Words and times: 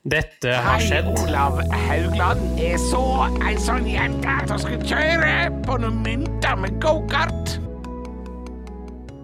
Dette 0.00 0.48
har 0.48 0.78
Hei, 0.78 0.86
skjedd. 0.86 1.08
Olav 1.26 1.58
Haugland. 1.76 2.40
Jeg 2.56 2.78
så 2.80 3.02
ei 3.44 3.52
sånn 3.60 3.84
jente 3.84 4.32
som 4.48 4.56
skulle 4.62 4.78
kjøre 4.88 5.50
på 5.66 5.76
noen 5.82 5.98
mynter 6.00 6.56
med 6.56 6.78
gokart. 6.80 7.58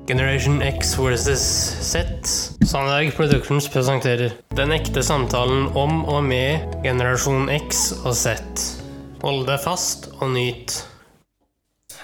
Generation 0.07 0.61
X 0.61 0.93
versus 1.01 1.47
Z. 1.81 2.29
Sandberg 2.69 3.09
Productions 3.17 3.71
presenterer 3.73 4.37
Den 4.59 4.75
ekte 4.77 5.01
samtalen 5.03 5.71
om 5.73 6.05
og 6.05 6.21
med 6.29 6.77
generasjon 6.85 7.49
X 7.57 7.89
og 8.03 8.13
Z. 8.13 8.37
Hold 9.25 9.47
deg 9.49 9.65
fast 9.65 10.11
og 10.21 10.29
nyt. 10.37 10.77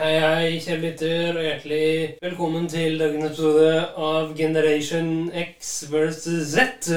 Hei, 0.03 0.17
hei, 0.19 0.47
kjære 0.59 0.81
lytter, 0.83 1.37
og 1.39 1.45
hjertelig 1.47 2.15
velkommen 2.25 2.65
til 2.67 2.97
dagens 2.99 3.29
episode 3.29 3.69
av 4.03 4.33
Generation 4.35 5.29
X 5.39 5.69
versus 5.93 6.57
Z. 6.57 6.89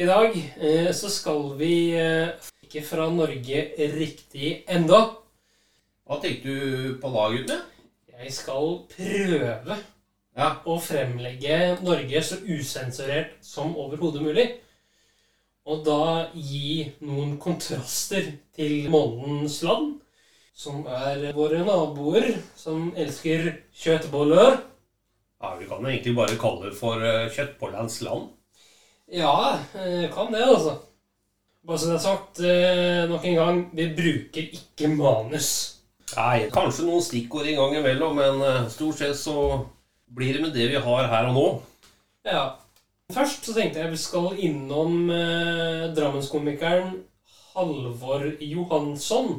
I 0.00 0.06
dag 0.08 0.32
eh, 0.56 0.88
så 0.96 1.10
skal 1.12 1.42
vi 1.58 1.74
eh, 2.00 2.30
ikke 2.64 2.86
fra 2.88 3.10
Norge 3.12 3.66
riktig 3.98 4.54
enda. 4.64 5.02
Hva 6.08 6.20
tenkte 6.24 6.56
du 6.56 6.96
på 7.02 7.12
da, 7.18 7.26
gutte? 7.36 7.60
Jeg 8.16 8.32
skal 8.38 8.72
prøve 8.96 9.78
Ja. 10.38 10.50
å 10.64 10.80
fremlegge 10.80 11.60
Norge 11.84 12.24
så 12.24 12.40
usensurert 12.48 13.36
som 13.44 13.76
overhodet 13.76 14.24
mulig. 14.24 14.48
Og 15.68 15.84
da 15.84 16.30
gi 16.32 16.94
noen 17.04 17.36
kontraster 17.36 18.38
til 18.56 18.88
månens 18.88 19.60
land, 19.68 19.98
som 20.58 20.82
er 20.90 21.28
våre 21.36 21.62
naboer 21.66 22.32
som 22.58 22.90
elsker 22.98 23.52
kjøttboller. 23.78 24.58
ja. 25.42 25.54
Vi 25.60 25.68
kan 25.70 25.86
egentlig 25.86 26.16
bare 26.16 26.38
kalle 26.40 26.68
det 26.70 26.76
for 26.78 26.98
uh, 26.98 27.30
Kjøttbollenes 27.30 28.00
land. 28.02 28.28
Ja, 29.08 29.58
eh, 29.74 30.10
kan 30.12 30.32
det, 30.32 30.42
altså. 30.44 30.74
Bare 31.66 31.78
så 31.78 31.88
det 31.88 31.94
er 31.96 32.02
sagt 32.04 32.40
eh, 32.44 33.02
nok 33.08 33.24
en 33.24 33.38
gang, 33.38 33.58
vi 33.72 33.86
bruker 33.96 34.50
ikke 34.58 34.90
manus. 34.92 35.50
Nei, 36.16 36.48
kanskje 36.52 36.86
noen 36.86 37.04
stikkord 37.04 37.48
en 37.48 37.58
gang 37.58 37.76
imellom, 37.78 38.16
men 38.18 38.42
eh, 38.44 38.68
stort 38.72 39.00
sett 39.00 39.16
så 39.16 39.64
blir 40.16 40.36
det 40.36 40.44
med 40.44 40.54
det 40.56 40.68
vi 40.72 40.82
har 40.84 41.08
her 41.12 41.28
og 41.30 41.36
nå. 41.36 41.46
Ja. 42.28 42.44
Først 43.12 43.46
så 43.48 43.54
tenkte 43.56 43.80
jeg 43.80 43.94
vi 43.94 44.00
skal 44.00 44.34
innom 44.44 45.08
eh, 45.12 45.88
Drammenskomikeren 45.96 46.98
Halvor 47.54 48.26
Johansson. 48.44 49.38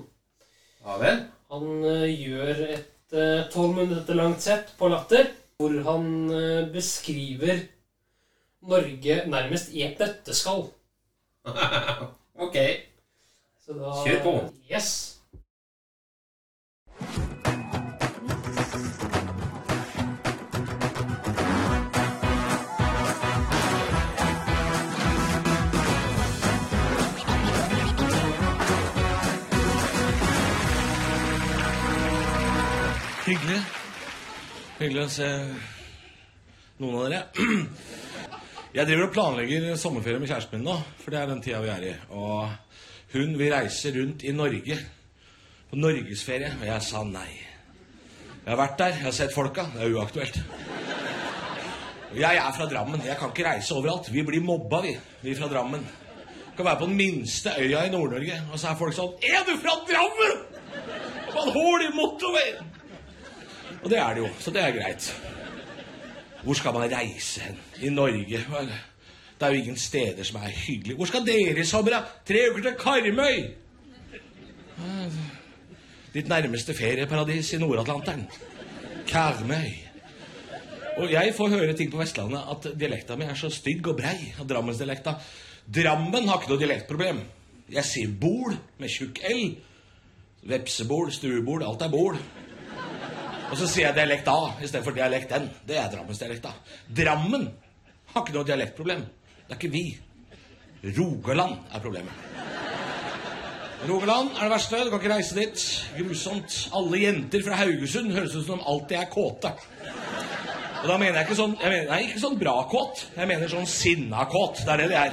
Ja 0.85 0.95
vel? 1.02 1.19
Han 1.52 1.83
eh, 1.89 2.08
gjør 2.13 2.63
et 2.69 3.17
tolv 3.53 3.75
minutter 3.80 4.17
langt 4.17 4.44
sett 4.45 4.73
på 4.77 4.88
Latter, 4.91 5.31
hvor 5.59 5.73
han 5.89 6.05
eh, 6.31 6.67
beskriver 6.71 7.66
Norge 8.61 9.23
nærmest 9.27 9.73
i 9.75 9.83
et 9.83 9.99
nøtteskall. 9.99 10.69
ok. 12.45 12.58
Da, 13.69 13.91
Kjør 14.03 14.23
på. 14.23 14.31
Yes. 14.71 15.19
Hyggelig. 33.30 33.58
Hyggelig 34.80 35.02
å 35.03 35.09
se 35.13 35.25
noen 36.81 36.95
av 36.97 37.03
dere. 37.03 37.19
Jeg 38.77 38.88
driver 38.88 39.03
og 39.05 39.11
planlegger 39.13 39.67
sommerferie 39.77 40.17
med 40.17 40.31
kjæresten 40.31 40.58
min 40.58 40.66
nå, 40.66 40.77
for 41.03 41.13
det 41.13 41.19
er 41.19 41.30
den 41.30 41.44
tida 41.45 41.59
vi 41.61 41.69
er 41.69 41.86
i. 41.86 41.91
Og 42.17 43.11
hun 43.13 43.36
vil 43.38 43.53
reise 43.53 43.91
rundt 43.94 44.25
i 44.25 44.33
Norge 44.33 44.77
på 45.69 45.77
norgesferie, 45.77 46.55
og 46.58 46.66
jeg 46.71 46.86
sa 46.88 47.03
nei. 47.05 47.27
Jeg 48.39 48.49
har 48.49 48.59
vært 48.63 48.81
der, 48.81 48.95
jeg 48.97 49.05
har 49.05 49.15
sett 49.20 49.36
folka, 49.36 49.67
det 49.76 49.86
er 49.86 49.93
uaktuelt. 49.99 50.42
Jeg 52.17 52.42
er 52.42 52.58
fra 52.58 52.70
Drammen, 52.71 53.05
jeg 53.05 53.20
kan 53.21 53.30
ikke 53.30 53.45
reise 53.45 53.77
overalt. 53.77 54.09
Vi 54.09 54.26
blir 54.26 54.42
mobba, 54.42 54.82
vi, 54.87 54.95
vi 55.21 55.37
fra 55.37 55.52
Drammen. 55.53 55.86
Kan 56.58 56.65
være 56.65 56.82
på 56.82 56.89
den 56.89 56.98
minste 56.98 57.53
øya 57.61 57.86
i 57.86 57.93
Nord-Norge, 57.93 58.42
og 58.49 58.58
så 58.58 58.71
er 58.71 58.82
folk 58.82 58.98
sånn 58.98 59.14
Er 59.21 59.45
du 59.45 59.53
fra 59.61 59.77
Drammen?! 59.86 60.43
Og 61.30 61.37
man 61.37 61.55
hull 61.59 61.86
i 61.86 61.93
motorveien! 61.93 62.78
Og 63.83 63.89
det 63.89 63.99
er 63.99 64.13
det 64.13 64.23
jo, 64.25 64.29
så 64.39 64.51
det 64.51 64.61
er 64.63 64.75
greit. 64.75 65.09
Hvor 66.43 66.53
skal 66.53 66.73
man 66.73 66.91
reise 66.91 67.41
hen? 67.41 67.57
I 67.81 67.89
Norge? 67.89 68.45
Vel, 68.49 68.71
Det 69.39 69.47
er 69.47 69.53
jo 69.53 69.61
ingen 69.61 69.77
steder 69.77 70.23
som 70.23 70.41
er 70.41 70.51
hyggelige. 70.51 70.95
Hvor 70.95 71.05
skal 71.05 71.25
dere 71.25 71.59
i 71.59 71.65
sommer, 71.65 71.91
da? 71.91 72.01
Tre 72.27 72.39
uker 72.51 72.61
til 72.61 72.75
Karmøy! 72.79 73.37
Ditt 76.13 76.27
nærmeste 76.27 76.73
ferieparadis 76.73 77.53
i 77.53 77.57
Nord-Atlanteren. 77.57 78.25
Karmøy. 79.07 79.69
Og 80.97 81.11
jeg 81.11 81.33
får 81.37 81.49
høre 81.49 81.73
ting 81.73 81.91
på 81.91 81.97
Vestlandet 82.01 82.41
at 82.51 82.67
dialekta 82.79 83.15
mi 83.15 83.23
er 83.23 83.37
så 83.39 83.49
stygg 83.53 83.87
og 83.87 83.97
brei. 84.01 84.33
Og 84.39 84.49
Drammensdialekta 84.49 85.15
Drammen 85.75 86.27
har 86.27 86.41
ikke 86.41 86.49
noe 86.49 86.59
dialektproblem. 86.59 87.19
Jeg 87.69 87.85
sier 87.85 88.11
bol 88.21 88.55
med 88.81 88.89
tjukk 88.89 89.21
L. 89.29 89.43
Vepsebol, 90.49 91.11
stuebol, 91.13 91.63
alt 91.63 91.83
er 91.85 91.91
bol. 91.93 92.17
Och 93.52 93.58
så 93.58 93.67
säger 93.67 93.87
jag 93.87 93.95
dialekt 93.95 94.27
A 94.27 94.54
istedenfor 94.64 94.92
dialekt 94.92 95.32
N. 95.32 95.49
Det 95.65 95.77
är 95.77 95.92
Drammens 95.92 96.20
dialekt 96.20 96.45
A. 96.45 96.49
Drammen 96.87 97.49
har 98.05 98.21
inte 98.21 98.33
något 98.33 98.48
dialektproblem. 98.48 99.05
Det 99.48 99.54
är 99.54 99.55
inte 99.55 99.67
vi. 99.67 99.99
Rogaland 100.82 101.55
är 101.71 101.80
problemet. 101.80 102.14
Rogaland 103.88 104.30
är 104.39 104.43
det 104.43 104.49
värsta. 104.49 104.83
Du 104.83 104.89
kan 104.89 105.02
inte 105.04 105.17
resa 105.17 105.36
dit. 105.36 105.86
Grusomt. 105.98 106.70
Alla 106.71 106.98
jenter 106.98 107.42
från 107.42 107.54
Haugesund 107.54 108.11
hörs 108.11 108.36
ut 108.36 108.45
som 108.45 108.58
de 108.58 108.61
alltid 108.61 108.98
är 108.98 109.05
kåta. 109.05 109.52
Och 110.82 110.88
då 110.88 110.98
menar 110.98 111.14
jag 111.14 111.21
inte 111.21 111.36
sån, 111.36 111.58
jag 111.61 111.70
menar, 111.70 111.92
nej, 111.92 112.04
inte 112.04 112.20
sån 112.20 112.38
bra 112.38 112.70
kåt. 112.70 113.08
Jag 113.15 113.27
menar 113.27 113.48
sån 113.48 113.67
sinna 113.67 114.26
kåt. 114.26 114.65
Det 114.65 114.71
är 114.71 114.77
det 114.77 114.88
det 114.88 114.95
är. 114.95 115.11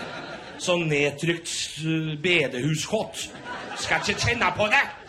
Sån 0.58 0.88
nedtryckt 0.88 1.50
uh, 1.84 2.12
eh, 2.12 2.18
bedehuskåt. 2.18 3.28
Ska 3.78 3.96
inte 3.96 4.20
känna 4.20 4.50
på 4.50 4.66
det! 4.66 5.05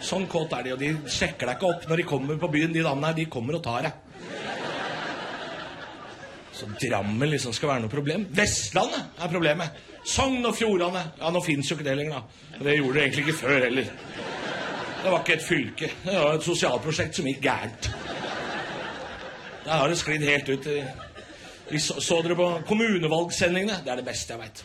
Sånn 0.00 0.24
kåt 0.30 0.54
er 0.56 0.64
de, 0.64 0.72
og 0.74 0.80
de 0.80 0.94
sjekker 1.12 1.48
deg 1.48 1.58
ikke 1.58 1.68
opp 1.68 1.88
når 1.90 2.00
de 2.00 2.06
kommer 2.08 2.38
på 2.40 2.48
byen. 2.52 2.72
De 2.72 2.84
damene 2.84 3.10
her, 3.10 3.18
de 3.18 3.26
kommer 3.32 3.58
og 3.58 3.64
tar 3.64 3.84
deg. 3.84 3.92
Så 6.56 6.68
Drammen 6.80 7.30
liksom 7.30 7.54
skal 7.56 7.74
være 7.74 7.84
noe 7.84 7.92
problem. 7.92 8.26
Vestlandet 8.36 9.20
er 9.20 9.32
problemet. 9.32 9.78
Sogn 10.08 10.44
og 10.44 10.56
Fjordane. 10.56 11.04
Ja, 11.20 11.32
nå 11.32 11.42
fins 11.44 11.70
jo 11.70 11.76
ikke 11.76 11.86
det 11.86 11.96
lenger, 12.00 12.20
da. 12.20 12.56
Det 12.64 12.76
gjorde 12.78 12.96
det 12.96 13.04
egentlig 13.04 13.26
ikke 13.26 13.38
før 13.42 13.64
heller. 13.66 13.92
Det 15.00 15.12
var 15.12 15.22
ikke 15.22 15.36
et 15.38 15.44
fylke. 15.46 15.92
Det 16.04 16.16
var 16.16 16.36
et 16.36 16.48
sosialprosjekt 16.48 17.16
som 17.16 17.28
gikk 17.28 17.40
gærent. 17.44 17.90
Der 19.64 19.72
har 19.76 19.88
det 19.88 20.00
sklidd 20.00 20.24
helt 20.28 20.48
ut. 20.52 20.68
Vi 21.70 21.80
så, 21.80 22.00
så 22.02 22.20
dere 22.24 22.36
på 22.36 22.48
kommunevalgsendingene? 22.68 23.80
Det 23.84 23.92
er 23.92 24.00
det 24.00 24.08
beste 24.08 24.34
jeg 24.34 24.42
veit. 24.42 24.64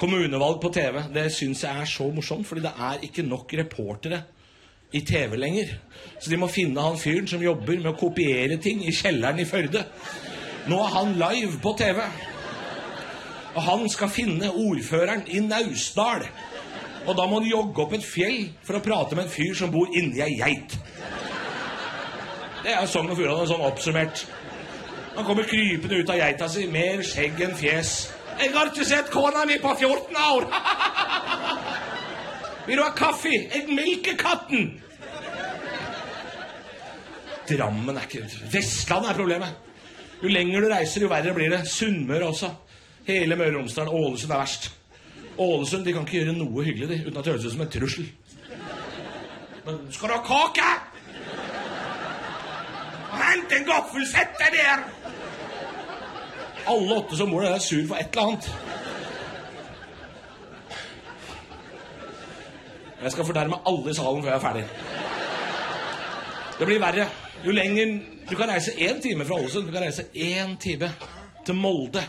Kommunevalg 0.00 0.60
på 0.62 0.70
TV, 0.72 1.02
det 1.12 1.26
syns 1.34 1.64
jeg 1.66 1.82
er 1.82 1.88
så 1.88 2.06
morsomt, 2.14 2.46
fordi 2.48 2.62
det 2.64 2.72
er 2.72 3.02
ikke 3.04 3.24
nok 3.26 3.52
reportere 3.60 4.22
i 4.92 5.00
TV 5.06 5.36
lenger. 5.36 5.76
Så 6.20 6.30
de 6.30 6.38
må 6.40 6.48
finne 6.52 6.82
han 6.82 6.98
fyren 7.00 7.28
som 7.30 7.42
jobber 7.42 7.78
med 7.78 7.92
å 7.92 7.98
kopiere 7.98 8.58
ting 8.62 8.82
i 8.84 8.94
kjelleren 8.94 9.40
i 9.40 9.48
Førde. 9.48 9.84
Nå 10.68 10.78
er 10.84 10.94
han 10.94 11.16
live 11.18 11.60
på 11.62 11.74
TV. 11.78 12.02
Og 13.54 13.62
han 13.66 13.86
skal 13.90 14.12
finne 14.12 14.52
ordføreren 14.52 15.24
i 15.26 15.40
Naustdal. 15.42 16.26
Og 17.06 17.16
da 17.16 17.26
må 17.26 17.40
han 17.40 17.48
jogge 17.48 17.82
opp 17.82 17.94
et 17.96 18.04
fjell 18.04 18.50
for 18.66 18.76
å 18.76 18.84
prate 18.84 19.16
med 19.16 19.26
en 19.26 19.32
fyr 19.32 19.56
som 19.56 19.72
bor 19.72 19.88
inni 19.96 20.20
ei 20.22 20.36
geit. 20.38 20.76
Det 22.60 22.76
er 22.76 22.86
Sogn 22.90 23.08
og 23.10 23.16
Fjordane 23.16 23.48
sånn 23.48 23.64
oppsummert. 23.64 24.26
Han 25.16 25.26
kommer 25.26 25.48
krypende 25.48 26.02
ut 26.02 26.12
av 26.12 26.20
geita 26.20 26.48
si, 26.52 26.66
mer 26.70 27.00
skjegg 27.06 27.40
enn 27.46 27.56
fjes. 27.56 27.94
Jeg 28.40 28.52
har 28.54 28.70
ikke 28.70 28.86
sett 28.88 29.10
kona 29.12 29.46
mi 29.48 29.58
på 29.60 29.72
14 29.74 30.20
år! 30.26 30.50
Vil 32.70 32.78
du 32.78 32.84
ha 32.86 32.92
kaffe? 32.94 33.28
Eh, 33.34 33.56
Jeg 33.56 33.74
melker 33.74 34.14
katten! 34.14 34.68
Drammen 37.50 37.96
er 37.98 38.04
ikke 38.06 38.28
Vestlandet 38.52 39.10
er 39.10 39.16
problemet. 39.18 39.56
Jo 40.22 40.30
lenger 40.30 40.62
du 40.62 40.68
reiser, 40.70 41.02
jo 41.02 41.08
verre 41.10 41.32
blir 41.34 41.50
det. 41.50 41.64
Sunnmøre 41.66 42.28
også. 42.30 42.52
Hele 43.08 43.34
Møre 43.34 43.56
og 43.56 43.64
Romsdal. 43.64 43.90
Ålesund 43.90 44.30
er 44.30 44.38
verst. 44.38 44.68
Ålesund 45.40 45.84
de 45.88 45.96
kan 45.96 46.06
ikke 46.06 46.20
gjøre 46.20 46.36
noe 46.36 46.62
hyggelig 46.68 46.88
de, 46.92 47.00
uten 47.08 47.18
at 47.18 47.24
det 47.26 47.32
høres 47.32 47.48
ut 47.48 47.54
som 47.56 47.64
en 47.64 47.72
trussel. 47.74 48.06
Men 49.66 49.80
skal 49.90 50.12
du 50.12 50.14
ha 50.14 50.22
kake? 50.30 50.70
Hent 53.20 53.56
en 53.58 53.66
gaffel, 53.66 54.06
sett 54.14 54.38
deg 54.38 54.60
der! 54.60 54.84
Alle 56.70 57.00
åtte 57.00 57.18
som 57.18 57.32
bor 57.34 57.42
der, 57.42 57.56
er 57.58 57.64
sur 57.66 57.82
for 57.90 57.98
et 57.98 58.14
eller 58.14 58.28
annet. 58.30 58.52
Jeg 63.00 63.12
skal 63.12 63.24
fornærme 63.24 63.62
alle 63.66 63.90
i 63.90 63.96
salen 63.96 64.22
før 64.22 64.30
jeg 64.30 64.36
er 64.36 64.44
ferdig. 64.44 64.64
Det 66.58 66.68
blir 66.68 66.80
verre. 66.82 67.06
Jo 67.44 67.52
lenger 67.56 68.00
Du 68.30 68.36
kan 68.36 68.50
reise 68.52 68.70
én 68.76 69.00
time 69.02 69.24
fra 69.24 69.34
Ålesund. 69.34 69.66
Du 69.66 69.72
kan 69.72 69.82
reise 69.82 70.04
én 70.14 70.56
time 70.60 70.90
til 71.44 71.54
Molde. 71.54 72.02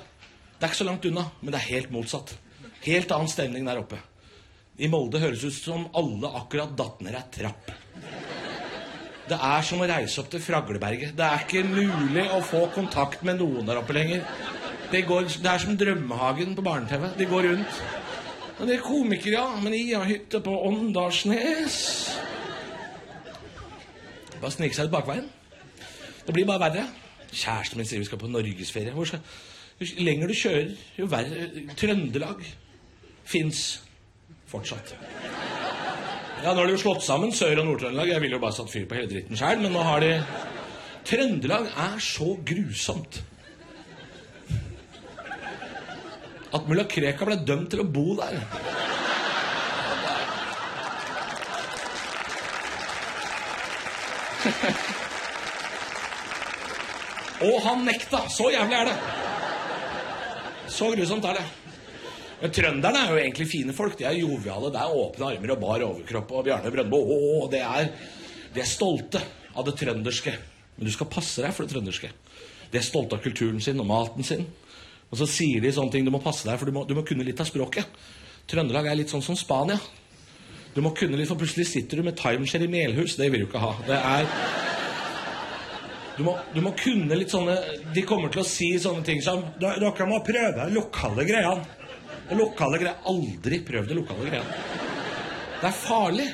Det 0.60 0.68
er 0.68 0.70
ikke 0.70 0.78
så 0.78 0.86
langt 0.86 1.06
unna, 1.06 1.24
men 1.42 1.54
det 1.54 1.58
er 1.62 1.70
helt 1.74 1.92
motsatt. 1.92 2.36
Helt 2.84 3.12
annen 3.12 3.32
stemning 3.32 3.66
der 3.66 3.80
oppe. 3.82 3.98
I 4.78 4.88
Molde 4.88 5.20
høres 5.20 5.44
ut 5.44 5.54
som 5.54 5.88
alle 5.98 6.30
akkurat 6.38 6.76
datt 6.78 7.02
ned 7.02 7.16
ei 7.18 7.24
trapp. 7.34 7.72
Det 9.32 9.40
er 9.40 9.66
som 9.66 9.82
å 9.82 9.88
reise 9.90 10.22
opp 10.22 10.30
til 10.30 10.44
Fragleberget. 10.44 11.16
Det 11.18 11.26
er 11.26 11.46
ikke 11.46 11.64
mulig 11.66 12.28
å 12.36 12.42
få 12.46 12.66
kontakt 12.76 13.24
med 13.24 13.40
noen 13.40 13.66
der 13.66 13.80
oppe 13.80 13.96
lenger. 13.96 14.28
Det, 14.92 15.06
går, 15.08 15.32
det 15.42 15.50
er 15.50 15.64
som 15.64 15.78
Drømmehagen 15.80 16.54
på 16.58 16.66
barne-TV. 16.66 17.14
De 17.18 17.30
går 17.32 17.48
rundt. 17.48 18.01
Men 18.62 18.70
det 18.70 18.76
är 18.76 18.82
komiker, 18.86 19.32
ja. 19.32 19.60
Men 19.64 19.74
jeg 19.74 19.98
har 19.98 20.06
hytte 20.06 20.40
på 20.40 20.52
Åndalsnes. 20.68 21.78
Bare 24.38 24.54
snike 24.54 24.78
seg 24.78 24.86
ut 24.86 24.94
bakveien. 24.94 25.26
Det 26.28 26.36
blir 26.36 26.46
bare 26.46 26.62
verre. 26.68 26.84
Kjæresten 27.32 27.82
min 27.82 27.90
sier 27.90 28.04
vi 28.04 28.06
skal 28.06 28.22
på 28.22 28.30
norgesferie. 28.30 28.94
Hvor 28.94 29.10
skal... 29.10 29.24
Jo 29.82 30.06
lenger 30.06 30.30
du 30.30 30.36
kjører, 30.38 30.70
jo 31.00 31.08
verre. 31.10 31.48
Trøndelag 31.74 32.46
fins 33.26 33.64
fortsatt. 34.52 34.94
Ja, 36.44 36.54
nå 36.54 36.60
har 36.60 36.70
de 36.70 36.78
jo 36.78 36.84
slått 36.84 37.02
sammen 37.02 37.34
Sør- 37.34 37.64
og 37.64 37.66
Nord-Trøndelag. 37.66 38.14
Jeg 38.14 38.22
ville 38.22 38.38
jo 38.38 38.44
bare 38.46 38.60
satt 38.60 38.70
fyr 38.70 38.86
på 38.86 39.00
hele 39.00 39.10
dritten 39.10 39.42
sjøl, 39.42 39.66
men 39.66 39.74
nå 39.74 39.90
har 39.90 40.06
de 40.06 40.14
Trøndelag 41.10 41.66
er 41.74 41.98
så 41.98 42.36
grusomt 42.46 43.24
at 46.52 46.68
mulla 46.68 46.84
Krekar 46.90 47.30
ble 47.30 47.40
dømt 47.48 47.72
til 47.72 47.84
å 47.84 47.88
bo 47.88 48.16
der. 48.20 48.42
Og 57.42 57.58
han 57.66 57.86
nekta! 57.88 58.26
Så 58.30 58.52
jævlig 58.54 58.78
er 58.78 58.92
det. 58.92 58.98
Så 60.72 60.92
grusomt 60.94 61.26
er 61.30 61.40
det. 61.40 61.48
Men 62.42 62.54
Trønderne 62.58 63.04
er 63.04 63.12
jo 63.14 63.20
egentlig 63.22 63.48
fine 63.50 63.74
folk. 63.78 63.98
De 63.98 64.06
er 64.10 64.18
joviale. 64.20 64.72
Det 64.74 64.82
er 64.82 64.98
åpne 64.98 65.30
armer 65.30 65.54
og 65.56 65.62
bar 65.62 65.86
overkropp. 65.86 66.34
Og 66.38 66.48
Bjarne 66.48 66.74
Brøndbo 66.74 67.02
å, 67.02 67.20
det 67.52 67.62
er, 67.66 67.92
De 68.54 68.64
er 68.64 68.70
stolte 68.70 69.22
av 69.56 69.66
det 69.68 69.76
trønderske. 69.80 70.34
Men 70.78 70.90
du 70.90 70.94
skal 70.94 71.10
passe 71.12 71.44
deg 71.44 71.54
for 71.54 71.66
det 71.66 71.76
trønderske. 71.76 72.10
De 72.72 72.80
er 72.80 72.86
stolte 72.86 73.18
av 73.18 73.24
kulturen 73.26 73.62
sin 73.62 73.82
og 73.84 73.90
maten 73.90 74.26
sin. 74.26 74.46
Og 75.12 75.18
så 75.20 75.28
sier 75.28 75.62
de 75.64 75.72
sånne 75.76 75.92
ting 75.92 76.06
du 76.08 76.12
må 76.14 76.22
passe 76.24 76.48
deg 76.48 76.58
for 76.60 76.70
du 76.70 76.76
må, 76.76 76.86
du 76.88 76.94
må 76.96 77.04
kunne 77.08 77.26
litt 77.28 77.40
av 77.44 77.50
språket. 77.50 77.86
Trøndelag 78.48 78.88
er 78.88 78.96
litt 79.02 79.12
sånn 79.12 79.24
som 79.24 79.36
Spania. 79.36 79.78
Du 80.74 80.80
må 80.82 80.94
kunne 80.96 81.18
litt, 81.20 81.28
for 81.28 81.36
plutselig 81.40 81.68
sitter 81.68 82.00
du 82.00 82.04
med 82.08 82.16
timeshare 82.20 82.64
i 82.64 82.72
Melhus. 82.72 83.18
Det 83.20 83.28
vil 83.32 83.44
du 83.44 83.48
ikke 83.50 83.60
ha. 83.60 83.74
Det 83.88 83.98
er 83.98 84.28
du 86.18 86.24
må, 86.28 86.36
du 86.54 86.60
må 86.62 86.74
kunne 86.78 87.16
litt 87.18 87.32
sånne 87.32 87.54
De 87.96 88.02
kommer 88.06 88.30
til 88.34 88.42
å 88.44 88.46
si 88.48 88.68
sånne 88.80 89.04
ting 89.08 89.22
som 89.24 89.42
"Da- 89.60 89.78
Dere 89.80 90.06
må 90.08 90.20
prøve 90.24 90.66
de 90.68 90.74
lokale 90.76 91.24
greiene. 91.26 91.66
Det 92.30 92.38
lokale 92.38 92.78
greiene 92.78 93.04
Aldri 93.08 93.60
prøv 93.66 93.88
det 93.88 93.96
lokale 93.98 94.30
greiene. 94.30 94.60
Det 95.62 95.68
er 95.68 95.78
farlig. 95.78 96.28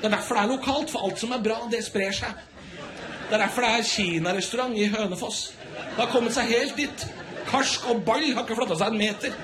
Det 0.00 0.06
er 0.08 0.14
derfor 0.16 0.34
det 0.36 0.42
er 0.44 0.56
lokalt. 0.56 0.90
For 0.90 1.04
alt 1.04 1.18
som 1.18 1.32
er 1.32 1.38
bra, 1.44 1.58
det 1.70 1.84
sprer 1.84 2.12
seg. 2.12 2.32
Det 3.28 3.34
er 3.36 3.44
derfor 3.46 3.62
det 3.62 3.70
er 3.70 3.88
kinarestaurant 3.88 4.76
i 4.76 4.86
Hønefoss. 4.88 5.52
Det 5.74 5.96
har 6.04 6.06
kommet 6.12 6.32
seg 6.34 6.48
helt 6.48 6.76
dit. 6.76 7.06
Karsk 7.50 7.88
og 7.90 8.04
ball 8.06 8.22
har 8.34 8.44
ikke 8.44 8.56
flytta 8.58 8.76
seg 8.78 8.92
en 8.94 9.00
meter. 9.00 9.34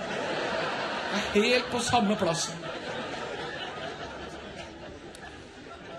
Det 1.32 1.40
er 1.40 1.46
helt 1.56 1.70
på 1.72 1.80
samme 1.82 2.16
plassen. 2.20 2.62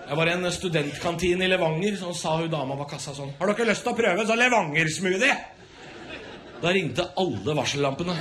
Jeg 0.08 0.16
var 0.16 0.30
i 0.30 0.34
en 0.38 0.48
studentkantine 0.56 1.44
i 1.44 1.50
Levanger, 1.52 1.98
så 2.00 2.14
sa 2.16 2.38
hun 2.40 2.48
dama 2.52 2.78
bak 2.80 2.94
kassa 2.94 3.12
sånn 3.12 3.34
Har 3.42 3.50
dere 3.52 3.66
lyst 3.74 3.84
til 3.84 3.92
å 3.92 3.98
prøve 3.98 4.24
sånn 4.30 4.40
Levanger-smoothie? 4.40 5.34
Da 6.62 6.72
ringte 6.74 7.10
alle 7.20 7.56
varsellampene. 7.58 8.16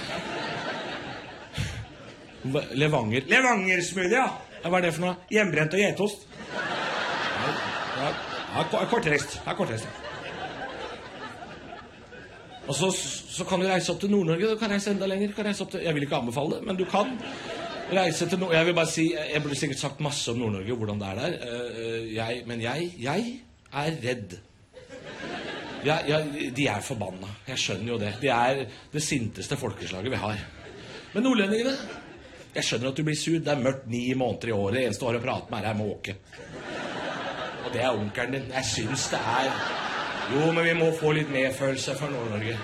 Levanger 2.82 3.28
Levanger-smoothie, 3.30 4.18
ja! 4.18 4.26
Hva 4.66 4.80
er 4.80 4.88
det 4.88 4.92
for 4.96 5.04
noe? 5.06 5.14
Hjemmebrent 5.30 5.76
og 5.76 5.82
geitost? 5.84 6.26
Ja, 6.56 7.52
ja, 8.02 8.10
ja, 8.56 8.64
ko- 8.72 8.82
kortreist. 8.90 9.38
Ja, 9.46 9.54
kortreist. 9.54 9.86
ja. 9.86 10.15
Og 12.66 12.74
så, 12.74 12.90
så 12.90 13.44
kan 13.46 13.62
du 13.62 13.68
reise 13.68 13.92
opp 13.92 14.00
til 14.02 14.10
Nord-Norge. 14.10 14.50
Du 14.50 14.58
kan 14.58 14.72
reise 14.72 14.90
enda 14.90 15.06
lenger. 15.06 15.30
Du 15.30 15.38
kan 15.38 15.46
reise 15.46 15.62
opp 15.62 15.70
til, 15.74 15.84
jeg 15.86 15.94
vil 15.94 16.06
ikke 16.06 16.18
anbefale 16.18 16.56
det, 16.56 16.66
men 16.66 16.78
du 16.78 16.84
kan 16.90 17.12
reise 17.92 18.26
til 18.26 18.40
Nord... 18.42 18.54
Jeg 18.56 18.66
vil 18.66 18.74
bare 18.74 18.90
si, 18.90 19.06
jeg 19.14 19.42
burde 19.44 19.58
sikkert 19.58 19.82
sagt 19.82 20.02
masse 20.02 20.32
om 20.32 20.40
Nord-Norge, 20.42 20.78
hvordan 20.80 21.02
det 21.02 21.12
er 21.12 21.20
der. 21.20 21.36
Eh, 21.46 21.78
eh, 21.84 22.08
jeg, 22.16 22.42
men 22.50 22.64
jeg, 22.64 22.90
jeg 22.98 23.28
er 23.72 24.00
redd. 24.02 24.36
Jeg, 25.86 26.04
jeg, 26.08 26.50
de 26.56 26.66
er 26.66 26.82
forbanna. 26.82 27.30
Jeg 27.46 27.62
skjønner 27.62 27.92
jo 27.92 28.00
det. 28.02 28.12
De 28.22 28.34
er 28.34 28.64
det 28.92 29.04
sinteste 29.04 29.58
folkeslaget 29.60 30.10
vi 30.10 30.18
har. 30.24 30.42
Men 31.14 31.24
nordlendingene 31.24 31.76
Jeg 32.56 32.64
skjønner 32.64 32.90
at 32.90 32.98
du 32.98 33.04
blir 33.06 33.16
sur. 33.20 33.38
Det 33.38 33.52
er 33.52 33.62
mørkt 33.62 33.86
ni 33.92 34.08
måneder 34.18 34.50
i 34.50 34.56
året. 34.56 34.78
Det 34.78 34.86
eneste 34.88 35.04
du 35.04 35.10
har 35.12 35.20
å 35.20 35.24
prate 35.26 35.52
med, 35.52 35.70
er 35.70 35.78
måke. 35.78 36.18
Og 37.62 37.74
det 37.74 37.84
er 37.84 37.92
onkelen 37.92 38.40
din. 38.40 38.54
Jeg 38.56 38.72
syns 38.74 39.10
det 39.12 39.20
er 39.20 39.85
Jo, 40.32 40.50
men 40.52 40.64
vi 40.66 40.74
må 40.74 40.90
få 40.98 41.12
litt 41.14 41.28
medfølelse 41.30 41.94
for 41.98 42.10
Nord-Norge. 42.10 42.56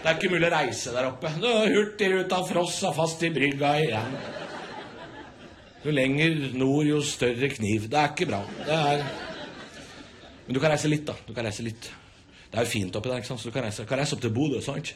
Det 0.00 0.08
er 0.08 0.16
ikke 0.16 0.30
mulig 0.32 0.48
å 0.48 0.52
reise 0.54 0.92
der 0.94 1.08
oppe. 1.10 1.32
Nå 1.36 1.50
er 1.60 1.74
Hurtigruta 1.74 2.38
frossa 2.48 2.92
fast 2.96 3.20
i 3.26 3.32
brygga 3.34 3.72
igjen. 3.82 4.14
Jo 5.84 5.92
lenger 5.92 6.38
nord, 6.56 6.86
jo 6.88 7.00
større 7.04 7.50
kniv. 7.52 7.90
Det 7.92 7.98
er 8.00 8.14
ikke 8.14 8.28
bra. 8.30 8.40
Det 8.64 8.76
er 8.76 9.04
Men 10.46 10.56
du 10.56 10.60
kan 10.60 10.72
reise 10.72 10.88
litt, 10.88 11.04
da. 11.06 11.14
Du 11.26 11.34
kan 11.36 11.44
reise 11.46 11.62
litt. 11.62 11.90
Det 12.50 12.58
er 12.58 12.64
jo 12.64 12.72
fint 12.72 12.96
oppi 12.96 13.10
der, 13.10 13.20
ikke 13.20 13.28
sant? 13.28 13.40
så 13.40 13.50
du 13.50 13.54
kan 13.54 13.62
reise, 13.62 13.84
kan 13.86 14.00
reise 14.00 14.16
opp 14.16 14.24
til 14.24 14.32
Bodø, 14.34 14.58
sant? 14.64 14.94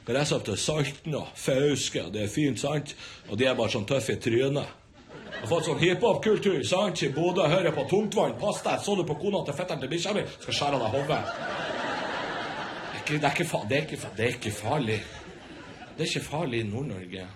Du 0.00 0.08
kan 0.08 0.16
reise 0.18 0.34
opp 0.34 0.48
til 0.48 0.56
Salten 0.58 1.14
og 1.14 1.28
Fauske, 1.38 2.02
det 2.10 2.24
er 2.24 2.32
fint, 2.32 2.58
sant? 2.58 2.96
Og 3.28 3.38
de 3.38 3.46
er 3.46 3.54
bare 3.54 3.70
sånn 3.70 3.86
tøffe 3.86 4.16
i 4.16 4.20
trynet. 4.24 4.72
Har 5.40 5.50
fått 5.50 5.66
sånn 5.68 5.80
hiphop-kultur, 5.82 6.62
sant? 6.66 7.02
I 7.04 7.10
Bodø 7.14 7.44
hører 7.50 7.74
på 7.76 7.84
tungtvann. 7.90 8.36
Pass 8.40 8.62
deg, 8.64 8.80
så 8.82 8.96
du 8.96 9.04
på 9.06 9.18
kona 9.20 9.42
til 9.46 9.56
fetteren 9.58 9.82
til 9.82 9.92
bikkja 9.92 10.14
mi? 10.16 10.24
Skal 10.40 10.58
skjære 10.58 10.78
av 10.78 10.84
deg 10.86 10.96
hodet. 10.96 11.22
Det 12.90 12.96
er 12.96 13.02
ikke, 13.02 13.18
det 13.20 13.20
det 13.68 13.76
er 13.76 13.84
ikke, 13.84 14.14
det 14.16 14.24
er 14.26 14.38
ikke 14.38 14.54
farlig. 14.56 15.00
Det 15.96 16.04
er 16.04 16.10
ikke 16.10 16.28
farlig 16.28 16.60
i 16.60 16.68
Nord-Norge. 16.70 17.26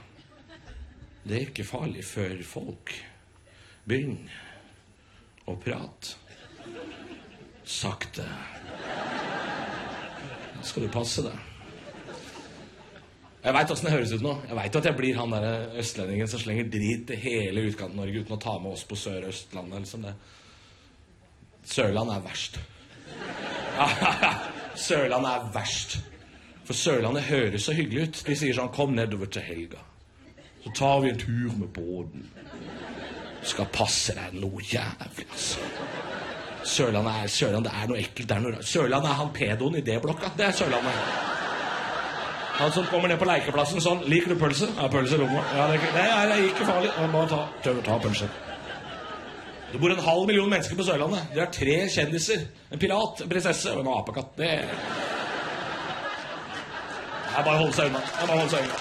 Det 1.22 1.36
er 1.36 1.46
ikke 1.46 1.68
farlig 1.68 2.04
før 2.04 2.40
folk 2.48 2.94
begynner 3.84 4.40
å 5.46 5.54
prate. 5.60 6.16
Sakte. 7.64 8.24
Da 10.56 10.66
skal 10.66 10.88
du 10.88 10.92
passe 10.92 11.22
deg. 11.28 11.49
Jeg 13.40 13.56
veit 13.56 13.70
åssen 13.72 13.88
det 13.88 13.94
høres 13.94 14.10
ut 14.12 14.24
nå. 14.24 14.34
Jeg 14.50 14.56
veit 14.58 14.76
at 14.76 14.86
jeg 14.90 14.96
blir 14.98 15.16
han 15.16 15.32
der 15.32 15.76
østlendingen 15.80 16.28
som 16.28 16.42
slenger 16.42 16.66
drit 16.68 17.06
til 17.08 17.20
hele 17.22 17.64
Utkant-Norge 17.70 18.20
uten 18.20 18.36
å 18.36 18.40
ta 18.42 18.58
med 18.60 18.74
oss 18.74 18.84
på 18.84 18.98
Sør-Østlandet. 19.00 19.86
Liksom 19.86 20.04
det. 20.04 20.12
Sørlandet 21.70 22.18
er 22.18 22.26
verst. 22.26 22.60
Sørlandet 24.88 25.30
er 25.30 25.48
verst. 25.54 25.96
For 26.68 26.76
Sørlandet 26.76 27.30
høres 27.30 27.64
så 27.64 27.72
hyggelig 27.76 28.02
ut. 28.02 28.20
De 28.28 28.36
sier 28.36 28.54
sånn 28.54 28.72
'Kom 28.76 28.92
nedover 28.94 29.26
til 29.32 29.42
helga. 29.42 29.80
Så 30.60 30.74
tar 30.76 31.00
vi 31.00 31.10
en 31.10 31.18
tur 31.18 31.56
med 31.56 31.72
båten.' 31.72 32.28
Skal 33.42 33.72
passe 33.72 34.12
deg 34.14 34.36
noe 34.36 34.60
jævlig, 34.60 35.24
altså. 35.32 35.64
Sørlandet 36.64 37.22
er, 37.22 37.26
Sørlandet 37.26 37.72
er 37.72 37.88
noe 37.88 37.98
ekkelt. 37.98 38.28
Det 38.28 38.36
er 38.36 38.40
noe, 38.44 38.62
Sørlandet 38.62 39.10
er 39.10 39.20
han 39.22 39.32
pedoen 39.32 39.80
i 39.80 39.80
D-blokka. 39.80 40.36
Det 40.36 40.44
er 40.44 40.52
Sørlandet. 40.52 41.39
Han 42.60 42.72
som 42.72 42.84
kommer 42.90 43.08
ned 43.08 43.18
på 43.18 43.24
lekeplassen 43.24 43.80
sånn 43.80 44.02
'Liker 44.04 44.34
du 44.34 44.36
pølse?' 44.36 44.68
'Ja, 44.76 44.88
pølse 44.92 45.14
i 45.16 45.18
lomma.' 45.18 45.44
Ja, 45.56 45.66
det, 45.66 45.74
er 45.74 45.78
ikke- 45.80 45.92
det 45.94 46.02
er, 46.04 46.44
ikke 46.44 46.66
farlig. 46.66 46.90
Ja, 46.98 47.06
Bare 47.06 47.28
ta, 47.28 47.48
ta, 47.64 47.72
ta 47.84 47.98
pølse. 47.98 48.28
Det 49.72 49.80
bor 49.80 49.90
en 49.90 49.98
halv 49.98 50.26
million 50.26 50.50
mennesker 50.50 50.76
på 50.76 50.82
Sørlandet. 50.84 51.22
De 51.34 51.38
har 51.40 51.46
tre 51.46 51.88
kjendiser. 51.88 52.46
En 52.72 52.78
pirat, 52.78 53.20
en 53.22 53.28
prinsesse 53.28 53.72
og 53.72 53.80
en 53.80 53.92
apekatt. 53.94 54.36
Det 54.36 54.50
er 57.38 57.42
bare 57.44 57.54
å 57.54 57.58
holde 57.62 57.72
seg 57.72 57.86
unna. 57.86 57.98
Det 58.00 58.22
er 58.22 58.26
bare 58.26 58.36
å 58.36 58.40
holde 58.40 58.50
seg 58.50 58.60
unna. 58.60 58.74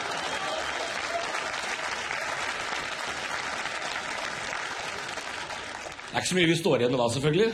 Det 6.09 6.15
er 6.15 6.19
ikke 6.19 6.29
så 6.29 6.35
mye 6.35 6.47
vi 6.49 6.55
står 6.57 6.77
igjen 6.79 6.91
med 6.91 6.99
da, 6.99 7.09
selvfølgelig. 7.13 7.53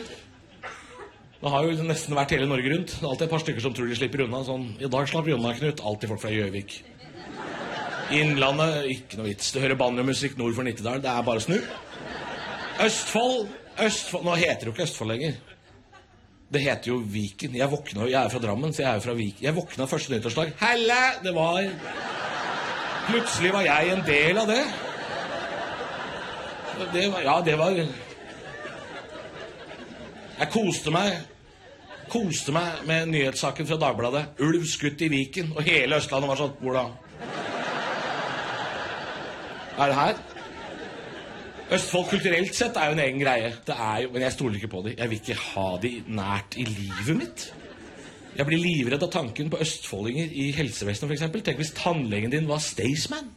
Det 1.45 1.51
har 1.53 1.61
jo 1.67 1.83
nesten 1.85 2.15
vært 2.17 2.31
hele 2.33 2.47
Norge 2.49 2.71
rundt. 2.71 2.93
Det 2.97 3.03
er 3.03 3.11
alltid 3.11 3.27
et 3.27 3.33
par 3.35 3.41
stykker 3.43 3.61
som 3.61 3.73
tror 3.77 3.85
de 3.85 3.95
slipper 3.99 4.23
unna. 4.23 4.39
Sånn, 4.47 4.63
I 4.81 4.87
dag 4.89 5.05
slapp 5.05 5.27
vi 5.27 5.33
unna, 5.35 5.51
Knut. 5.53 5.83
Alltid 5.85 6.09
folk 6.09 6.21
fra 6.23 6.31
Gjøvik. 6.33 6.79
Innlandet, 8.17 8.87
ikke 8.89 9.19
noe 9.19 9.27
vits. 9.27 9.51
Du 9.53 9.59
hører 9.61 9.77
banjomusikk 9.77 10.39
nord 10.39 10.55
for 10.57 10.65
Nittedal. 10.65 11.03
Det 11.03 11.11
er 11.11 11.27
bare 11.27 11.43
å 11.43 11.45
snu. 11.45 11.59
Østfold 12.81 13.45
Østfold 13.85 14.25
Nå 14.25 14.33
heter 14.39 14.63
det 14.63 14.71
jo 14.71 14.73
ikke 14.73 14.87
Østfold 14.87 15.11
lenger. 15.13 15.37
Det 16.55 16.63
heter 16.65 16.91
jo 16.91 16.97
Viken. 17.13 17.59
Jeg 17.59 17.69
våkna 17.75 18.01
Jag 18.01 18.09
Jeg 18.09 18.23
er 18.23 18.33
fra 18.33 18.41
Drammen, 18.47 18.73
så 18.73 18.81
jeg 18.81 18.89
er 18.89 18.97
jo 18.97 19.05
fra 19.05 19.15
Viken. 19.21 19.45
Jeg 19.45 19.57
våkna 19.59 19.87
første 19.93 20.15
nyttårsdag. 20.15 20.55
Helle! 20.63 20.99
Det 21.21 21.35
var 21.35 21.61
Plutselig 23.05 23.53
var 23.53 23.69
jeg 23.69 23.93
en 23.93 24.03
del 24.09 24.41
av 24.41 24.49
det. 24.49 24.63
det 26.97 27.05
var, 27.13 27.21
ja, 27.21 27.41
det 27.45 27.57
var 27.61 27.71
Jeg 30.39 30.51
koste 30.51 30.89
meg 30.89 31.34
Koste 32.11 32.53
meg 32.55 32.85
med 32.87 33.09
nyhetssaken 33.11 33.67
fra 33.67 33.79
Dagbladet. 33.81 34.39
Ulv 34.45 34.63
skutt 34.69 35.01
i 35.01 35.09
Viken. 35.11 35.51
Og 35.55 35.65
hele 35.67 35.99
Østlandet 35.99 36.31
var 36.31 36.39
sånn 36.39 36.55
Hvordan? 36.61 36.93
Er 39.75 39.91
det 39.91 39.97
her? 39.99 40.23
Østfold 41.75 42.11
kulturelt 42.11 42.53
sett 42.55 42.77
er 42.77 42.91
jo 42.91 42.95
en 42.95 43.03
egen 43.03 43.19
greie. 43.19 43.51
Det 43.65 43.75
er 43.75 44.03
jo, 44.03 44.11
Men 44.13 44.21
jeg 44.27 44.35
stoler 44.35 44.59
ikke 44.59 44.71
på 44.71 44.83
dem. 44.85 44.95
Jeg 44.97 45.09
vil 45.09 45.21
ikke 45.21 45.39
ha 45.41 45.69
de 45.81 45.93
nært 46.07 46.57
i 46.61 46.65
livet 46.69 47.17
mitt. 47.17 47.47
Jeg 48.35 48.45
blir 48.45 48.59
livredd 48.59 49.03
av 49.03 49.11
tanken 49.11 49.49
på 49.49 49.59
østfoldinger 49.63 50.31
i 50.31 50.49
helsevesenet, 50.55 51.11
f.eks. 51.11 51.43
Tenk 51.43 51.61
hvis 51.61 51.73
tannlegen 51.77 52.33
din 52.33 52.49
var 52.49 52.59
Staysman. 52.59 53.31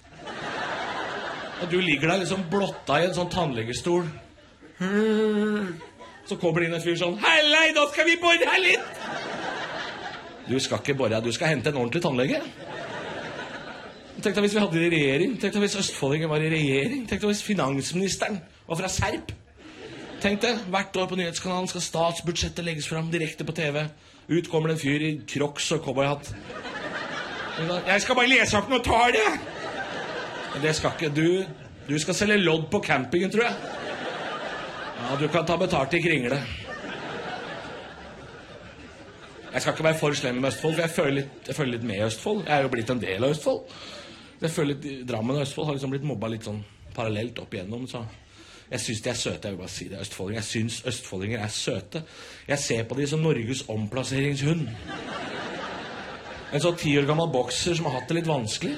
Og 1.62 1.70
du 1.70 1.78
ligger 1.80 2.10
der 2.10 2.22
liksom 2.22 2.44
blotta 2.50 2.98
i 3.00 3.06
en 3.06 3.14
sånn 3.16 3.30
tannlegestol. 3.32 4.10
Så 6.28 6.36
kommer 6.36 6.60
det 6.60 6.68
inn 6.68 6.76
en 6.76 6.84
fyr 6.84 6.96
sånn 7.00 7.16
Hallei, 7.22 7.70
nå 7.76 7.86
skal 7.92 8.08
vi 8.08 8.18
bore 8.20 8.48
her 8.50 8.60
litt! 8.60 9.04
Du 10.48 10.56
skal 10.60 10.80
ikke 10.80 10.96
bore, 10.96 11.20
du 11.24 11.30
skal 11.32 11.52
hente 11.52 11.72
en 11.72 11.76
ordentlig 11.80 12.00
tannlege. 12.04 12.40
Tenk 14.18 14.34
deg 14.34 14.44
hvis 14.46 14.54
vi 14.56 14.62
hadde 14.62 14.78
det 14.80 14.86
i 14.88 14.94
regjering. 14.94 15.34
Tenk 15.38 15.54
deg 15.54 15.62
hvis 15.62 15.76
østfoldingen 15.78 16.30
var 16.30 16.42
i 16.42 16.48
regjering. 16.50 17.04
Tenk 17.06 17.20
deg 17.22 17.30
hvis 17.30 17.44
finansministeren 17.44 18.40
var 18.66 18.80
fra 18.80 18.90
Serp. 18.90 19.34
Tenk 20.22 20.40
deg, 20.42 20.64
Hvert 20.72 20.96
år 20.98 21.10
på 21.10 21.18
Nyhetskanalen 21.20 21.68
skal 21.70 21.84
statsbudsjettet 21.84 22.66
legges 22.66 22.88
fram 22.90 23.12
direkte 23.12 23.46
på 23.46 23.54
TV. 23.54 23.84
Ut 24.28 24.48
kommer 24.50 24.72
det 24.72 24.78
en 24.78 24.82
fyr 24.82 25.04
i 25.04 25.12
crocs 25.28 25.70
og 25.76 25.84
cowboyhatt. 25.84 26.32
Jeg 27.60 28.02
skal 28.02 28.18
bare 28.18 28.32
lese 28.32 28.58
opp 28.58 28.72
noen 28.72 28.84
tall, 28.86 29.14
jeg! 29.14 29.38
det 30.62 30.74
skal 30.74 30.96
ikke 30.96 31.14
du. 31.14 31.44
Du 31.88 31.94
skal 32.02 32.16
selge 32.16 32.40
lodd 32.42 32.66
på 32.72 32.80
campingen, 32.84 33.30
tror 33.30 33.46
jeg. 33.46 33.87
Ja, 34.98 35.16
du 35.20 35.28
kan 35.28 35.46
ta 35.46 35.56
betalt 35.56 35.94
i 35.94 36.02
kringle. 36.02 36.40
Jeg 39.52 39.62
skal 39.62 39.72
ikke 39.72 39.84
være 39.84 39.98
for 39.98 40.14
slem 40.14 40.34
med 40.42 40.50
Østfold, 40.52 40.74
for 40.74 40.82
jeg 40.82 40.90
føler, 40.90 41.14
litt, 41.20 41.48
jeg 41.48 41.56
føler 41.56 41.72
litt 41.72 41.84
med 41.88 42.04
Østfold. 42.06 42.42
Jeg 42.46 42.56
er 42.56 42.66
jo 42.66 42.72
blitt 42.72 42.90
en 42.90 43.00
del 43.02 43.24
av 43.24 43.34
Østfold. 43.34 43.76
Jeg 44.40 44.50
føler 44.54 44.74
litt, 44.74 44.88
Drammen 45.08 45.36
og 45.36 45.42
Østfold 45.46 45.66
har 45.66 45.78
liksom 45.78 45.94
blitt 45.94 46.06
mobba 46.06 46.30
litt 46.30 46.46
sånn 46.46 46.60
parallelt 46.94 47.38
opp 47.42 47.54
igjennom. 47.54 47.86
så... 47.90 48.04
Jeg 48.68 48.80
syns 48.84 49.00
de 49.00 49.08
er 49.08 49.16
søte. 49.16 49.48
Jeg 49.48 49.54
vil 49.54 49.62
bare 49.62 49.72
si 49.72 49.86
det. 49.88 50.00
Østfoldinger. 50.02 50.42
Jeg 50.42 50.48
syns 50.48 50.82
østfoldinger 50.90 51.40
er 51.40 51.52
søte. 51.52 52.02
Jeg 52.48 52.58
ser 52.58 52.82
på 52.84 52.98
de 52.98 53.06
som 53.08 53.22
Norges 53.24 53.62
omplasseringshund. 53.72 54.66
En 56.52 56.60
så 56.60 56.74
ti 56.76 56.92
år 57.00 57.08
gammel 57.08 57.30
bokser 57.32 57.78
som 57.78 57.88
har 57.88 57.96
hatt 57.96 58.12
det 58.12 58.18
litt 58.18 58.28
vanskelig. 58.28 58.74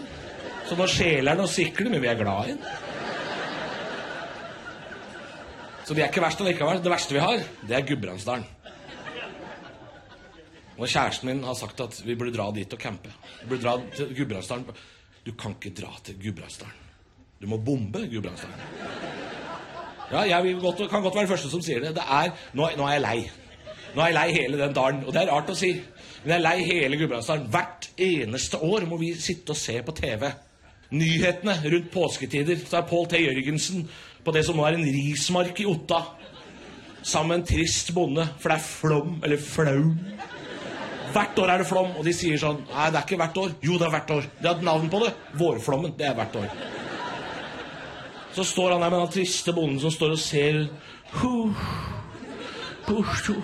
Så 0.69 0.79
nå 0.79 0.87
skjeler 0.91 1.35
han 1.35 1.43
og 1.43 1.51
sikler, 1.51 1.91
men 1.91 2.05
vi 2.05 2.11
er 2.11 2.19
glad 2.23 2.53
i 2.53 2.55
den. 2.55 2.90
Så 5.91 5.95
de 5.99 6.05
er 6.05 6.13
ikke 6.13 6.23
verst 6.23 6.39
allikevel. 6.39 6.79
Det 6.85 6.91
verste 6.93 7.15
vi 7.17 7.19
har, 7.19 7.41
det 7.67 7.75
er 7.75 7.83
Gudbrandsdalen. 7.83 8.45
Og 10.79 10.85
kjæresten 10.87 11.27
min 11.27 11.41
har 11.43 11.57
sagt 11.59 11.81
at 11.83 11.97
vi 12.07 12.15
burde 12.15 12.31
dra 12.37 12.45
dit 12.55 12.77
og 12.77 12.79
campe. 12.79 13.11
Vi 13.41 13.49
burde 13.51 13.65
dra 13.65 13.73
til 13.97 14.13
Gudbrandsdalen. 14.15 14.69
Du 15.27 15.33
kan 15.35 15.57
ikke 15.59 15.73
dra 15.81 15.91
til 16.07 16.15
Gudbrandsdalen. 16.23 16.77
Du 17.43 17.49
må 17.51 17.59
bombe 17.59 18.05
Gudbrandsdalen. 18.13 18.63
Ja, 20.13 20.21
jeg 20.21 20.45
vil 20.45 20.61
godt, 20.63 20.85
kan 20.93 21.03
godt 21.03 21.19
være 21.19 21.25
den 21.25 21.33
første 21.33 21.51
som 21.51 21.67
sier 21.67 21.83
det. 21.83 21.97
det 21.99 22.07
er, 22.07 22.31
nå, 22.55 22.71
nå 22.79 22.87
er 22.87 22.95
jeg 22.95 23.05
lei. 23.09 23.17
Nå 23.97 24.05
er 24.05 24.13
jeg 24.13 24.19
lei 24.21 24.29
hele 24.39 24.63
den 24.63 24.79
dalen. 24.79 25.03
Og 25.09 25.11
det 25.17 25.25
er 25.25 25.33
rart 25.35 25.51
å 25.51 25.59
si, 25.59 25.73
men 26.23 26.37
jeg 26.37 26.39
er 26.39 26.47
lei 26.47 26.71
hele 26.71 27.03
Gudbrandsdalen. 27.03 27.51
Hvert 27.51 27.91
eneste 27.99 28.63
år 28.63 28.87
må 28.87 29.03
vi 29.03 29.11
sitte 29.19 29.59
og 29.59 29.59
se 29.59 29.75
på 29.83 29.99
TV. 29.99 30.29
Nyhetene 30.91 31.55
rundt 31.65 31.91
påsketider. 31.95 32.59
Så 32.67 32.81
er 32.81 32.89
Pål 32.89 33.07
T. 33.11 33.21
Jørgensen 33.23 33.85
på 34.25 34.35
det 34.35 34.45
som 34.47 34.59
nå 34.59 34.67
er 34.67 34.79
en 34.79 34.87
rismark 34.87 35.61
i 35.63 35.69
Otta. 35.71 36.03
Sammen 37.03 37.33
med 37.33 37.39
en 37.41 37.47
trist 37.49 37.95
bonde, 37.97 38.27
for 38.41 38.53
det 38.53 38.59
er 38.59 38.67
flom, 38.67 39.15
eller 39.25 39.41
flau. 39.41 39.95
Hvert 41.11 41.39
år 41.43 41.51
er 41.51 41.63
det 41.63 41.67
flom, 41.67 41.95
og 41.99 42.05
de 42.07 42.13
sier 42.15 42.39
sånn 42.39 42.61
Nei, 42.69 42.91
det 42.93 43.01
er 43.01 43.07
ikke 43.07 43.19
hvert 43.19 43.41
år. 43.41 43.55
Jo, 43.67 43.79
det 43.81 43.87
er 43.87 43.95
hvert 43.95 44.13
år. 44.15 44.29
Det 44.37 44.51
har 44.51 44.59
et 44.59 44.67
navn 44.67 44.91
på 44.93 45.01
det. 45.03 45.15
Vårflommen. 45.41 45.95
Det 45.99 46.07
er 46.07 46.19
hvert 46.19 46.37
år. 46.43 46.53
Så 48.37 48.45
står 48.47 48.77
han 48.77 48.85
der 48.85 48.93
med 48.93 49.01
den 49.01 49.15
triste 49.17 49.55
bonden 49.57 49.81
som 49.83 49.91
står 49.91 50.15
og 50.15 50.23
ser 50.23 50.61
Hu, 51.11 51.51
hu, 52.87 53.03
hu. 53.03 53.35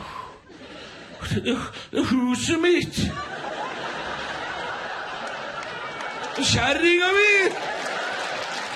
Huset 1.27 2.61
mitt! 2.63 3.01
Kjerringa 6.37 7.09
mi! 7.17 7.31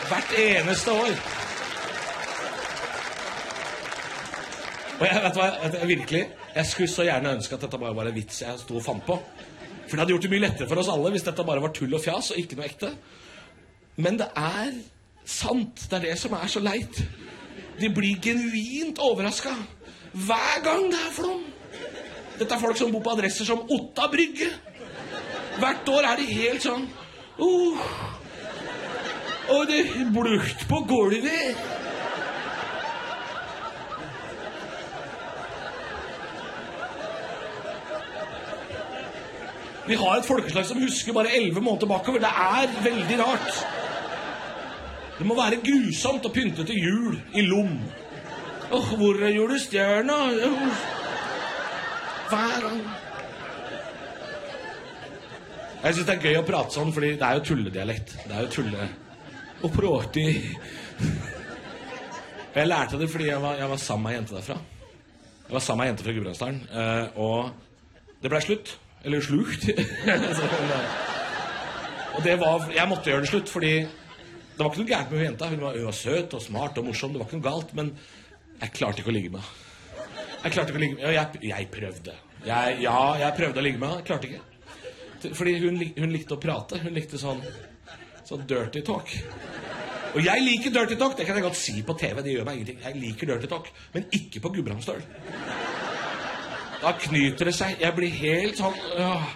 Hvert 0.08 0.32
eneste 0.38 0.92
år. 0.92 1.18
Og 5.00 5.04
jeg 5.06 5.22
vet 5.24 5.36
hva, 5.36 5.48
vet 5.64 5.76
virkelig, 5.88 6.22
jeg 6.54 6.68
skulle 6.68 6.92
så 6.92 7.04
gjerne 7.06 7.34
ønske 7.36 7.56
at 7.56 7.62
dette 7.64 7.80
bare 7.80 7.96
var 7.96 8.08
en 8.08 8.16
vits 8.16 8.42
jeg 8.42 8.62
sto 8.62 8.78
og 8.80 8.84
fant 8.84 9.04
på. 9.06 9.16
For 9.86 9.92
det 9.92 10.02
hadde 10.02 10.14
gjort 10.14 10.24
det 10.26 10.32
mye 10.32 10.44
lettere 10.44 10.68
for 10.70 10.80
oss 10.80 10.90
alle 10.92 11.12
hvis 11.14 11.26
dette 11.26 11.44
bare 11.46 11.62
var 11.64 11.72
tull 11.76 11.94
og 11.96 12.02
fjas 12.04 12.32
og 12.32 12.40
ikke 12.40 12.58
noe 12.58 12.68
ekte. 12.68 12.90
Men 14.00 14.18
det 14.20 14.28
er 14.36 14.72
sant. 15.28 15.84
Det 15.90 15.98
er 15.98 16.06
det 16.08 16.16
som 16.20 16.36
er 16.36 16.48
så 16.52 16.62
leit. 16.64 17.00
De 17.80 17.92
blir 17.92 18.20
genuint 18.24 19.00
overraska 19.04 19.54
hver 20.10 20.64
gang 20.64 20.88
det 20.90 20.98
er 20.98 21.12
flom. 21.14 21.44
Dette 22.40 22.56
er 22.56 22.62
folk 22.62 22.78
som 22.80 22.92
bor 22.92 23.04
på 23.04 23.12
adresser 23.14 23.46
som 23.46 23.62
Otta 23.70 24.08
brygge. 24.10 24.48
Hvert 25.60 25.92
år 25.92 26.08
er 26.08 26.20
de 26.20 26.28
helt 26.40 26.64
sånn 26.64 26.88
oh, 27.40 27.78
Og 29.50 29.66
det 29.66 29.80
er 29.80 30.10
blukt 30.14 30.66
på 30.68 30.84
gulvet. 30.88 31.56
Vi 39.90 39.96
har 39.98 40.20
et 40.20 40.26
folkeslag 40.26 40.66
som 40.68 40.78
husker 40.78 41.12
bare 41.12 41.32
elleve 41.34 41.60
måneder 41.60 41.86
bakover. 41.90 42.22
Det 42.22 42.28
er 42.30 42.76
veldig 42.84 43.18
rart. 43.18 43.66
Det 45.18 45.26
må 45.26 45.34
være 45.34 45.58
grusomt 45.64 46.24
å 46.24 46.30
pynte 46.32 46.64
til 46.64 46.78
jul 46.78 47.18
i 47.34 47.42
Lom. 47.48 47.74
Åh, 48.70 48.92
hvor 49.00 49.18
er 49.18 49.34
julestjerna? 49.34 50.18
Hver 52.30 52.60
gang. 52.62 52.82
Jeg 55.80 55.96
syns 55.96 56.08
det 56.10 56.14
er 56.14 56.26
gøy 56.28 56.36
å 56.42 56.44
prate 56.44 56.76
sånn, 56.76 56.90
fordi 56.92 57.14
det 57.16 57.24
er 57.24 57.38
jo 57.38 57.46
tulledialekt. 57.48 58.10
Det 58.26 58.34
er 58.36 58.44
jo 58.44 58.50
tulle... 58.52 58.88
Og 59.60 59.72
prate 59.72 60.22
Jeg 62.54 62.68
lærte 62.68 62.98
det 63.00 63.08
fordi 63.12 63.26
jeg 63.28 63.40
var, 63.42 63.58
jeg 63.60 63.68
var 63.68 63.80
sammen 63.80 64.04
med 64.06 64.12
ei 64.12 64.18
jente 64.18 64.36
derfra. 64.36 64.56
Jeg 65.46 65.56
var 65.56 65.64
sammen 65.64 65.80
med 65.80 65.86
ei 65.86 65.90
jente 65.90 66.04
fra 66.06 66.14
Gudbrandsdalen, 66.16 66.60
eh, 66.82 67.06
og 67.20 68.20
det 68.20 68.32
blei 68.32 68.42
slutt. 68.44 68.74
Eller 69.04 69.24
slukt. 69.24 69.64
og 72.14 72.20
det 72.26 72.36
var 72.40 72.68
Jeg 72.76 72.88
måtte 72.90 73.12
gjøre 73.12 73.24
det 73.24 73.32
slutt, 73.32 73.48
fordi 73.52 73.72
det 73.80 74.60
var 74.60 74.68
ikke 74.74 74.82
noe 74.82 74.92
gærent 74.92 75.12
med 75.14 75.24
jenta. 75.24 75.48
Hun 75.48 75.64
var, 75.64 75.80
hun 75.80 75.88
var 75.88 75.96
søt 75.96 76.36
og 76.36 76.44
smart 76.44 76.76
og 76.76 76.90
morsom. 76.90 77.14
Det 77.14 77.22
var 77.22 77.30
ikke 77.30 77.40
noe 77.40 77.48
galt. 77.48 77.70
Men 77.78 77.94
jeg 78.60 78.76
klarte 78.76 79.00
ikke 79.00 79.14
å 79.14 79.16
ligge 79.16 79.32
med 79.32 79.40
henne. 79.40 79.68
Jeg 80.44 80.52
klarte 80.52 80.72
ikke 80.72 80.80
å 80.80 80.84
ligge 80.84 80.98
med 80.98 81.16
Jeg, 81.16 81.42
jeg 81.48 81.72
prøvde. 81.72 82.20
Jeg, 82.44 82.76
ja, 82.84 83.00
jeg 83.24 83.36
prøvde 83.40 83.62
å 83.62 83.64
ligge 83.64 83.80
med 83.80 83.88
henne. 83.88 84.02
Jeg 84.02 84.10
klarte 84.10 84.28
ikke. 84.28 84.49
Fordi 85.36 85.58
hun, 85.62 85.76
lik- 85.80 85.98
hun 86.00 86.12
likte 86.14 86.34
å 86.36 86.40
prate. 86.40 86.78
Hun 86.82 86.94
likte 86.96 87.18
sånn, 87.20 87.42
sånn 88.28 88.46
dirty 88.48 88.80
talk. 88.86 89.10
Og 90.14 90.24
jeg 90.24 90.42
liker 90.42 90.70
dirty 90.74 90.96
talk. 90.98 91.16
Det 91.16 91.26
kan 91.28 91.36
jeg 91.38 91.44
godt 91.44 91.56
si 91.60 91.82
på 91.86 91.94
TV. 91.98 92.22
Det 92.22 92.32
gjør 92.34 92.44
meg 92.48 92.56
ingenting. 92.58 92.80
Jeg 92.82 92.96
liker 93.02 93.26
dirty 93.34 93.46
talk. 93.50 93.68
Men 93.94 94.08
ikke 94.16 94.40
på 94.42 94.50
Gudbrandsdøl. 94.56 95.02
Da 96.80 96.94
knyter 96.96 97.44
det 97.50 97.54
seg. 97.54 97.76
Jeg 97.80 97.94
blir 97.98 98.10
helt 98.16 98.56
sånn 98.58 98.74
øh. 98.96 99.30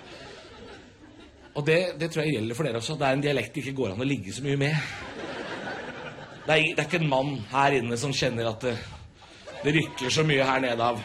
Og 1.55 1.63
det, 1.69 1.79
det 2.01 2.09
tror 2.11 2.25
jeg 2.25 2.35
gjelder 2.39 2.57
for 2.59 2.67
dere 2.67 2.81
også. 2.81 2.97
Det 2.99 3.07
er 3.07 3.13
en 3.19 3.23
dialekt 3.23 3.55
det 3.55 3.63
ikke 3.63 3.77
går 3.79 3.93
an 3.95 4.01
å 4.03 4.09
ligge 4.09 4.33
så 4.35 4.43
mye 4.43 4.57
med. 4.59 4.75
Det 6.45 6.51
er, 6.57 6.65
det 6.75 6.81
er 6.83 6.89
ikke 6.89 6.99
en 7.05 7.09
mann 7.13 7.37
her 7.53 7.77
inne 7.79 7.97
som 8.01 8.11
kjenner 8.13 8.49
at 8.51 8.65
det, 8.67 8.73
det 9.63 9.75
rykker 9.77 10.11
så 10.13 10.25
mye 10.27 10.45
her 10.45 10.59
nede 10.65 10.83
av, 10.83 10.99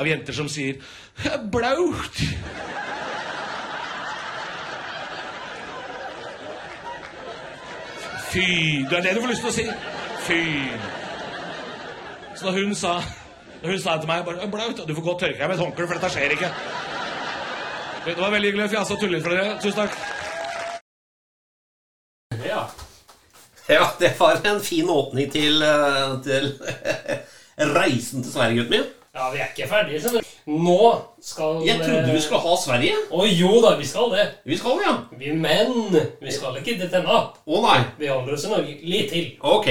av 0.00 0.08
jenter 0.08 0.32
som 0.34 0.48
sier 0.50 0.80
'blaut'. 1.52 2.22
Fy. 8.30 8.86
Det 8.90 8.98
er 8.98 9.02
det 9.02 9.16
du 9.16 9.24
får 9.24 9.32
lyst 9.32 9.42
til 9.46 9.50
å 9.50 9.56
si. 9.56 9.64
Fy. 10.26 10.42
Så 12.38 12.46
da 12.46 12.52
hun 12.54 12.74
sa 12.78 13.00
da 13.60 13.68
hun 13.68 13.80
sa 13.80 13.96
det 13.96 14.06
til 14.06 14.08
meg 14.08 14.24
bare, 14.24 14.46
'Blaut, 14.48 14.78
du 14.88 14.94
får 14.94 15.02
gå 15.02 15.12
og 15.12 15.20
tørke 15.20 15.38
deg 15.38 15.48
med 15.48 15.58
et 15.58 15.64
håndkle, 15.64 15.86
for 15.86 15.98
dette 15.98 16.10
skjer 16.14 16.32
ikke'. 16.36 16.52
Det 18.04 18.16
var 18.16 18.30
veldig 18.32 18.48
hyggelig 18.48 18.68
å 18.68 18.72
fjase 18.72 18.94
og 18.94 19.02
tulle 19.02 19.18
litt 19.18 19.26
for 19.26 19.36
dere. 19.36 19.58
Tusen 19.60 19.80
takk. 19.82 19.98
Ja. 22.46 22.62
ja, 23.68 23.84
det 24.00 24.14
var 24.18 24.40
en 24.48 24.60
fin 24.64 24.88
åpning 24.88 25.28
til, 25.32 25.62
eh, 25.62 26.14
til 26.24 26.48
reisen 27.76 28.22
til 28.24 28.32
Sverige, 28.32 28.62
gutten 28.62 28.76
min. 28.78 28.88
Ja, 29.14 29.28
vi 29.30 29.42
er 29.42 29.52
ikke 29.52 29.68
ferdige, 29.68 30.00
skjønner 30.00 30.24
du. 30.24 30.29
Nå 30.50 30.78
skal 31.22 31.60
Jeg 31.62 31.78
trodde 31.78 32.10
vi 32.10 32.22
skulle 32.24 32.40
ha 32.42 32.54
Sverige. 32.58 32.96
Å 33.14 33.26
jo 33.28 33.60
da, 33.62 33.76
vi 33.78 33.86
skal 33.86 34.10
det. 34.14 34.24
Vi 34.48 34.56
skal, 34.58 34.80
ja. 34.82 34.96
Vi, 35.14 35.30
men 35.36 35.94
vi 35.94 36.34
skal 36.34 36.58
ikke 36.58 36.74
dit 36.80 36.96
ennå. 37.00 37.20
Å 37.46 37.60
nei. 37.66 37.78
Vi 38.00 38.10
holder 38.10 38.34
oss 38.34 38.48
i 38.48 38.50
Norge 38.50 38.74
litt 38.82 39.12
til. 39.12 39.28
Ok. 39.46 39.70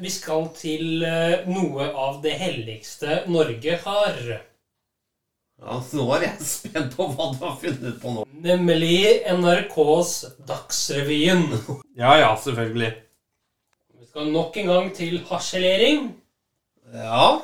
Vi 0.00 0.10
skal 0.10 0.46
til 0.56 1.04
eh, 1.04 1.44
noe 1.52 1.90
av 1.92 2.22
det 2.24 2.32
helligste 2.40 3.22
Norge 3.28 3.76
har. 3.84 4.22
Ja, 5.62 5.78
nå 5.94 6.06
er 6.16 6.24
jeg 6.26 6.46
spent 6.48 6.96
på 6.96 7.06
hva 7.12 7.28
du 7.34 7.42
har 7.44 7.58
funnet 7.60 8.00
på 8.02 8.16
nå. 8.16 8.24
Nemlig 8.42 9.20
NRKs 9.30 10.14
Dagsrevyen. 10.48 11.44
Ja, 12.00 12.16
ja, 12.18 12.32
selvfølgelig. 12.40 12.94
Vi 14.00 14.08
skal 14.08 14.32
nok 14.32 14.56
en 14.58 14.72
gang 14.72 14.92
til 14.96 15.20
harselering. 15.28 16.14
Ja, 16.96 17.42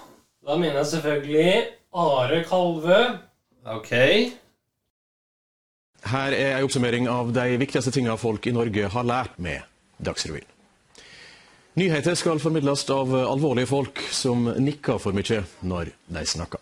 Da 0.48 0.56
mener 0.56 0.80
jeg 0.80 0.88
selvfølgelig 0.94 1.77
Are 1.92 2.44
Kalvø. 2.44 3.18
ok. 3.64 3.92
Her 6.04 6.32
er 6.32 6.58
en 6.58 6.64
oppsummering 6.64 7.08
av 7.08 7.32
de 7.32 7.56
viktigste 7.58 7.92
tingene 7.92 8.16
folk 8.20 8.46
i 8.46 8.52
Norge 8.52 8.90
har 8.92 9.04
lært 9.08 9.38
med 9.40 9.64
Dagsrevyen. 10.04 10.46
Nyheter 11.78 12.14
skal 12.18 12.40
formidles 12.42 12.84
av 12.90 13.12
alvorlige 13.14 13.70
folk 13.70 14.02
som 14.10 14.48
nikker 14.58 14.98
for 14.98 15.16
mye 15.16 15.44
når 15.62 15.92
de 16.10 16.24
snakker. 16.26 16.60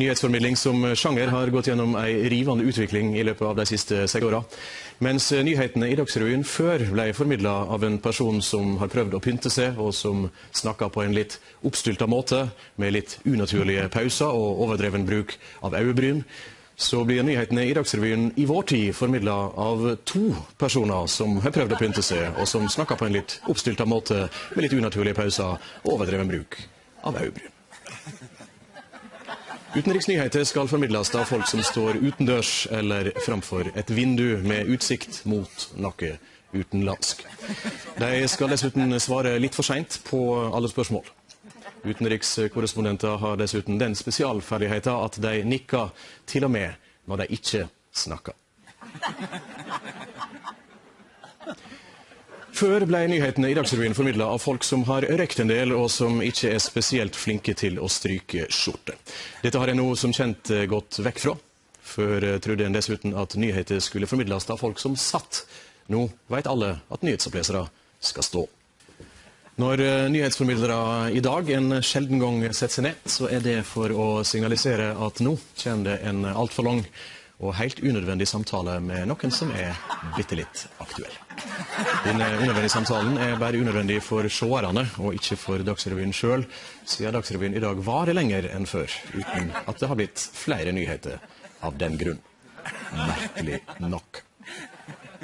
Nyhetsformidling 0.00 0.56
som 0.56 0.80
sjanger 0.96 1.30
har 1.30 1.52
gått 1.54 1.68
gjennom 1.68 1.94
ei 2.00 2.24
rivende 2.32 2.64
utvikling 2.66 3.12
i 3.14 3.22
løpet 3.22 3.46
av 3.46 3.58
de 3.60 3.66
siste 3.68 4.06
seks 4.10 4.26
åra. 4.26 4.40
Mens 5.02 5.32
eh, 5.32 5.42
nyhetene 5.42 5.88
i 5.90 5.96
Dagsrevyen 5.98 6.44
før 6.46 6.84
ble 6.92 7.08
formidla 7.16 7.52
av 7.74 7.82
en 7.86 7.96
person 7.98 8.38
som 8.42 8.76
har 8.78 8.92
prøvd 8.92 9.16
å 9.18 9.22
pynte 9.22 9.50
seg, 9.50 9.78
og 9.80 9.90
som 9.96 10.28
snakka 10.54 10.86
på 10.94 11.02
en 11.02 11.14
litt 11.16 11.40
oppstylta 11.66 12.06
måte, 12.06 12.44
med 12.78 12.94
litt 12.94 13.16
unaturlige 13.26 13.88
pauser 13.90 14.30
og 14.30 14.62
overdreven 14.66 15.06
bruk 15.08 15.34
av 15.66 15.74
øyebryn, 15.80 16.22
så 16.76 17.04
blir 17.06 17.26
nyhetene 17.26 17.66
i 17.66 17.74
Dagsrevyen 17.74 18.32
i 18.38 18.46
vår 18.50 18.62
tid 18.70 18.94
formidla 18.94 19.34
av 19.66 19.82
to 20.06 20.28
personer 20.58 21.10
som 21.10 21.40
har 21.42 21.54
prøvd 21.54 21.74
å 21.74 21.80
pynte 21.80 22.02
seg, 22.02 22.30
og 22.38 22.46
som 22.50 22.68
snakker 22.70 22.98
på 22.98 23.08
en 23.08 23.18
litt 23.18 23.40
oppstylta 23.50 23.86
måte 23.86 24.28
med 24.54 24.66
litt 24.66 24.78
unaturlige 24.78 25.18
pauser 25.18 25.58
og 25.82 25.92
overdreven 25.96 26.30
bruk 26.30 26.58
av 27.02 27.18
øyebryn. 27.18 27.53
Utenriksnyheter 29.76 30.44
skal 30.44 30.68
formidles 30.68 31.14
av 31.14 31.24
folk 31.26 31.48
som 31.50 31.62
står 31.66 31.96
utendørs 31.98 32.66
eller 32.70 33.10
framfor 33.24 33.72
et 33.74 33.90
vindu 33.90 34.36
med 34.46 34.70
utsikt 34.70 35.24
mot 35.26 35.64
noe 35.74 36.12
utenlandsk. 36.54 37.24
De 37.98 38.10
skal 38.30 38.54
dessuten 38.54 38.94
svare 39.02 39.34
litt 39.42 39.58
for 39.58 39.66
seint 39.66 39.98
på 40.06 40.20
alle 40.54 40.70
spørsmål. 40.70 41.02
Utenrikskorrespondenter 41.84 43.18
har 43.18 43.40
dessuten 43.40 43.80
den 43.82 43.98
spesialferdigheten 43.98 44.94
at 44.94 45.18
de 45.26 45.42
nikker 45.42 45.90
til 46.30 46.46
og 46.46 46.54
med 46.54 46.78
når 47.10 47.24
de 47.24 47.30
ikke 47.34 47.66
snakker. 47.90 48.38
Før 52.54 52.84
ble 52.86 53.00
nyhetene 53.10 53.48
i 53.50 53.54
Dagsrevyen 53.56 53.96
formidla 53.98 54.28
av 54.30 54.38
folk 54.38 54.62
som 54.62 54.84
har 54.86 55.02
røykt 55.18 55.40
en 55.42 55.50
del, 55.50 55.72
og 55.74 55.88
som 55.90 56.20
ikke 56.22 56.52
er 56.54 56.60
spesielt 56.62 57.16
flinke 57.18 57.50
til 57.58 57.80
å 57.82 57.88
stryke 57.90 58.46
skjorte. 58.46 58.94
Dette 59.42 59.58
har 59.58 59.72
jeg 59.72 59.78
nå 59.80 59.88
som 59.98 60.14
kjent 60.14 60.52
gått 60.70 61.00
vekk 61.02 61.18
fra. 61.24 61.34
Før 61.82 62.28
trodde 62.44 62.68
en 62.68 62.76
dessuten 62.76 63.16
at 63.18 63.34
nyheter 63.34 63.82
skulle 63.82 64.06
formidles 64.06 64.46
av 64.54 64.62
folk 64.62 64.78
som 64.78 64.94
satt. 64.94 65.42
Nå 65.90 66.06
vet 66.30 66.46
alle 66.46 66.76
at 66.94 67.02
nyhetsopplesere 67.02 67.64
skal 67.98 68.28
stå. 68.28 68.44
Når 69.58 69.82
nyhetsformidlere 70.14 71.10
i 71.14 71.24
dag 71.26 71.50
en 71.58 71.80
sjelden 71.82 72.22
gang 72.22 72.38
setter 72.54 72.78
seg 72.78 72.86
ned, 72.86 73.02
så 73.10 73.26
er 73.34 73.42
det 73.42 73.58
for 73.66 73.90
å 73.90 74.08
signalisere 74.26 74.92
at 74.94 75.18
nå 75.26 75.34
kommer 75.58 75.90
det 75.90 76.00
en 76.06 76.22
altfor 76.30 76.70
lang 76.70 76.86
og 77.44 77.54
helt 77.58 77.82
unødvendig 77.84 78.26
samtale 78.28 78.78
med 78.80 79.08
noen 79.10 79.32
som 79.34 79.52
er 79.52 79.76
bitte 80.16 80.38
litt 80.38 80.64
aktuell. 80.80 81.12
Denne 82.06 82.26
eh, 82.30 82.40
unødvendige 82.40 82.72
samtalen 82.72 83.18
er 83.20 83.38
bare 83.40 83.60
unødvendig 83.60 84.00
for 84.04 84.28
seerne, 84.32 84.86
og 85.02 85.18
ikke 85.18 85.38
for 85.40 85.64
Dagsrevyen 85.66 86.14
sjøl, 86.16 86.46
siden 86.88 87.16
Dagsrevyen 87.18 87.56
i 87.56 87.64
dag 87.64 87.80
varer 87.84 88.16
lenger 88.16 88.48
enn 88.54 88.68
før, 88.70 88.88
uten 89.12 89.52
at 89.64 89.80
det 89.80 89.90
har 89.90 90.00
blitt 90.00 90.28
flere 90.44 90.72
nyheter 90.76 91.20
av 91.64 91.76
den 91.80 91.98
grunn. 92.00 92.22
Merkelig 92.96 93.60
nok. 93.84 94.23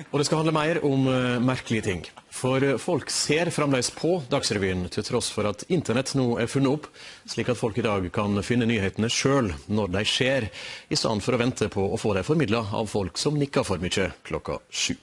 Og 0.08 0.20
det 0.20 0.26
skal 0.26 0.40
handle 0.40 0.54
mer 0.56 0.80
om 0.86 1.06
uh, 1.08 1.38
merkelige 1.44 1.84
ting. 1.84 2.02
For 2.32 2.62
uh, 2.64 2.76
folk 2.80 3.10
ser 3.12 3.50
fremdeles 3.52 3.90
på 3.94 4.16
Dagsrevyen, 4.32 4.86
til 4.92 5.04
tross 5.06 5.30
for 5.34 5.48
at 5.50 5.64
internett 5.68 6.14
nå 6.18 6.38
er 6.40 6.50
funnet 6.50 6.78
opp, 6.78 6.88
slik 7.28 7.50
at 7.52 7.60
folk 7.60 7.78
i 7.78 7.84
dag 7.84 8.06
kan 8.14 8.40
finne 8.46 8.68
nyhetene 8.70 9.10
sjøl 9.12 9.52
når 9.68 9.92
de 9.96 10.04
skjer, 10.08 10.48
i 10.88 10.98
stedet 10.98 11.26
for 11.26 11.36
å 11.36 11.42
vente 11.42 11.70
på 11.72 11.84
å 11.90 12.00
få 12.00 12.14
dem 12.16 12.26
formidla 12.26 12.64
av 12.76 12.88
folk 12.90 13.20
som 13.20 13.38
nikker 13.38 13.66
for 13.66 13.82
mye 13.82 14.10
klokka 14.26 14.60
sju. 14.70 14.94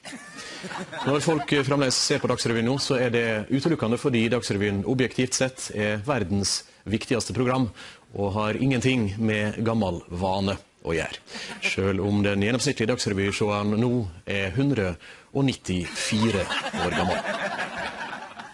Når 1.05 1.21
folk 1.23 1.53
eh, 1.53 1.65
fremdeles 1.67 1.97
ser 1.97 2.21
på 2.23 2.29
Dagsrevyen 2.31 2.65
nå, 2.67 2.77
så 2.81 2.97
er 3.01 3.13
det 3.13 3.27
utelukkende 3.51 3.99
fordi 4.01 4.25
Dagsrevyen 4.33 4.83
objektivt 4.89 5.37
sett 5.37 5.69
er 5.75 6.01
verdens 6.07 6.63
viktigste 6.87 7.35
program, 7.37 7.69
og 8.17 8.33
har 8.37 8.57
ingenting 8.63 9.11
med 9.19 9.59
gammel 9.67 10.01
vane 10.07 10.57
å 10.87 10.95
gjøre. 10.95 11.21
Selv 11.65 12.05
om 12.07 12.23
den 12.25 12.45
gjennomsnittlige 12.45 12.93
dagsrevyseeren 12.93 13.77
nå 13.81 13.91
er 14.25 14.51
194 14.55 16.43
år 16.85 16.97
gammel. 16.97 17.21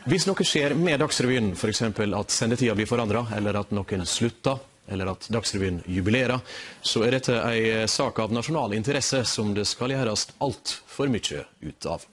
Hvis 0.03 0.25
noe 0.27 0.43
skjer 0.43 0.73
med 0.75 0.99
Dagsrevyen, 0.99 1.53
f.eks. 1.55 1.85
at 1.87 2.33
sendetida 2.35 2.75
blir 2.75 2.89
forandra, 2.89 3.21
eller 3.37 3.61
at 3.61 3.69
noen 3.71 4.03
slutter, 4.03 4.59
eller 4.91 5.13
at 5.13 5.29
Dagsrevyen 5.31 5.79
jubilerer, 5.87 6.41
så 6.83 7.05
er 7.07 7.15
dette 7.15 7.37
ei 7.47 7.85
sak 7.87 8.19
av 8.19 8.33
nasjonal 8.35 8.75
interesse 8.75 9.23
som 9.23 9.53
det 9.55 9.63
skal 9.69 9.95
gjøres 9.95 10.27
altfor 10.43 11.07
mye 11.13 11.45
ut 11.63 11.87
av. 11.87 12.03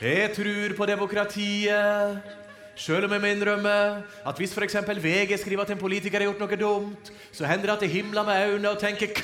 Jeg 0.00 0.32
tror 0.32 0.76
på 0.76 0.86
demokratiet. 0.88 2.43
Själv 2.76 3.12
om 3.12 3.22
min 3.22 3.40
drömme 3.40 4.02
att 4.24 4.40
hvis 4.40 4.58
f.eks. 4.58 4.74
VG 4.88 5.38
skriver 5.38 5.62
att 5.62 5.70
en 5.70 5.78
politiker 5.78 6.18
har 6.18 6.24
gjort 6.24 6.40
något 6.40 6.58
dumt, 6.58 6.96
så 7.32 7.44
händer 7.44 7.66
det 7.66 7.72
att 7.72 7.80
de 7.80 7.86
himlar 7.86 8.24
med 8.24 8.48
ögonen 8.48 8.72
och 8.72 8.80
tänker 8.80 9.06
«K, 9.06 9.20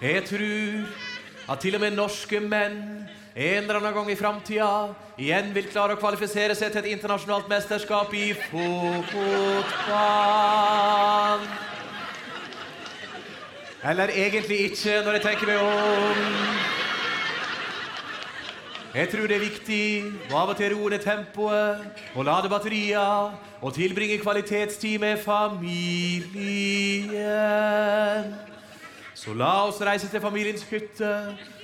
Jag 0.00 0.26
tror 0.26 0.84
att 1.46 1.60
till 1.60 1.74
och 1.74 1.80
med 1.80 1.92
norske 1.92 2.40
män 2.40 3.04
en 3.34 3.64
eller 3.64 3.74
annan 3.74 3.94
gång 3.94 4.10
i 4.10 4.16
framtida 4.16 4.94
igen 5.16 5.52
vill 5.52 5.64
klara 5.64 5.92
å 5.92 5.96
kvalificera 5.96 6.54
sig 6.54 6.70
till 6.70 6.78
ett 6.78 6.86
internationellt 6.86 7.48
mästerskap 7.48 8.14
i 8.14 8.34
fotboll. 8.34 9.64
Eller 13.82 14.18
egentligen 14.18 14.70
inte, 14.70 15.02
när 15.04 15.12
jag 15.12 15.22
tänker 15.22 15.46
mig 15.46 15.58
om. 15.58 16.85
Jeg 18.96 19.08
tror 19.12 19.26
det 19.28 19.36
er 19.36 19.42
viktig 19.42 19.80
å 20.32 20.38
av 20.40 20.48
og 20.54 20.56
til 20.56 20.70
roe 20.72 20.88
ned 20.88 21.02
tempoet 21.04 21.84
og 22.16 22.24
lade 22.24 22.48
batterier 22.48 23.34
og 23.60 23.74
tilbringe 23.76 24.16
kvalitetstid 24.22 24.96
med 25.02 25.20
familien. 25.20 26.24
Så 29.12 29.34
la 29.36 29.66
oss 29.66 29.82
reise 29.84 30.08
til 30.08 30.20
familiens 30.24 30.64
hytte 30.70 31.10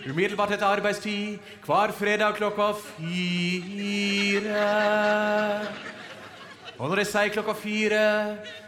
umiddelbart 0.04 0.52
etter 0.58 0.68
arbeidstid 0.68 1.38
hver 1.64 1.96
fredag 1.96 2.36
klokka 2.36 2.68
fire. 2.82 4.60
Og 6.76 6.84
når 6.84 6.96
jeg 7.00 7.10
sier 7.14 7.32
klokka 7.38 7.54
fire, 7.56 8.04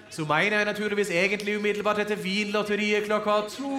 så 0.09 0.24
mener 0.24 0.57
jeg 0.62 0.70
naturligvis 0.72 1.12
egentlig 1.12 1.59
umiddelbart 1.61 2.00
etter 2.07 2.16
Vinlotteriet 2.16 3.05
klokka 3.11 3.42
to. 3.59 3.77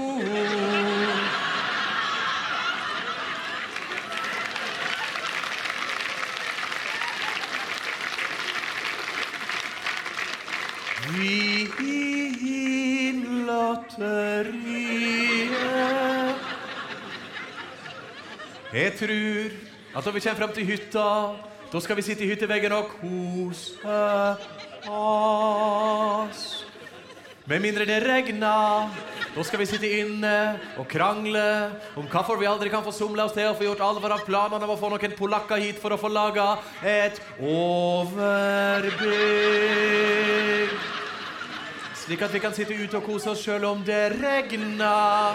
Vinlotteriet. 11.16 12.76
Jag 18.74 18.98
tror 18.98 19.52
att 19.94 20.08
om 20.08 20.14
vi 20.14 20.20
kommer 20.20 20.36
fram 20.36 20.50
till 20.50 20.66
hytta, 20.66 21.36
då 21.72 21.82
ska 21.82 21.96
vi 21.96 22.02
sitta 22.02 22.24
i 22.24 22.28
hytteväggen 22.28 22.72
och 22.72 22.90
kose 23.02 24.36
oss. 24.90 26.66
Med 27.44 27.62
mindre 27.62 27.86
det 27.86 28.00
regnar 28.00 28.90
då 29.36 29.44
ska 29.44 29.58
vi 29.58 29.66
sitta 29.66 29.86
inne 29.86 30.60
och 30.78 30.90
krangle 30.90 31.72
om 31.96 32.08
kaffor 32.08 32.38
vi 32.38 32.46
aldrig 32.46 32.72
kan 32.72 32.84
få 32.84 32.92
somla 32.92 33.26
oss 33.26 33.34
till 33.34 33.48
och 33.48 33.58
få 33.58 33.64
gjort 33.64 33.80
allvar 33.80 34.10
av 34.10 34.18
planerna 34.18 34.68
om 34.68 34.78
få 34.78 34.90
någon 34.90 35.12
polacka 35.12 35.56
hit 35.56 35.82
för 35.82 35.92
att 35.92 36.02
få 36.02 36.08
laga 36.08 36.58
ett 36.84 37.22
överbud. 37.40 38.36
Slik 42.06 42.22
at 42.22 42.34
vi 42.34 42.40
kan 42.40 42.54
sitte 42.54 42.76
ute 42.78 43.00
og 43.00 43.04
kose 43.08 43.32
oss 43.32 43.40
sjøl 43.42 43.64
om 43.66 43.80
det 43.82 44.14
regna. 44.20 45.34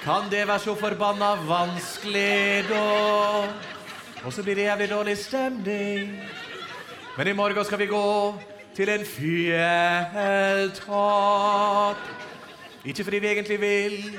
Kan 0.00 0.30
det 0.32 0.48
være 0.48 0.58
så 0.64 0.72
forbanna 0.74 1.34
vanskelig, 1.44 2.64
da? 2.70 3.48
Og 4.24 4.32
så 4.32 4.42
blir 4.42 4.54
det 4.56 4.64
jævlig 4.70 4.88
dårlig 4.90 5.16
stemning. 5.20 6.16
Men 7.18 7.28
i 7.28 7.32
morgen 7.36 7.64
skal 7.64 7.78
vi 7.78 7.86
gå 7.86 8.34
til 8.74 8.88
en 8.88 9.04
fjelltopp. 9.04 9.60
Ikke 12.84 13.04
fordi 13.04 13.18
vi 13.18 13.26
egentlig 13.34 13.60
vil, 13.60 14.18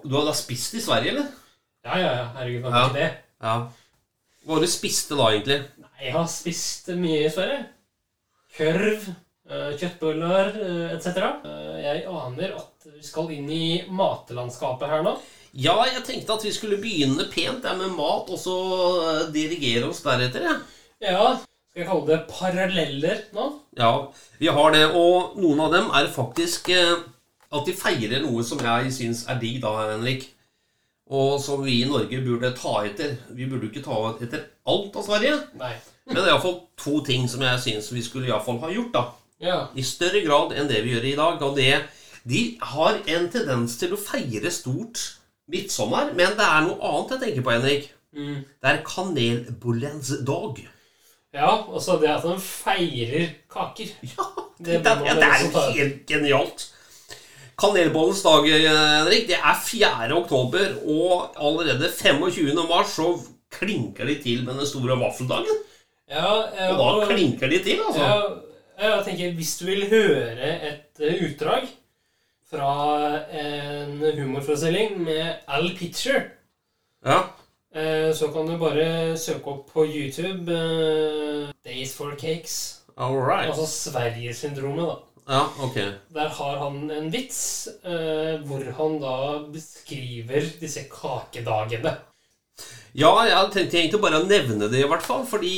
du 0.04 0.14
har 0.16 0.32
spist 0.34 0.74
i 0.74 0.80
Sverige, 0.80 1.10
eller? 1.14 1.26
Ja, 1.84 1.98
ja, 1.98 2.12
ja. 2.16 2.26
Herregud, 2.36 2.62
kan 2.62 2.72
Ja. 2.72 2.88
det? 2.94 3.10
Ja. 3.42 3.54
Hva 4.46 4.54
har 4.54 4.60
du 4.60 4.66
spiste 4.66 5.16
da, 5.16 5.28
egentlig? 5.30 5.60
Nei, 5.78 6.04
jeg 6.06 6.12
har 6.12 6.26
spist 6.26 6.88
mye 6.98 7.26
i 7.26 7.30
Sverige. 7.30 7.64
Kørv, 8.56 9.06
kjøttboller 9.78 10.50
eh, 10.62 10.96
etc. 10.96 11.06
Jeg 11.82 12.04
aner 12.06 12.54
at 12.56 12.71
vi 13.02 13.08
skal 13.08 13.30
inn 13.34 13.48
i 13.50 13.82
matelandskapet 13.90 14.90
her 14.90 15.00
nå. 15.02 15.16
Ja, 15.58 15.74
jeg 15.88 16.04
tenkte 16.06 16.36
at 16.36 16.44
vi 16.46 16.52
skulle 16.54 16.78
begynne 16.80 17.26
pent 17.32 17.64
der 17.64 17.74
med 17.76 17.96
mat, 17.96 18.30
og 18.30 18.38
så 18.40 18.54
eh, 19.02 19.24
dirigere 19.34 19.88
oss 19.90 20.04
deretter. 20.04 20.46
Ja. 20.46 20.54
Ja, 21.02 21.24
skal 21.72 21.82
jeg 21.82 21.88
kalle 21.88 22.06
det 22.12 22.18
paralleller 22.30 23.24
nå? 23.34 23.48
ja, 23.80 23.90
vi 24.38 24.52
har 24.54 24.70
det, 24.76 24.84
og 24.94 25.34
noen 25.42 25.64
av 25.64 25.74
dem 25.74 25.90
er 25.98 26.06
faktisk 26.14 26.70
eh, 26.70 27.00
at 27.52 27.66
de 27.66 27.74
feirer 27.76 28.22
noe 28.22 28.44
som 28.46 28.62
jeg 28.62 28.92
syns 28.94 29.24
er 29.28 29.40
digg, 29.42 29.58
da, 29.64 29.74
Henrik. 29.90 30.28
Og 31.12 31.34
som 31.42 31.64
vi 31.66 31.80
i 31.82 31.88
Norge 31.90 32.22
burde 32.22 32.52
ta 32.56 32.76
etter. 32.86 33.16
Vi 33.34 33.48
burde 33.50 33.66
ikke 33.66 33.82
ta 33.84 33.98
etter 34.22 34.46
alt 34.70 34.94
av 34.96 35.04
Sverige, 35.04 35.34
Nei. 35.58 35.74
men 36.06 36.16
det 36.16 36.22
er 36.22 36.30
iallfall 36.36 36.62
to 36.78 37.02
ting 37.04 37.26
som 37.28 37.42
jeg 37.44 37.60
syns 37.66 37.90
vi 37.92 38.04
skulle 38.06 38.30
i 38.30 38.32
hvert 38.32 38.46
fall 38.46 38.62
ha 38.62 38.70
gjort. 38.72 38.94
da. 38.94 39.04
Ja. 39.42 39.58
I 39.74 39.82
større 39.82 40.22
grad 40.22 40.54
enn 40.54 40.70
det 40.70 40.84
vi 40.86 40.94
gjør 40.94 41.08
i 41.10 41.18
dag. 41.18 41.42
Og 41.42 41.58
det, 41.58 41.72
de 42.28 42.42
har 42.60 42.98
en 43.16 43.28
tendens 43.32 43.74
til 43.80 43.94
å 43.94 43.98
feire 44.00 44.50
stort 44.54 45.00
midtsommer, 45.52 46.12
men 46.16 46.36
det 46.38 46.46
er 46.46 46.66
noe 46.68 46.78
annet 46.92 47.16
jeg 47.16 47.22
tenker 47.24 47.46
på, 47.46 47.54
Henrik. 47.56 47.88
Mm. 48.14 48.36
Det 48.62 48.70
er 48.70 48.82
kanelbullens 48.86 50.12
dag. 50.26 50.60
ja, 51.34 51.50
og 51.66 51.80
så 51.82 51.96
det 52.00 52.10
at 52.12 52.22
de 52.28 52.36
feirer 52.44 53.30
kaker. 53.50 53.90
Ja, 54.12 54.28
Det 54.62 54.78
det, 54.84 54.92
ja, 55.08 55.14
det 55.18 55.26
er 55.26 55.40
også 55.42 55.52
ta. 55.56 55.62
helt 55.74 56.06
genialt. 56.06 56.68
Kanelbollens 57.58 58.22
dag, 58.24 58.46
Henrik, 58.48 59.26
det 59.28 59.36
er 59.38 59.58
4. 59.66 60.12
oktober, 60.16 60.76
og 60.86 61.34
allerede 61.36 61.90
25. 61.90 62.54
mars 62.68 62.94
så 62.96 63.08
klinker 63.52 64.06
de 64.08 64.16
til 64.22 64.44
med 64.46 64.54
den 64.60 64.66
store 64.66 64.96
vaffeldagen. 65.00 65.58
Ja, 66.08 66.30
Og 66.72 66.78
da 67.00 67.06
klinker 67.12 67.48
de 67.50 67.58
til, 67.64 67.80
altså. 67.86 68.06
Ja, 68.78 68.96
jeg 68.96 69.04
tenker 69.06 69.34
Hvis 69.36 69.52
du 69.60 69.66
vil 69.66 69.84
høre 69.90 70.48
et 70.68 71.00
eh, 71.00 71.20
utdrag 71.28 71.68
fra 72.52 72.72
en 73.32 73.94
humorforestilling 74.18 74.98
med 75.06 75.38
Al 75.48 75.70
Pitcher, 75.78 76.26
Ja. 77.06 77.22
eh, 77.74 78.12
så 78.14 78.28
kan 78.34 78.46
du 78.46 78.58
bare 78.60 79.16
søke 79.18 79.46
opp 79.54 79.72
på 79.72 79.86
YouTube 79.88 80.52
eh, 80.52 81.48
Days 81.64 81.94
for 81.96 82.12
Cakes. 82.20 82.82
All 82.96 83.16
right. 83.16 83.48
Altså 83.48 83.64
Sverigesyndromet, 83.66 84.84
da. 84.86 84.98
Ja, 85.32 85.42
ok. 85.64 85.76
Der 86.12 86.28
har 86.28 86.56
han 86.58 86.90
en 86.90 87.10
vits 87.12 87.68
eh, 87.84 88.40
hvor 88.44 88.64
han 88.76 88.98
da 89.00 89.16
beskriver 89.54 90.44
disse 90.60 90.82
kakedagene. 90.92 91.94
Ja, 92.94 93.14
jeg 93.24 93.52
tenkte 93.54 93.78
egentlig 93.80 94.00
bare 94.02 94.18
å 94.20 94.26
nevne 94.28 94.68
det, 94.68 94.82
i 94.84 94.88
hvert 94.90 95.02
fall. 95.06 95.22
Fordi 95.24 95.52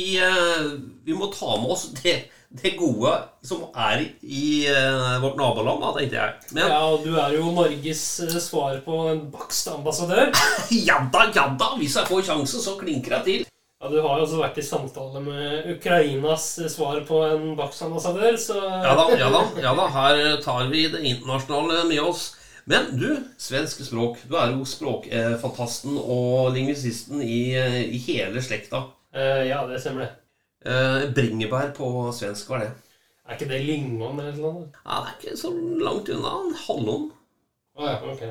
vi 1.03 1.17
må 1.17 1.27
ta 1.33 1.57
med 1.59 1.73
oss 1.75 1.89
det, 1.97 2.29
det 2.49 2.75
gode 2.79 3.11
som 3.45 3.65
er 3.75 4.03
i 4.21 4.65
eh, 4.69 5.15
vårt 5.23 5.35
naboland, 5.39 5.81
da, 5.83 5.91
tenkte 5.97 6.19
jeg. 6.19 6.53
Men 6.55 6.69
Ja, 6.71 6.79
og 6.87 7.03
du 7.05 7.17
er 7.19 7.33
jo 7.35 7.49
Norges 7.55 8.03
eh, 8.23 8.37
svar 8.43 8.77
på 8.85 8.99
en 9.11 9.25
bakstambassadør. 9.33 10.31
ja 10.89 11.01
da, 11.11 11.25
ja 11.35 11.49
da, 11.59 11.73
hvis 11.79 11.97
jeg 11.99 12.09
får 12.09 12.23
sjansen, 12.29 12.63
så 12.63 12.77
klinker 12.79 13.17
jeg 13.17 13.25
til. 13.27 13.43
Ja, 13.83 13.89
Du 13.91 13.99
har 14.01 14.17
jo 14.17 14.23
også 14.23 14.39
vært 14.39 14.57
i 14.57 14.65
samtale 14.65 15.21
med 15.25 15.67
Ukrainas 15.75 16.47
eh, 16.63 16.71
svar 16.71 17.01
på 17.07 17.21
en 17.27 17.51
bakstambassadør, 17.59 18.37
så 18.39 18.57
Ja 18.61 18.95
da, 18.97 19.09
ja 19.19 19.29
da, 19.33 19.43
ja 19.61 19.75
da, 19.77 19.87
her 19.99 20.23
tar 20.45 20.71
vi 20.71 20.87
det 20.93 21.03
internasjonale 21.03 21.83
med 21.91 22.01
oss. 22.01 22.31
Men 22.65 22.95
du, 22.97 23.09
svensk 23.37 23.83
språk. 23.85 24.23
Du 24.25 24.33
er 24.41 24.55
jo 24.55 24.63
språkfantasten 24.65 25.99
og 26.01 26.53
lingvisisten 26.55 27.21
i, 27.21 27.53
i 27.93 27.99
hele 28.07 28.41
slekta. 28.41 28.87
Eh, 29.13 29.43
Ja, 29.51 29.65
det 29.69 29.83
stemmer 29.83 30.07
det. 30.07 30.13
Eh, 30.65 31.03
bringebær 31.13 31.73
på 31.77 31.87
svensk, 32.15 32.49
er 32.55 32.63
det? 32.63 32.71
Er 33.25 33.35
ikke 33.37 33.47
det 33.49 33.59
lingon 33.65 34.19
eller 34.21 34.37
noe? 34.39 34.63
Ja, 34.85 35.01
Det 35.03 35.11
er 35.11 35.19
ikke 35.19 35.37
så 35.37 35.51
langt 35.81 36.09
unna. 36.13 36.31
Hallon. 36.65 37.11
Å 37.77 37.85
ja, 37.89 37.95
ok. 38.01 38.23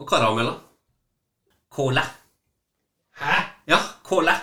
Og 0.00 0.08
karamella. 0.08 0.54
Cola. 1.70 2.04
Hæ? 3.20 3.38
Ja, 3.68 3.78
cola. 4.04 4.34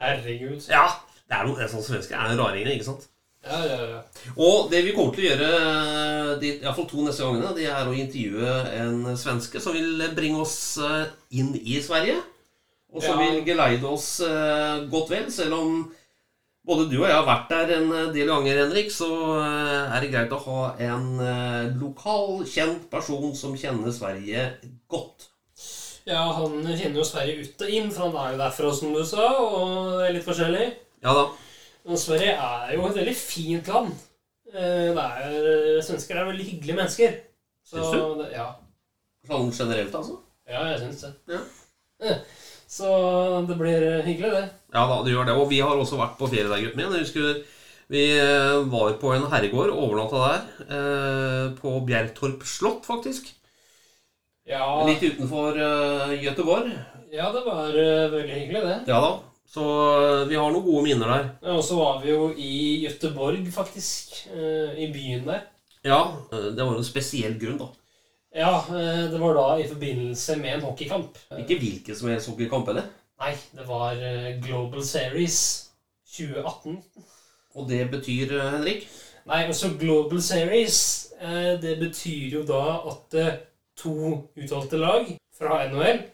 Herregud. 0.00 0.62
Ja, 0.68 0.86
det 1.28 1.36
er 1.38 1.46
noe 1.46 1.56
det 1.56 1.64
er 1.66 1.72
sånn 1.72 1.84
svensker 1.86 2.18
er 2.18 2.32
en 2.34 2.38
raring, 2.42 2.66
ikke 2.74 2.84
sant? 2.90 3.06
Ja, 3.46 3.58
ja, 3.62 3.76
ja. 3.92 4.00
Og 4.42 4.70
det 4.72 4.80
vi 4.84 4.92
kommer 4.94 5.14
til 5.14 5.24
å 5.24 5.28
gjøre 5.30 5.50
de, 6.42 6.48
i 6.56 6.64
hvert 6.64 6.74
fall 6.76 6.88
to 6.90 7.04
neste 7.06 7.22
gangene, 7.22 7.52
det 7.54 7.68
er 7.70 7.86
å 7.86 7.94
intervjue 7.94 8.54
en 8.82 9.04
svenske 9.18 9.62
som 9.62 9.74
vil 9.76 10.02
bringe 10.16 10.40
oss 10.42 10.56
eh, 10.82 11.06
inn 11.38 11.52
i 11.62 11.78
Sverige. 11.82 12.18
Og 12.90 13.02
som 13.02 13.18
Ja. 13.20 13.30
vil 13.30 13.44
geleide 13.46 13.86
oss 13.86 14.20
eh, 14.20 14.82
godt 14.90 15.10
vel, 15.14 15.30
selv 15.30 15.54
om 15.60 15.78
både 16.66 16.88
du 16.90 16.96
og 16.98 17.06
jeg 17.06 17.14
har 17.14 17.26
vært 17.28 17.52
der 17.52 17.72
en 17.76 17.88
del 18.14 18.28
ganger, 18.30 18.58
Henrik, 18.64 18.90
så 18.92 19.08
eh, 19.38 19.94
er 19.94 20.02
det 20.02 20.10
greit 20.12 20.34
å 20.34 20.40
ha 20.48 20.60
en 20.88 21.06
eh, 21.22 21.68
lokal, 21.78 22.42
kjent 22.50 22.88
person 22.92 23.30
som 23.38 23.54
kjenner 23.58 23.94
Sverige 23.94 24.48
godt. 24.90 25.28
Ja, 26.06 26.24
han 26.36 26.60
kjenner 26.62 27.00
jo 27.00 27.06
Sverige 27.06 27.42
ut 27.46 27.62
og 27.66 27.70
inn, 27.74 27.88
for 27.90 28.06
han 28.06 28.18
er 28.22 28.34
jo 28.34 28.42
derfra, 28.44 28.72
som 28.78 28.92
du 28.94 29.00
sa, 29.06 29.24
og 29.42 29.96
det 29.98 30.04
er 30.08 30.14
litt 30.18 30.26
forskjellig. 30.26 30.66
Ja 31.06 31.14
da. 31.16 31.24
Men 31.86 31.98
Sverige 32.02 32.34
er 32.34 32.74
jo 32.74 32.84
et 32.88 32.98
veldig 33.00 33.16
fint 33.18 33.70
land. 33.70 33.94
Eh, 34.52 34.90
Det 34.94 35.06
er, 35.06 35.80
svensker 35.86 36.18
er 36.18 36.28
veldig 36.30 36.46
hyggelige 36.50 36.78
mennesker. 36.78 37.16
Så, 37.66 37.82
Syns 37.82 38.20
du? 38.20 38.26
Ja. 38.34 38.46
Sånn 39.26 39.50
generelt, 39.50 39.94
altså. 39.98 40.20
ja, 40.46 40.60
jeg 40.70 40.82
syns 40.84 41.02
det. 41.02 41.12
Ja. 41.34 41.40
Så 42.76 42.88
det 43.48 43.56
blir 43.56 43.84
eh, 43.86 44.02
hyggelig, 44.04 44.32
det. 44.34 44.46
Ja 44.76 44.82
da, 44.90 44.96
det 45.04 45.14
gjør 45.14 45.28
det. 45.28 45.36
Og 45.40 45.48
vi 45.48 45.60
har 45.64 45.78
også 45.80 45.96
vært 46.00 46.18
på 46.18 46.28
ferie 46.28 46.48
der, 46.50 46.64
gutten 46.64 46.82
min. 46.82 46.96
Jeg 46.98 47.06
husker 47.06 47.38
vi 47.92 48.02
eh, 48.18 48.56
var 48.72 48.96
på 49.00 49.12
en 49.14 49.28
herregård, 49.30 49.70
overnatta 49.72 50.24
der. 50.26 50.66
Eh, 50.66 51.46
på 51.60 51.72
Bjertorp 51.88 52.44
slott, 52.48 52.84
faktisk. 52.88 53.30
Ja, 54.46 54.66
Litt 54.86 55.02
utenfor 55.02 55.56
Göteborg. 56.22 56.68
ja 57.10 57.32
det 57.34 57.40
var 57.42 57.72
veldig 58.12 58.36
hyggelig, 58.36 58.60
det. 58.62 58.76
Ja 58.92 59.00
da. 59.02 59.08
Så 59.50 59.64
vi 60.28 60.36
har 60.38 60.52
noen 60.52 60.62
gode 60.66 60.84
minner 60.84 61.10
der. 61.10 61.26
Ja, 61.42 61.56
Og 61.56 61.64
så 61.66 61.78
var 61.78 61.98
vi 62.02 62.12
jo 62.12 62.28
i 62.36 62.84
Göteborg, 62.84 63.40
faktisk. 63.54 64.20
I 64.30 64.86
byen 64.94 65.24
der. 65.26 65.40
Ja, 65.86 65.98
det 66.30 66.60
var 66.62 66.76
en 66.76 66.86
spesiell 66.86 67.34
grunn, 67.40 67.58
da. 67.58 67.70
Ja, 68.36 68.52
eh, 68.68 69.06
det 69.10 69.18
var 69.20 69.34
da 69.34 69.46
i 69.62 69.68
forbindelse 69.68 70.36
med 70.36 70.58
en 70.58 70.66
hockeykamp. 70.66 71.16
Ikke 71.40 71.56
hvilken 71.60 71.96
som 71.96 72.10
helst 72.12 72.28
hockeykamp, 72.28 72.68
eller? 72.68 72.90
Nei, 73.22 73.32
det 73.56 73.64
var 73.68 73.96
eh, 73.96 74.34
Global 74.44 74.84
Series 74.84 75.38
2018. 76.16 76.76
Og 77.56 77.68
det 77.70 77.86
betyr, 77.90 78.36
eh, 78.36 78.50
Henrik 78.58 78.84
Nei, 79.26 79.40
altså 79.48 79.72
Global 79.80 80.20
Series, 80.22 80.76
eh, 81.18 81.56
det 81.62 81.78
betyr 81.80 82.36
jo 82.36 82.42
da 82.46 82.60
at 82.92 83.16
eh, 83.18 83.32
to 83.76 83.94
utvalgte 84.36 84.78
lag 84.78 85.08
fra 85.34 85.64
NHL 85.66 86.04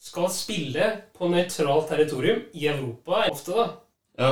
skal 0.00 0.28
spille 0.32 0.92
på 1.16 1.28
nøytralt 1.32 1.90
territorium 1.90 2.44
i 2.54 2.68
Europa 2.70 3.24
ofte, 3.32 3.56
da. 3.56 3.66
Ja. 4.20 4.30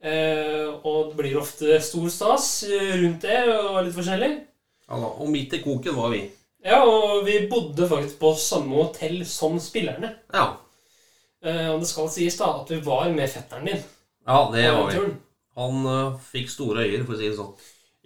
Eh, 0.00 0.66
og 0.82 1.12
det 1.12 1.20
blir 1.20 1.38
ofte 1.38 1.78
stor 1.84 2.08
stas 2.10 2.50
eh, 2.64 2.96
rundt 3.04 3.22
det 3.28 3.38
og 3.52 3.82
litt 3.84 3.96
forskjellig. 3.96 4.32
ja 4.88 4.98
da. 5.04 5.14
Og 5.20 5.30
midt 5.30 5.54
i 5.54 5.62
koken 5.62 5.94
var 6.00 6.10
vi. 6.16 6.24
Ja, 6.64 6.82
og 6.84 7.24
vi 7.24 7.38
bodde 7.48 7.88
faktisk 7.88 8.18
på 8.20 8.34
samme 8.36 8.76
hotell 8.76 9.22
som 9.28 9.56
spillerne. 9.62 10.12
Ja. 10.34 10.46
Eh, 11.44 11.68
og 11.72 11.80
det 11.80 11.88
skal 11.88 12.10
sies 12.12 12.36
da 12.36 12.50
at 12.60 12.70
vi 12.72 12.80
var 12.84 13.08
med 13.14 13.30
fetteren 13.32 13.68
din. 13.70 13.82
Ja, 14.26 14.42
det 14.52 14.66
på 14.68 14.76
var 14.76 14.90
vi. 14.90 14.96
turen. 14.98 15.14
Han 15.60 15.86
eh, 15.92 16.18
fikk 16.32 16.52
store 16.52 16.84
øyer, 16.84 17.04
for 17.06 17.16
å 17.16 17.20
si 17.20 17.30
det 17.30 17.38
sånn. 17.38 17.54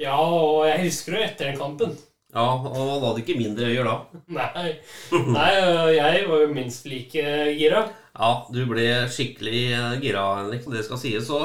Ja, 0.00 0.18
og 0.18 0.64
jeg 0.68 0.86
husker 0.86 1.16
jo 1.16 1.24
etter 1.26 1.50
den 1.50 1.58
kampen. 1.58 1.96
Ja, 2.34 2.44
og 2.58 2.72
han 2.74 3.04
hadde 3.04 3.20
ikke 3.22 3.36
mindre 3.38 3.68
øyer 3.70 3.86
da. 3.86 3.92
Nei, 4.34 4.70
Nei 5.30 5.50
og 5.62 5.92
jeg 5.94 6.24
var 6.26 6.40
jo 6.42 6.48
minst 6.56 6.88
like 6.90 7.22
gira. 7.54 7.84
Ja, 8.14 8.30
du 8.50 8.60
ble 8.70 8.84
skikkelig 9.10 9.60
eh, 9.74 9.94
gira, 10.02 10.24
Henrik, 10.40 10.66
det 10.70 10.82
skal 10.86 10.98
sies. 11.02 11.26
Så 11.26 11.44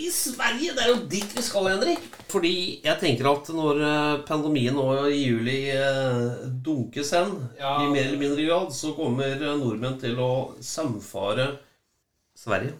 i 0.00 0.08
Sverige, 0.12 0.74
det 0.76 0.82
er 0.86 0.90
jo 0.94 1.02
dit 1.12 1.36
vi 1.36 1.44
skal, 1.44 1.68
Henrik. 1.74 2.08
Fordi 2.28 2.54
jeg 2.84 3.00
tenker 3.00 3.28
at 3.30 3.48
når 3.56 3.80
pandemien 4.28 4.76
nå 4.76 4.88
i 5.12 5.20
juli 5.26 5.58
dunkes 6.64 7.12
hen, 7.16 7.36
Ja. 7.60 7.76
i 7.84 7.88
mer 7.92 8.04
eller 8.08 8.20
mindre 8.20 8.44
grad, 8.48 8.72
så 8.76 8.92
kommer 8.96 9.36
nordmenn 9.60 10.00
til 10.00 10.16
å 10.20 10.30
samfare 10.64 11.50
Sverige. 12.36 12.74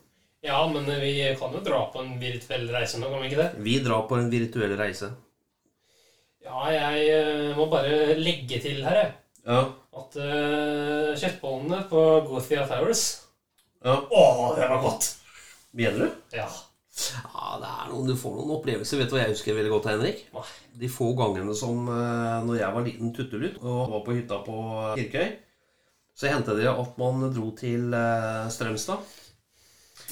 Ja, 0.45 0.61
men 0.71 0.85
vi 1.01 1.15
kan 1.41 1.53
jo 1.53 1.61
dra 1.65 1.81
på 1.93 2.05
en 2.05 2.13
virtuell 2.21 2.69
reise 2.73 3.01
nå, 3.01 3.09
kan 3.11 3.21
vi 3.25 3.33
ikke 3.33 3.41
det? 3.43 3.49
Vi 3.65 3.79
drar 3.85 4.05
på 4.09 4.17
en 4.21 4.29
virtuell 4.33 4.77
reise. 4.79 5.11
Ja, 6.49 6.69
jeg 6.73 7.09
eh, 7.13 7.57
må 7.57 7.67
bare 7.69 8.15
legge 8.17 8.61
til 8.63 8.81
her, 8.87 9.03
jeg. 9.03 9.11
Ja. 9.49 9.61
At 9.99 10.17
eh, 10.23 11.11
kjøttbollene 11.19 11.83
på 11.91 12.05
Gothia 12.29 12.65
Towers 12.69 13.05
ja. 13.85 13.95
Å, 13.95 14.23
det 14.57 14.67
var 14.69 14.81
godt! 14.83 15.13
Mener 15.79 16.01
du? 16.03 16.17
Ja. 16.35 16.49
Ja, 16.99 17.59
det 17.63 17.69
er 17.69 17.91
noen, 17.93 18.09
du 18.09 18.17
får 18.19 18.33
noen 18.35 18.57
opplevelser. 18.57 18.99
Vet 18.99 19.13
du 19.13 19.15
hva 19.15 19.21
jeg 19.23 19.37
husker 19.37 19.55
veldig 19.55 19.71
godt, 19.71 19.87
Henrik? 19.93 20.25
Nei. 20.35 20.47
De 20.81 20.91
få 20.91 21.13
gangene 21.19 21.55
som 21.57 21.87
eh, 21.93 22.41
når 22.49 22.59
jeg 22.59 22.75
var 22.75 22.89
liten 22.89 23.13
tuttelutt 23.15 23.61
og 23.63 23.93
var 23.93 24.03
på 24.09 24.17
hytta 24.17 24.41
på 24.47 24.57
Kirkøy, 24.99 25.31
så 26.19 26.33
hendte 26.33 26.57
det 26.59 26.67
at 26.73 26.99
man 26.99 27.29
dro 27.31 27.53
til 27.59 27.95
Strømstad. 28.51 29.15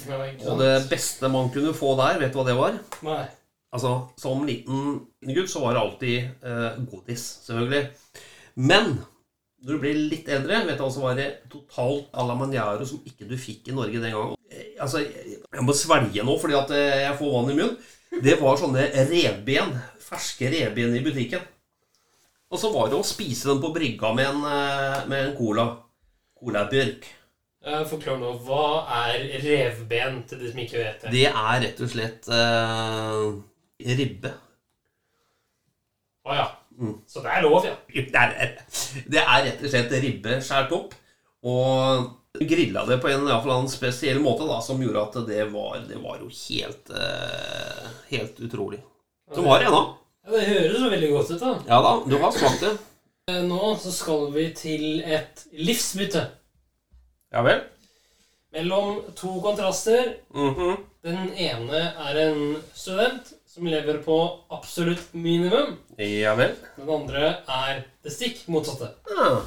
Ja, 0.07 0.21
ikke 0.29 0.53
Og 0.53 0.61
det 0.61 0.73
beste 0.93 1.33
man 1.33 1.51
kunne 1.51 1.75
få 1.75 1.97
der, 1.99 2.21
vet 2.23 2.35
du 2.35 2.39
hva 2.39 2.47
det 2.47 2.57
var? 2.61 2.79
Nei. 3.09 3.25
Altså, 3.77 4.09
Som 4.17 4.47
liten 4.49 5.03
gutt 5.21 5.53
så 5.53 5.61
var 5.61 5.77
det 5.77 5.83
alltid 5.83 6.17
eh, 6.49 6.79
godis, 6.89 7.27
selvfølgelig. 7.45 7.85
Men 8.57 8.95
når 9.67 9.73
du 9.75 9.83
blir 9.83 9.99
litt 10.13 10.29
eldre, 10.33 10.63
vet 10.69 10.79
du 10.81 10.87
som 10.93 11.05
var 11.05 11.17
det 11.19 11.27
totalt 11.53 12.09
à 12.15 12.25
la 12.25 12.37
maniero 12.39 12.87
som 12.89 13.03
ikke 13.09 13.29
du 13.29 13.35
fikk 13.41 13.69
i 13.69 13.75
Norge 13.77 14.01
den 14.01 14.15
gangen? 14.15 14.39
Eh, 14.49 14.77
altså, 14.81 15.03
jeg 15.03 15.67
må 15.67 15.75
svelge 15.77 16.25
nå 16.25 16.37
fordi 16.41 16.57
at 16.59 16.73
eh, 16.77 17.03
jeg 17.03 17.19
får 17.19 17.35
vann 17.35 17.53
i 17.53 17.59
munnen. 17.59 17.77
Det 18.23 18.39
var 18.41 18.57
sånne 18.61 18.87
revben. 19.11 19.75
Ferske 20.07 20.49
revben 20.53 20.95
i 20.97 21.03
butikken. 21.05 21.43
Og 22.47 22.61
så 22.63 22.71
var 22.73 22.89
det 22.89 22.97
å 22.97 23.05
spise 23.05 23.51
den 23.51 23.61
på 23.61 23.73
brygga 23.75 24.13
med 24.17 24.31
en, 24.31 24.47
eh, 24.47 25.03
med 25.11 25.25
en 25.25 25.37
cola. 25.37 25.67
Colabjørk. 26.37 27.11
Forklar 27.91 28.21
nå. 28.21 28.31
Hva 28.47 28.87
er 29.03 29.25
revben, 29.43 30.21
til 30.31 30.39
de 30.39 30.53
som 30.53 30.61
ikke 30.63 30.79
vet 30.79 31.03
det? 31.03 31.13
Det 31.17 31.27
er 31.27 31.63
rett 31.65 31.81
og 31.83 31.91
slett 31.91 32.29
eh, 32.31 33.31
ribbe. 33.81 34.33
Å 36.27 36.35
ja. 36.35 36.47
Mm. 36.77 36.95
Så 37.09 37.23
det 37.25 37.33
er 37.33 37.43
lov, 37.47 37.65
ja. 37.65 37.75
Det 37.95 38.21
er, 38.21 38.57
det 39.09 39.23
er 39.23 39.45
rett 39.47 39.63
og 39.65 39.71
slett 39.73 39.93
ribbe 40.03 40.41
skåret 40.45 40.73
opp. 40.77 40.97
Og 41.47 42.41
grilla 42.51 42.83
det 42.89 42.99
på 43.01 43.09
en, 43.09 43.29
en 43.31 43.69
spesiell 43.71 44.19
måte 44.21 44.45
da, 44.49 44.59
som 44.65 44.81
gjorde 44.83 45.05
at 45.07 45.15
det 45.29 45.45
var, 45.53 45.79
det 45.89 46.01
var 46.03 46.19
jo 46.21 46.29
helt, 46.29 46.91
eh, 46.91 47.87
helt 48.11 48.43
utrolig. 48.45 48.83
Som 49.33 49.47
var 49.49 49.63
det 49.63 49.71
ennå. 49.71 49.85
ja. 49.87 50.03
Det 50.27 50.43
høres 50.43 50.81
jo 50.83 50.89
veldig 50.91 51.09
godt 51.13 51.29
ut, 51.37 51.41
da. 51.41 51.53
Ja 51.71 51.77
da, 51.85 51.91
du 52.11 52.17
har 52.19 52.33
smakt 52.35 52.65
det. 52.65 52.73
Eh, 53.31 53.41
Nå 53.47 53.71
så 53.79 53.93
skal 53.95 54.27
vi 54.35 54.49
til 54.59 54.85
et 55.07 55.45
livsbytte 55.55 56.25
Ja 57.35 57.45
vel? 57.47 57.63
mellom 58.57 59.03
to 59.15 59.37
kontraster. 59.45 60.15
Mhm. 60.35 60.77
Den 61.07 61.31
ene 61.37 61.81
er 62.09 62.19
en 62.25 62.39
student 62.75 63.33
som 63.57 63.67
lever 63.67 64.03
på 64.05 64.17
absolutt 64.53 65.15
minimum. 65.17 65.79
Ja 65.97 66.35
vel? 66.37 66.53
Den 66.77 66.91
andre 66.93 67.29
er 67.49 67.79
det 68.05 68.13
stikk 68.13 68.43
motsatte. 68.53 68.91
Ah, 69.17 69.39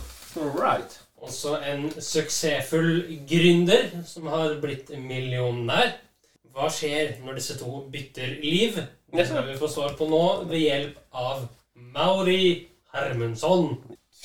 right. 0.58 0.96
Også 1.22 1.60
en 1.62 1.92
suksessfull 1.94 3.04
gründer 3.30 3.92
som 4.10 4.26
har 4.34 4.56
blitt 4.64 4.90
millionær. 4.98 5.94
Hva 6.50 6.72
skjer 6.74 7.20
når 7.22 7.38
disse 7.38 7.60
to 7.60 7.84
bytter 7.94 8.40
liv? 8.42 8.82
Det 9.14 9.28
skal 9.30 9.46
vi 9.46 9.60
få 9.62 9.70
svar 9.70 9.94
på 10.00 10.10
nå 10.10 10.24
ved 10.50 10.64
hjelp 10.64 10.98
av 11.14 11.46
Mauri 11.94 12.66
Hermundsson. 12.96 13.76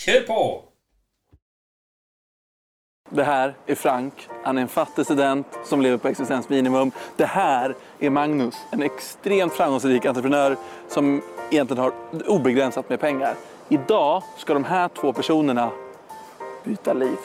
Kjør 0.00 0.24
på! 0.30 0.40
Det 3.14 3.24
här 3.24 3.54
är 3.66 3.74
Frank. 3.74 4.28
Han 4.44 4.58
är 4.58 4.62
en 4.62 4.68
fattig 4.68 5.04
student 5.04 5.46
som 5.64 5.82
lever 5.82 5.96
på 5.96 6.08
existensminimum. 6.08 6.90
Det 7.16 7.26
här 7.26 7.74
är 7.98 8.10
Magnus, 8.10 8.54
en 8.70 8.82
extremt 8.82 9.52
framgångsrik 9.52 10.06
entreprenör 10.06 10.56
som 10.88 11.22
egentligen 11.50 11.82
har 11.82 11.92
obegränsat 12.26 12.88
med 12.88 13.00
pengar. 13.00 13.34
Idag 13.68 14.22
ska 14.38 14.54
de 14.54 14.64
här 14.64 14.88
två 14.88 15.12
personerna 15.12 15.70
byta 16.64 16.92
liv. 16.92 17.16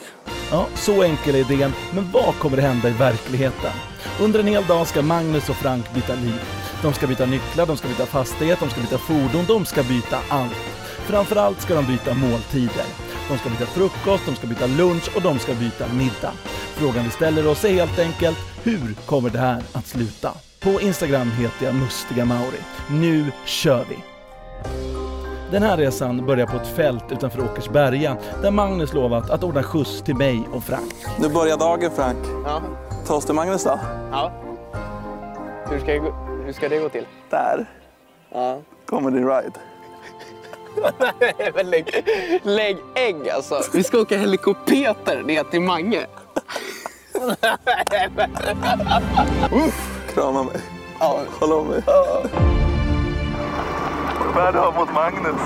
Ja, 0.50 0.66
så 0.74 1.02
enkel 1.02 1.34
är 1.34 1.52
idén, 1.52 1.72
men 1.94 2.10
vad 2.12 2.34
kommer 2.38 2.56
det 2.56 2.62
hända 2.62 2.88
i 2.88 2.92
verkligheten? 2.92 3.72
Under 4.20 4.40
en 4.40 4.46
hel 4.46 4.66
dag 4.66 4.86
ska 4.86 5.02
Magnus 5.02 5.48
och 5.48 5.56
Frank 5.56 5.94
byta 5.94 6.14
liv. 6.14 6.40
De 6.82 6.92
ska 6.92 7.06
byta 7.06 7.26
nycklar, 7.26 7.66
de 7.66 7.76
ska 7.76 7.88
byta 7.88 8.06
fastighet, 8.06 8.60
de 8.60 8.70
ska 8.70 8.80
byta 8.80 8.98
fordon, 8.98 9.44
de 9.48 9.64
ska 9.64 9.82
byta 9.82 10.18
allt. 10.28 10.80
Framförallt 11.06 11.60
ska 11.60 11.74
de 11.74 11.86
byta 11.86 12.14
måltider. 12.14 13.09
De 13.30 13.38
ska 13.38 13.48
byta 13.48 13.66
frukost, 13.66 14.26
de 14.26 14.34
ska 14.34 14.46
byta 14.46 14.66
lunch 14.66 15.16
och 15.16 15.22
de 15.22 15.38
ska 15.38 15.54
byta 15.54 15.84
middag. 15.88 16.32
Frågan 16.74 17.04
vi 17.04 17.10
ställer 17.10 17.46
oss 17.48 17.64
är 17.64 17.72
helt 17.72 17.98
enkelt, 17.98 18.38
hur 18.62 18.94
kommer 19.06 19.30
det 19.30 19.38
här 19.38 19.62
att 19.72 19.86
sluta? 19.86 20.32
På 20.60 20.80
Instagram 20.80 21.30
heter 21.30 21.66
jag 21.66 21.74
Mustiga 21.74 22.24
Mauri. 22.24 22.58
Nu 22.90 23.32
kör 23.44 23.84
vi! 23.88 23.96
Den 25.50 25.62
här 25.62 25.76
resan 25.76 26.26
börjar 26.26 26.46
på 26.46 26.56
ett 26.56 26.66
fält 26.76 27.04
utanför 27.12 27.44
Åkersberga 27.44 28.16
där 28.42 28.50
Magnus 28.50 28.92
lovat 28.92 29.30
att 29.30 29.44
ordna 29.44 29.62
skjuts 29.62 30.02
till 30.02 30.16
mig 30.16 30.48
och 30.52 30.64
Frank. 30.64 30.94
Nu 31.20 31.28
börjar 31.28 31.56
dagen 31.56 31.90
Frank. 31.96 32.18
Ja. 32.44 32.62
Ta 33.06 33.14
oss 33.14 33.24
till 33.24 33.34
Magnus 33.34 33.64
då. 33.64 33.78
ja. 34.12 34.32
Hur, 35.70 35.78
ska 35.80 35.96
gå, 35.96 36.12
hur 36.44 36.52
ska 36.52 36.68
det 36.68 36.78
gå 36.78 36.88
till? 36.88 37.06
Där 37.30 37.66
Ja. 38.32 38.58
kommer 38.86 39.10
din 39.10 39.26
ride. 39.28 39.52
Nej, 41.20 41.52
men 41.54 41.70
lägg, 41.70 42.04
lägg 42.42 42.76
ägg 42.94 43.28
alltså. 43.28 43.62
Vi 43.72 43.82
ska 43.82 43.98
åka 43.98 44.16
helikopter 44.16 45.22
ner 45.22 45.44
till 45.44 45.60
Mange. 45.60 46.06
Krama 50.14 50.42
mig. 50.42 50.60
Håll 51.40 51.52
om 51.52 51.66
mig. 51.66 51.82
Värd 54.34 54.56
av 54.56 54.74
mot 54.74 54.94
Magnus. 54.94 55.40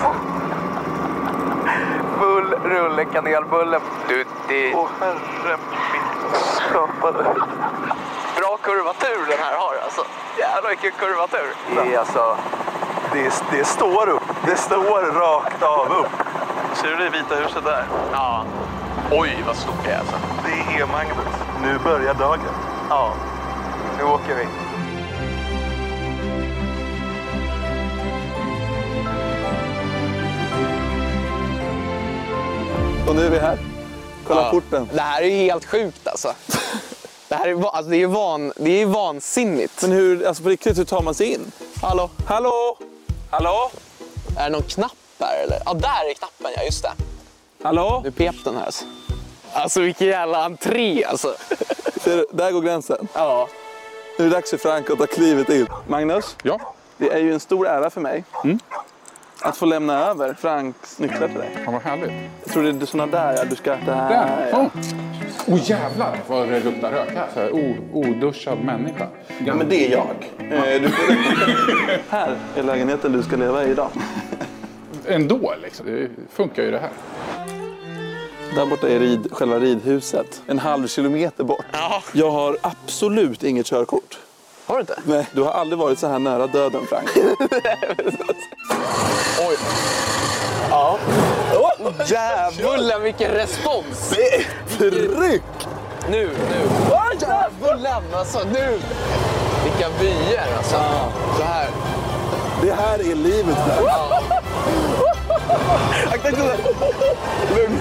Full 2.18 2.50
rulle 2.64 3.04
kanelbulle. 3.04 3.80
Dutti. 4.08 4.72
Åh 4.74 4.88
herre 5.00 5.56
min 5.92 6.02
skapare. 6.34 7.34
Bra 8.36 8.56
kurvatur 8.62 9.26
den 9.28 9.38
här 9.38 9.56
har 9.58 9.74
alltså. 9.84 10.04
Jävlar 10.38 10.70
vilken 10.70 10.92
kurvatur. 10.92 11.54
Det 11.84 11.94
är 11.94 11.98
alltså... 11.98 12.36
Det, 13.14 13.32
det 13.58 13.64
står 13.64 14.08
upp. 14.08 14.22
Det 14.46 14.56
står 14.56 15.14
rakt 15.20 15.62
av 15.62 15.86
upp. 15.92 16.12
Ser 16.76 16.88
du 16.88 16.96
det 16.96 17.10
vita 17.10 17.34
huset 17.34 17.64
där? 17.64 17.84
Ja. 18.12 18.44
Oj 19.10 19.44
vad 19.46 19.56
stort 19.56 19.84
det 19.84 19.90
är 19.90 19.98
alltså. 19.98 20.16
Det 20.44 20.80
är 20.80 20.86
Magnus. 20.86 21.34
Nu 21.62 21.78
börjar 21.84 22.14
dagen. 22.14 22.40
Ja. 22.90 23.14
Nu 23.98 24.04
åker 24.04 24.34
vi. 24.34 24.46
Och 33.08 33.16
nu 33.16 33.26
är 33.26 33.30
vi 33.30 33.38
här. 33.38 33.58
Kolla 34.26 34.40
Ja. 34.42 34.50
porten. 34.50 34.88
Det 34.92 35.00
här 35.00 35.22
är 35.22 35.26
ju 35.26 35.36
helt 35.36 35.64
sjukt 35.64 36.08
alltså. 36.08 36.32
Det 37.28 37.34
här 37.34 37.48
är, 37.48 37.76
alltså, 37.76 37.90
det 37.90 38.02
är, 38.02 38.06
van, 38.06 38.52
det 38.56 38.82
är 38.82 38.86
vansinnigt. 38.86 39.82
Men 39.82 39.92
hur, 39.92 40.26
alltså 40.26 40.42
på 40.42 40.48
riktigt, 40.48 40.78
hur 40.78 40.84
tar 40.84 41.02
man 41.02 41.14
sig 41.14 41.32
in? 41.32 41.52
Hallå? 41.82 42.10
Hallå? 42.26 42.76
Hallå? 43.34 43.70
Är 44.38 44.44
det 44.44 44.50
någon 44.50 44.62
knapp 44.62 44.96
här 45.20 45.42
eller? 45.44 45.62
Ja, 45.64 45.74
där 45.74 46.10
är 46.10 46.14
knappen 46.14 46.52
ja, 46.56 46.62
just 46.62 46.82
det. 46.82 46.92
Hallå? 47.62 48.00
Nu 48.04 48.10
pep 48.10 48.34
den 48.44 48.56
här 48.56 48.64
alltså. 48.64 48.84
Alltså 49.52 49.80
vilken 49.80 50.06
jävla 50.06 50.44
entré 50.44 51.04
alltså. 51.04 51.34
Ser 52.00 52.16
du, 52.16 52.26
där 52.32 52.52
går 52.52 52.60
gränsen. 52.60 53.08
Ja. 53.14 53.48
Nu 54.18 54.24
är 54.24 54.28
det 54.28 54.34
dags 54.34 54.50
för 54.50 54.56
Frank 54.56 54.90
att 54.90 54.98
ta 54.98 55.06
klivet 55.06 55.48
in. 55.48 55.66
Magnus? 55.86 56.36
Ja. 56.42 56.74
Det 56.96 57.12
är 57.12 57.18
ju 57.18 57.32
en 57.32 57.40
stor 57.40 57.68
ära 57.68 57.90
för 57.90 58.00
mig 58.00 58.24
att 59.44 59.56
få 59.56 59.66
lämna 59.66 59.98
över 59.98 60.34
Franks 60.34 60.98
nycklar 60.98 61.28
till 61.28 61.38
dig. 61.38 61.50
Ja, 61.64 61.70
vad 61.70 61.82
härligt. 61.82 62.12
Jag 62.44 62.52
tror 62.52 62.62
det 62.62 62.84
är 62.84 62.86
såna 62.86 63.06
där 63.06 63.32
ja, 63.36 63.44
du 63.44 63.56
ska... 63.56 63.70
Det 63.70 63.92
här, 63.92 64.08
Där! 64.10 64.48
ja. 64.50 64.70
Åh 65.46 65.54
oh, 65.54 65.70
jävlar 65.70 66.18
vad 66.26 66.48
det 66.48 66.60
luktar 66.60 66.92
rök 66.92 67.10
här. 67.14 67.28
Så 67.34 67.40
här 67.40 67.52
o- 67.52 67.88
Oduschad 67.92 68.58
människa. 68.58 69.08
Ja, 69.46 69.54
men 69.54 69.68
det 69.68 69.86
är 69.86 69.90
jag. 69.90 70.32
Eh, 70.38 70.82
du 70.82 70.88
får... 70.88 71.14
här 72.10 72.36
är 72.56 72.62
lägenheten 72.62 73.12
du 73.12 73.22
ska 73.22 73.36
leva 73.36 73.64
i 73.64 73.70
idag. 73.70 73.90
Ändå 75.06 75.54
liksom. 75.62 75.86
Det 75.86 76.08
funkar 76.32 76.62
ju 76.62 76.70
det 76.70 76.78
här. 76.78 76.90
Där 78.54 78.66
borta 78.66 78.88
är 78.88 78.98
rid, 78.98 79.28
själva 79.32 79.58
ridhuset. 79.58 80.42
En 80.46 80.58
halv 80.58 80.86
kilometer 80.86 81.44
bort. 81.44 81.64
Ja. 81.72 82.02
Jag 82.12 82.30
har 82.30 82.56
absolut 82.62 83.42
inget 83.44 83.66
körkort. 83.66 84.18
Har 84.66 84.74
du 84.74 84.80
inte? 84.80 84.98
Nej, 85.04 85.28
du 85.32 85.42
har 85.42 85.50
aldrig 85.50 85.78
varit 85.78 85.98
så 85.98 86.06
här 86.08 86.18
nära 86.18 86.46
döden 86.46 86.86
Frank. 86.86 87.10
Oj. 89.48 89.56
Ja. 90.70 90.98
Oh, 91.54 91.92
Djävulen 92.06 93.02
vilken 93.02 93.30
respons! 93.30 94.14
Tryck! 94.78 95.42
Nu, 96.08 96.30
nu. 96.50 96.68
Djävulen 97.20 98.02
alltså 98.14 98.38
nu! 98.52 98.78
Vilka 99.64 99.88
vyer 100.00 100.56
alltså. 100.56 100.76
Så 101.36 101.42
här. 101.42 101.68
Det 102.62 102.72
här 102.72 102.98
är 102.98 103.14
livet 103.14 103.56
Frank. 103.66 103.88
Akta, 106.12 106.28
akta, 106.28 106.52
akta. 106.52 106.54
Lugn. 107.56 107.80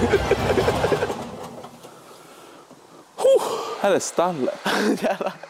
Här 3.80 3.92
är 3.92 3.98
stallet. 3.98 4.58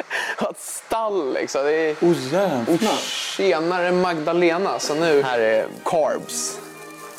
Stall 1.05 1.35
liksom. 1.35 1.65
Det 1.65 1.73
är... 1.73 1.97
Oh 2.01 2.33
jävlar. 2.33 2.97
Tjenare 3.37 3.93
Magdalena. 3.93 4.79
Så 4.79 4.95
nu 4.95 5.23
här 5.23 5.39
är 5.39 5.67
carbs. 5.85 6.59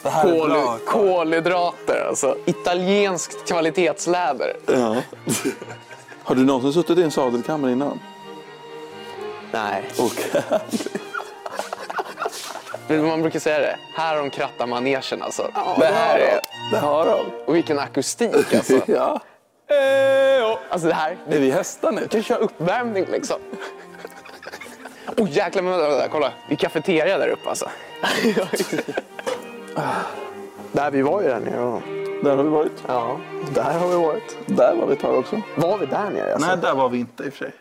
Det 0.04 0.10
här 0.10 0.28
är 0.28 0.40
Kol, 0.40 0.50
bra. 0.50 0.78
kolhydrater 0.88 2.06
alltså. 2.10 2.38
Italienskt 2.46 3.48
kvalitetsläder. 3.48 4.58
Ja. 4.66 4.96
Har 6.24 6.36
du 6.36 6.44
någonsin 6.46 6.74
suttit 6.74 6.98
i 6.98 7.04
en 7.04 7.12
sadelkammare 7.12 7.72
innan? 7.72 8.00
Nej. 9.52 9.84
Men 12.88 13.06
Man 13.06 13.22
brukar 13.22 13.40
säga 13.40 13.60
det. 13.60 13.78
Här 13.96 14.16
har 14.16 14.22
de 14.22 14.30
krattat 14.30 14.70
manegen 14.70 15.22
alltså. 15.22 15.52
det 15.80 15.86
här 15.86 16.20
är... 16.20 16.40
Det 16.72 16.78
har 16.78 17.06
de. 17.06 17.26
Och 17.46 17.56
vilken 17.56 17.80
akustik 17.80 18.54
alltså. 18.54 18.82
Ja. 18.92 19.22
Alltså 20.70 20.88
det 20.88 20.94
här. 20.94 21.18
Är 21.30 21.40
vi 21.40 21.52
hästar 21.52 21.92
nu? 21.92 22.02
Du 22.02 22.08
kan 22.08 22.24
köra 22.24 22.38
uppvärmning 22.38 23.06
liksom. 23.06 23.38
Åh 25.18 25.26
oh, 25.26 25.30
jäklar, 25.30 25.62
men 25.64 25.72
vänta, 25.72 25.90
vänta, 25.90 26.08
kolla. 26.08 26.32
Det 26.48 26.54
är 26.54 26.58
kafeteria 26.58 27.18
där 27.18 27.28
uppe 27.28 27.50
alltså. 27.50 27.70
där 30.72 30.92
vi 30.92 31.02
var 31.02 31.22
ju 31.22 31.28
där 31.28 31.40
nere. 31.40 31.56
ja. 31.56 31.82
Där 32.24 32.36
har 32.38 32.44
vi 32.44 32.50
varit. 32.50 32.84
Ja, 32.88 33.20
där 33.54 33.80
har 33.80 33.88
vi 33.88 33.96
varit. 33.96 34.38
Där 34.46 34.76
var 34.76 34.88
vi 34.88 34.94
ett 34.94 35.00
tag 35.00 35.20
också. 35.20 35.42
Var 35.58 35.78
vi 35.78 35.86
där 35.86 36.10
nere 36.10 36.34
alltså? 36.34 36.48
Nej, 36.48 36.58
där 36.58 36.74
var 36.76 36.90
vi 36.90 37.00
inte 37.00 37.24
i 37.24 37.30
och 37.30 37.34
för 37.34 37.46
sig. 37.46 37.54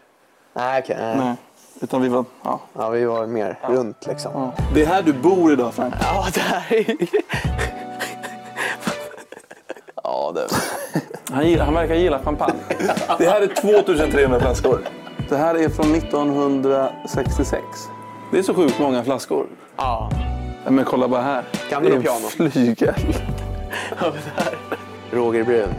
Nej, 0.53 0.83
okej. 0.83 0.97
nej. 1.01 1.17
Nej. 1.17 1.35
Utan 1.81 2.03
vi 2.03 2.09
var... 2.09 2.25
Ja. 2.43 2.61
Ja, 2.73 2.88
vi 2.90 3.05
var 3.05 3.27
mer 3.27 3.59
runt 3.62 4.07
liksom. 4.07 4.33
Ja, 4.35 4.53
Det 4.75 4.83
är 4.83 4.87
här 4.87 5.03
du 5.03 5.12
bor 5.12 5.53
idag 5.53 5.75
Frank. 5.75 5.95
det 6.35 6.40
här 6.40 6.75
är... 6.75 6.97
ja, 10.03 10.33
det... 10.35 10.47
Han, 11.35 11.49
gillar, 11.49 11.64
han 11.64 11.75
verkar 11.75 11.94
gilla 11.94 12.18
champagne. 12.18 12.55
Det 13.18 13.29
här 13.29 13.40
är 13.40 13.47
2300 13.47 14.40
flaskor. 14.40 14.81
Det 15.29 15.37
här 15.37 15.55
är 15.55 15.68
från 15.68 15.94
1966. 15.94 17.62
Det 18.33 18.38
är 18.38 18.42
så 18.42 18.55
sjukt 18.55 18.79
många 18.79 19.05
flaskor. 19.05 19.47
Ja. 19.77 20.11
Men 20.68 20.85
kolla 20.85 21.09
bara 21.09 21.23
här. 21.23 21.42
Kan 21.70 21.83
det 21.83 21.88
är 21.88 21.97
en 21.97 22.03
piano? 22.03 22.29
flygel. 22.29 22.94
Ja. 24.01 24.12
Roger 25.11 25.44
Brun. 25.44 25.75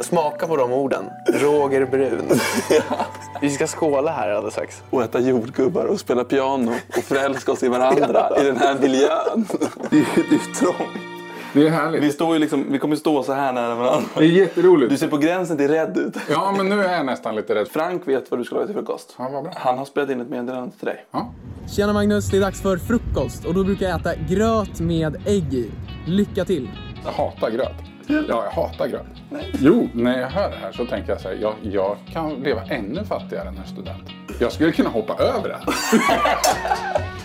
Smaka 0.00 0.46
på 0.46 0.56
de 0.56 0.72
orden. 0.72 1.10
Roger 1.26 1.86
Brun. 1.86 2.40
Vi 3.40 3.50
ska 3.50 3.66
skåla 3.66 4.10
här 4.10 4.30
alldeles 4.30 4.54
strax. 4.54 4.82
Och 4.90 5.02
äta 5.02 5.20
jordgubbar 5.20 5.84
och 5.84 6.00
spela 6.00 6.24
piano 6.24 6.72
och 6.96 7.04
förälska 7.04 7.52
oss 7.52 7.62
i 7.62 7.68
varandra 7.68 8.30
i 8.40 8.44
den 8.44 8.56
här 8.56 8.78
miljön. 8.80 9.46
Det 9.90 9.96
är 9.96 10.00
ju 10.00 10.24
det 10.30 10.36
är 10.36 10.54
trångt. 10.54 11.09
Det 11.52 11.66
är 11.66 11.70
härligt. 11.70 12.02
Vi, 12.02 12.12
står 12.12 12.34
ju 12.34 12.38
liksom, 12.38 12.72
vi 12.72 12.78
kommer 12.78 12.96
stå 12.96 13.22
så 13.22 13.32
här 13.32 13.52
nära 13.52 13.74
varandra. 13.74 14.08
Det 14.14 14.24
är 14.24 14.28
jätteroligt. 14.28 14.90
Du 14.90 14.98
ser 14.98 15.08
på 15.08 15.16
gränsen 15.16 15.56
till 15.56 15.68
rädd 15.68 15.96
ut. 15.96 16.16
Ja, 16.30 16.54
men 16.56 16.68
nu 16.68 16.84
är 16.84 16.96
jag 16.96 17.06
nästan 17.06 17.36
lite 17.36 17.54
rädd. 17.54 17.68
Frank 17.68 18.08
vet 18.08 18.30
vad 18.30 18.40
du 18.40 18.44
ska 18.44 18.54
laga 18.54 18.66
till 18.66 18.76
frukost. 18.76 19.14
Ja, 19.18 19.28
vad 19.32 19.42
bra. 19.42 19.52
Han 19.56 19.78
har 19.78 19.84
spelat 19.84 20.10
in 20.10 20.20
ett 20.20 20.28
meddelande 20.28 20.70
till 20.78 20.86
dig. 20.86 21.04
Ja. 21.10 21.32
Tjena 21.76 21.92
Magnus, 21.92 22.30
det 22.30 22.36
är 22.36 22.40
dags 22.40 22.62
för 22.62 22.76
frukost 22.76 23.44
och 23.44 23.54
då 23.54 23.64
brukar 23.64 23.88
jag 23.88 24.00
äta 24.00 24.14
gröt 24.28 24.80
med 24.80 25.16
ägg 25.26 25.54
i. 25.54 25.70
Lycka 26.06 26.44
till! 26.44 26.68
Jag 27.04 27.12
hatar 27.12 27.50
gröt. 27.50 27.72
Ja, 28.06 28.22
jag 28.28 28.50
hatar 28.50 28.86
gröt. 28.86 29.06
Jo, 29.52 29.88
när 29.94 30.20
jag 30.20 30.28
hör 30.28 30.50
det 30.50 30.56
här 30.56 30.72
så 30.72 30.86
tänker 30.86 31.12
jag 31.12 31.20
så 31.20 31.28
här, 31.28 31.38
jag, 31.40 31.54
jag 31.62 31.96
kan 32.12 32.34
leva 32.34 32.62
ännu 32.62 33.04
fattigare 33.04 33.48
än 33.48 33.58
en 33.58 33.66
student. 33.66 34.08
Jag 34.40 34.52
skulle 34.52 34.72
kunna 34.72 34.88
hoppa 34.88 35.14
över 35.22 35.48
det. 35.48 35.58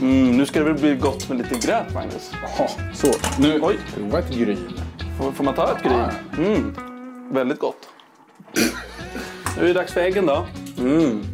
Mm, 0.00 0.36
nu 0.36 0.46
ska 0.46 0.58
det 0.58 0.64
väl 0.64 0.74
bli 0.74 0.94
gott 0.94 1.28
med 1.28 1.38
lite 1.38 1.66
gröt, 1.66 1.94
Magnus? 1.94 2.30
Jaha, 2.42 2.68
så. 2.94 3.12
Nu, 3.38 3.60
Oj. 3.62 3.78
prova 3.94 4.18
ett 4.18 4.34
gryn. 4.34 4.72
Får, 5.18 5.32
får 5.32 5.44
man 5.44 5.54
ta 5.54 5.76
ett 5.76 5.82
gry? 5.82 5.92
Mm. 6.46 6.76
Väldigt 7.30 7.58
gott. 7.58 7.88
Nu 9.56 9.62
är 9.62 9.66
det 9.66 9.72
dags 9.72 9.92
för 9.92 10.00
äggen 10.00 10.26
då. 10.26 10.46
Mm. 10.78 11.24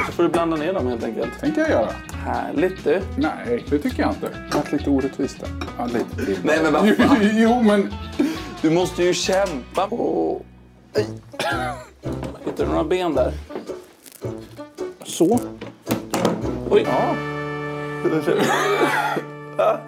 Och 0.00 0.06
så 0.06 0.12
får 0.12 0.22
du 0.22 0.28
blanda 0.28 0.56
ner 0.56 0.72
dem 0.72 0.86
helt 0.86 1.04
enkelt. 1.04 1.40
tänker 1.40 1.60
jag 1.60 1.70
göra. 1.70 1.90
Härligt 2.12 2.84
du. 2.84 3.02
Nej, 3.16 3.64
det 3.70 3.78
tycker 3.78 4.02
jag 4.02 4.10
inte. 4.10 4.28
Det 4.50 4.56
var 4.56 4.78
lite 4.78 4.90
orättvist 4.90 5.40
där. 5.40 5.48
Ja, 5.78 5.86
lite 5.86 6.26
till. 6.26 6.38
Nej, 6.44 6.58
men 6.62 6.72
vad 6.72 6.88
jo, 6.88 6.94
fan. 6.94 7.16
jo, 7.34 7.62
men... 7.62 7.94
Du 8.62 8.70
måste 8.70 9.02
ju 9.02 9.14
kämpa. 9.14 9.88
Åh. 9.90 10.40
Hittar 12.44 12.64
du 12.64 12.70
några 12.70 12.84
ben 12.84 13.14
där? 13.14 13.32
Så. 15.04 15.40
Oj. 16.74 16.82
Ja. 16.86 17.16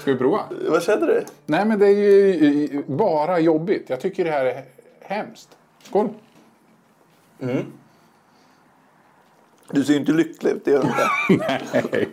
Ska 0.00 0.12
vi 0.12 0.18
prova? 0.18 0.44
Vad 0.68 0.82
känner 0.82 1.06
du? 1.06 1.24
Nej, 1.46 1.64
men 1.64 1.78
det 1.78 1.86
är 1.86 1.90
ju 1.90 2.82
bara 2.86 3.40
jobbigt. 3.40 3.90
Jag 3.90 4.00
tycker 4.00 4.24
det 4.24 4.30
här 4.30 4.44
är 4.44 4.64
hemskt. 5.00 5.48
Skål! 5.82 6.08
Mm. 7.40 7.64
Du 9.70 9.84
ser 9.84 9.92
ju 9.92 9.98
inte 9.98 10.12
lycklig 10.12 10.50
ut, 10.50 10.64
det 10.64 10.70
gör 10.70 10.82
du 10.82 10.88
inte. 11.34 11.60
Nej. 11.92 12.08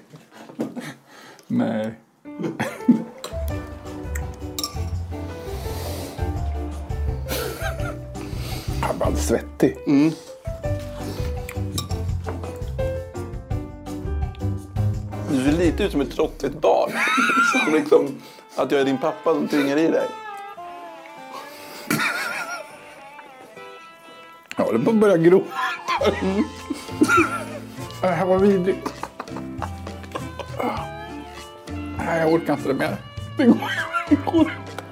Nej. 1.47 1.93
Jag 8.81 8.89
är 8.89 8.93
bara 8.99 9.15
svettig. 9.15 9.77
Mm. 9.87 10.11
Ser 15.45 15.51
lite 15.51 15.83
ut 15.83 15.91
som 15.91 16.01
ett 16.01 16.15
trotsigt 16.15 16.61
barn. 16.61 16.91
Som 17.65 17.73
liksom 17.73 18.21
att 18.55 18.71
jag 18.71 18.81
är 18.81 18.85
din 18.85 18.97
pappa 18.97 19.33
som 19.33 19.47
tvingar 19.47 19.77
i 19.77 19.87
dig. 19.87 20.07
Jag 24.57 24.65
håller 24.65 24.79
på 24.79 24.89
att 24.89 24.95
börja 24.95 25.17
gråta. 25.17 25.45
Det 28.01 28.07
här 28.07 28.25
var 28.25 28.39
vidrigt. 28.39 28.93
Nej, 31.97 32.19
jag 32.19 32.33
orkar 32.33 32.53
inte 32.53 32.67
det 32.67 32.73
mer. 32.73 32.97
Det 33.37 33.45
går 33.45 33.71
det 34.09 34.15
går 34.15 34.41
inte. 34.41 34.83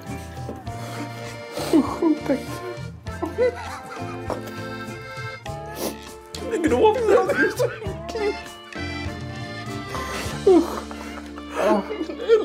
Usch, 1.76 2.02
otäckt. 2.02 2.50
Jag 6.52 6.64
gråter. 6.64 7.93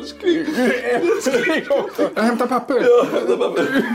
Älskling. 0.10 0.45
Älskling 0.84 1.64
också. 1.70 2.10
Jag 2.16 2.24
hämtar 2.24 2.47
papper. 2.47 2.76
Ja, 2.76 3.05
hämta 3.20 3.38
papper. 3.38 3.86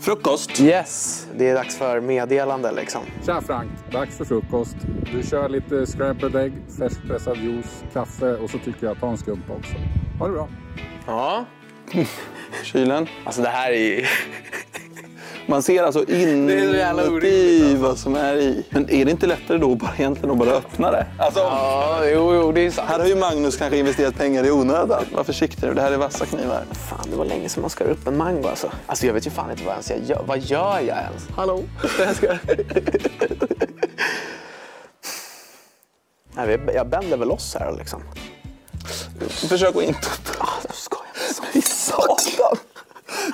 Frukost. 0.00 0.60
Yes, 0.60 1.26
det 1.36 1.48
är 1.48 1.54
dags 1.54 1.78
för 1.78 2.00
meddelande 2.00 2.72
liksom. 2.72 3.02
Tja 3.26 3.40
Frank, 3.40 3.70
dags 3.92 4.16
för 4.16 4.24
frukost. 4.24 4.76
Du 5.12 5.22
kör 5.22 5.48
lite 5.48 5.86
scrambled 5.86 6.36
egg, 6.36 6.52
färskpressad 6.78 7.36
juice, 7.36 7.84
kaffe 7.92 8.36
och 8.36 8.50
så 8.50 8.58
tycker 8.58 8.86
jag 8.86 9.00
ta 9.00 9.10
en 9.10 9.18
skumpa 9.18 9.52
också. 9.52 9.74
Ha 10.18 10.26
det 10.26 10.32
bra. 10.32 10.48
Ja. 11.06 11.44
Kylen. 12.64 13.06
Alltså 13.24 13.42
det 13.42 13.48
här 13.48 13.72
är. 13.72 14.08
Man 15.50 15.62
ser 15.62 15.82
alltså 15.82 16.04
inuti 16.08 17.74
vad 17.74 17.98
som 17.98 18.14
är 18.16 18.34
i. 18.36 18.64
Men 18.70 18.90
är 18.90 19.04
det 19.04 19.10
inte 19.10 19.26
lättare 19.26 19.58
då 19.58 19.74
bara, 19.74 19.90
egentligen 19.98 20.30
att 20.30 20.38
bara 20.38 20.50
öppna 20.50 20.90
det? 20.90 21.06
Alltså, 21.18 21.40
Ja, 21.40 22.00
jo, 22.04 22.34
jo, 22.34 22.52
det 22.52 22.60
är 22.66 22.70
sant. 22.70 22.88
här 22.88 22.98
har 22.98 23.06
ju 23.06 23.16
Magnus 23.16 23.56
kanske 23.56 23.78
investerat 23.78 24.14
pengar 24.18 24.46
i 24.46 24.50
onödan. 24.50 25.04
Var 25.14 25.24
försiktig 25.24 25.66
nu, 25.66 25.74
det 25.74 25.80
här 25.82 25.92
är 25.92 25.96
vassa 25.96 26.26
knivar. 26.26 26.64
Fan, 26.72 27.06
det 27.10 27.16
var 27.16 27.24
länge 27.24 27.48
sedan 27.48 27.60
man 27.60 27.70
skar 27.70 27.84
upp 27.90 28.06
en 28.06 28.16
mango 28.16 28.48
alltså. 28.48 28.70
Alltså 28.86 29.06
jag 29.06 29.14
vet 29.14 29.26
ju 29.26 29.30
fan 29.30 29.50
inte 29.50 29.62
vad 29.64 29.72
ens 29.72 29.90
jag 29.90 29.98
gör. 30.06 30.22
Vad 30.26 30.38
gör 30.38 30.74
jag 30.80 30.96
ens? 30.96 31.28
Hallå? 31.36 31.62
Jag 31.98 32.16
ska... 32.16 32.36
Nej, 36.32 36.46
vi- 36.66 36.74
jag 36.74 36.88
bänder 36.88 37.16
väl 37.16 37.28
loss 37.28 37.56
här 37.60 37.72
liksom. 37.78 38.02
Försök 39.28 39.76
att 39.76 39.82
inte... 39.82 40.08
Ah, 40.38 40.46
du 40.62 40.74
skojar 40.74 41.04
med 41.14 41.34
så. 41.36 41.42
Fy 41.52 41.60
satan! 41.62 42.56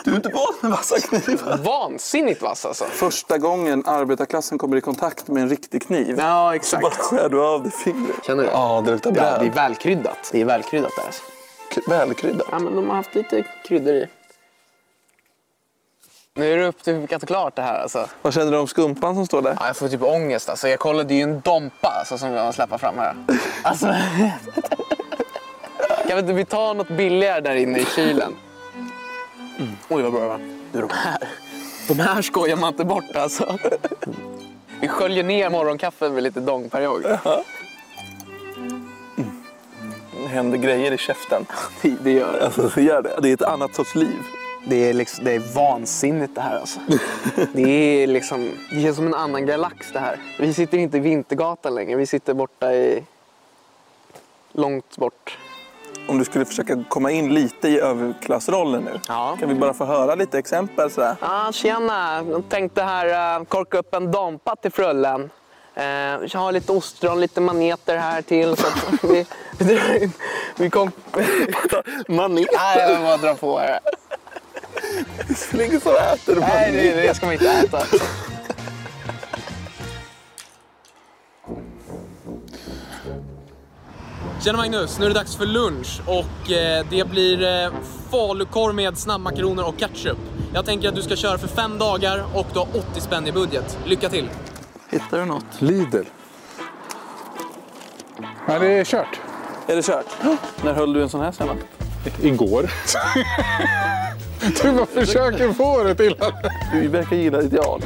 Du 0.05 0.11
är 0.13 0.17
inte 0.17 0.29
van 0.29 0.55
med 0.61 0.71
vassa 0.71 1.01
knivar. 1.01 1.57
Vansinnigt 1.57 2.43
vass 2.43 2.67
alltså. 2.67 2.85
Första 2.85 3.39
gången 3.39 3.83
arbetarklassen 3.87 4.59
kommer 4.59 4.77
i 4.77 4.81
kontakt 4.81 5.29
med 5.29 5.43
en 5.43 5.49
riktig 5.49 5.87
kniv. 5.87 6.15
Ja, 6.19 6.49
Så 6.51 6.55
exakt. 6.57 6.83
bara 6.83 6.93
skär 6.93 7.29
du 7.29 7.41
av 7.45 7.63
det 7.63 7.71
fingret. 7.71 8.17
Känner 8.27 8.43
du? 8.43 8.49
Ja, 8.49 8.83
det 8.87 8.91
luktar 8.93 9.11
Ja, 9.11 9.15
bröd. 9.15 9.41
det 9.41 9.47
är 9.47 9.51
välkryddat. 9.51 10.29
Det 10.33 10.41
är 10.41 10.45
välkryddat 10.45 10.93
där 10.97 11.05
alltså. 11.07 11.23
Välkryddat. 11.91 12.47
Ja, 12.51 12.59
men 12.59 12.77
de 12.77 12.89
har 12.89 12.97
haft 12.97 13.15
lite 13.15 13.45
kryddor 13.65 13.95
i. 13.95 14.07
Nu 16.35 16.53
är 16.53 16.57
det 16.59 16.67
uppdukat 16.67 17.27
klart 17.27 17.57
det 17.57 17.63
här 17.63 17.83
alltså. 17.83 18.07
Vad 18.23 18.35
känner 18.35 18.53
du 18.53 18.59
om 18.59 18.67
skumpan 18.67 19.15
som 19.15 19.27
står 19.27 19.43
där? 19.43 19.57
Ja, 19.61 19.67
jag 19.67 19.77
får 19.77 19.89
typ 19.89 20.03
ångest 20.03 20.49
alltså. 20.49 20.69
Jag 20.69 20.79
kollade 20.79 21.15
ju 21.15 21.21
en 21.23 21.41
Dompa 21.41 21.89
alltså, 21.89 22.19
som 22.19 22.33
jag 22.33 22.55
släpper 22.55 22.79
fram 22.79 22.99
här. 22.99 23.15
Alltså. 23.63 23.87
kan 26.09 26.25
vi 26.27 26.31
inte 26.33 26.51
ta 26.51 26.73
något 26.73 26.89
billigare 26.89 27.41
där 27.41 27.55
inne 27.55 27.79
i 27.79 27.85
kylen? 27.85 28.37
Oj, 29.89 30.03
vad 30.03 30.13
bra 30.13 30.29
var. 30.29 30.39
Du, 30.73 30.81
de 30.81 30.91
här. 30.91 31.19
De 31.89 31.99
här 31.99 32.23
skojar 32.23 32.57
man 32.57 32.69
inte 32.69 32.85
bort 32.85 33.17
alltså. 33.17 33.59
Vi 34.81 34.89
sköljer 34.89 35.25
ner 35.25 35.51
morgonkaffen 35.51 36.15
med 36.15 36.23
lite 36.23 36.41
Dong 36.41 36.71
Perigord. 36.71 37.03
Det 40.23 40.29
händer 40.29 40.59
grejer 40.59 40.93
i 40.93 40.99
käften. 40.99 41.47
Det, 41.83 41.95
det 42.03 42.13
gör 42.13 42.33
det. 42.33 42.45
Alltså, 42.45 42.71
det 42.75 42.83
gör 42.83 43.03
det. 43.03 43.19
Det 43.23 43.29
är 43.31 43.35
ett 43.35 43.43
annat 43.43 43.75
sorts 43.75 43.95
liv. 43.95 44.23
Det 44.69 44.91
är, 44.91 44.95
liksom, 44.95 45.25
det 45.25 45.35
är 45.35 45.55
vansinnigt 45.55 46.35
det 46.35 46.41
här 46.41 46.61
alltså. 46.61 46.81
Det 47.53 48.03
är 48.03 48.07
liksom, 48.07 48.51
det 48.71 48.83
känns 48.83 48.97
som 48.97 49.07
en 49.07 49.15
annan 49.15 49.47
galax 49.47 49.93
det 49.93 49.99
här. 49.99 50.19
Vi 50.39 50.55
sitter 50.55 50.79
inte 50.79 50.97
i 50.97 51.01
Vintergatan 51.01 51.75
längre, 51.75 51.97
vi 51.97 52.07
sitter 52.07 52.35
borta 52.35 52.75
i... 52.75 53.05
Långt 54.53 54.97
bort. 54.97 55.39
Om 56.09 56.19
du 56.19 56.25
skulle 56.25 56.45
försöka 56.45 56.85
komma 56.89 57.11
in 57.11 57.35
lite 57.35 57.69
i 57.69 57.81
överklassrollen 57.81 58.83
nu. 58.83 59.01
Ja. 59.09 59.37
Kan 59.41 59.49
vi 59.49 59.55
bara 59.55 59.75
få 59.75 59.85
höra 59.85 60.15
lite 60.15 60.39
exempel 60.39 60.91
sådär? 60.91 61.17
Ja, 61.21 61.51
tjena. 61.53 62.25
Jag 62.31 62.49
tänkte 62.49 62.83
här 62.83 63.39
uh, 63.39 63.45
korka 63.45 63.79
upp 63.79 63.95
en 63.95 64.11
Dompa 64.13 64.57
till 64.57 64.73
frullen. 64.73 65.21
Uh, 65.23 66.19
vi 66.21 66.29
har 66.35 66.53
lite 66.53 66.73
ostron, 66.73 67.21
lite 67.21 67.41
maneter 67.41 67.97
här 67.97 68.23
till. 68.23 68.57
Så 68.57 68.67
att 68.67 69.05
vi, 69.11 69.27
vi, 69.59 69.65
drar 69.65 70.03
in- 70.03 70.13
vi 70.57 70.71
kom... 70.71 70.91
Maneter? 72.09 72.53
Nej, 72.59 72.93
jag 72.93 73.03
bara 73.03 73.17
dra 73.17 73.35
på 73.35 73.59
här. 73.59 73.79
Det 75.53 75.63
är 75.63 75.67
ingen 75.67 75.81
som 75.81 75.93
äter 75.93 76.37
Nej, 76.41 76.73
det, 76.73 77.01
det 77.01 77.15
ska 77.17 77.27
man 77.27 77.33
inte 77.33 77.51
äta. 77.51 77.83
Tjena 84.41 84.59
Magnus, 84.59 84.99
nu 84.99 85.05
är 85.05 85.09
det 85.09 85.15
dags 85.15 85.37
för 85.37 85.47
lunch 85.47 86.01
och 86.07 86.51
eh, 86.53 86.87
det 86.91 87.09
blir 87.09 87.43
eh, 87.43 87.73
falukorv 88.11 88.75
med 88.75 88.99
snabbmakaroner 88.99 89.69
och 89.69 89.79
ketchup. 89.79 90.19
Jag 90.55 90.65
tänker 90.65 90.89
att 90.89 90.95
du 90.95 91.03
ska 91.03 91.17
köra 91.17 91.39
för 91.39 91.49
fem 91.49 91.79
dagar 91.79 92.25
och 92.35 92.47
du 92.53 92.59
har 92.59 92.69
80 92.93 93.01
spänn 93.01 93.27
i 93.27 93.33
budget. 93.33 93.79
Lycka 93.85 94.09
till! 94.09 94.29
Hittar 94.91 95.19
du 95.19 95.25
något? 95.25 95.45
Lidl. 95.59 96.03
Ja, 98.49 98.59
det 98.59 98.67
är 98.67 98.85
kört. 98.85 99.21
Är 99.67 99.77
det 99.77 99.83
kört? 99.83 100.07
När 100.65 100.75
höll 100.75 100.93
du 100.93 101.03
en 101.03 101.09
sån 101.09 101.21
här 101.21 101.33
senast? 101.33 101.61
Igår. 102.23 102.71
du 104.63 104.73
bara 104.73 104.87
försöker 104.87 105.53
få 105.53 105.83
det 105.83 105.95
till 105.95 106.17
att... 106.23 106.35
Du 106.73 106.89
verkar 106.89 107.17
gilla 107.17 107.43
ideal. 107.43 107.83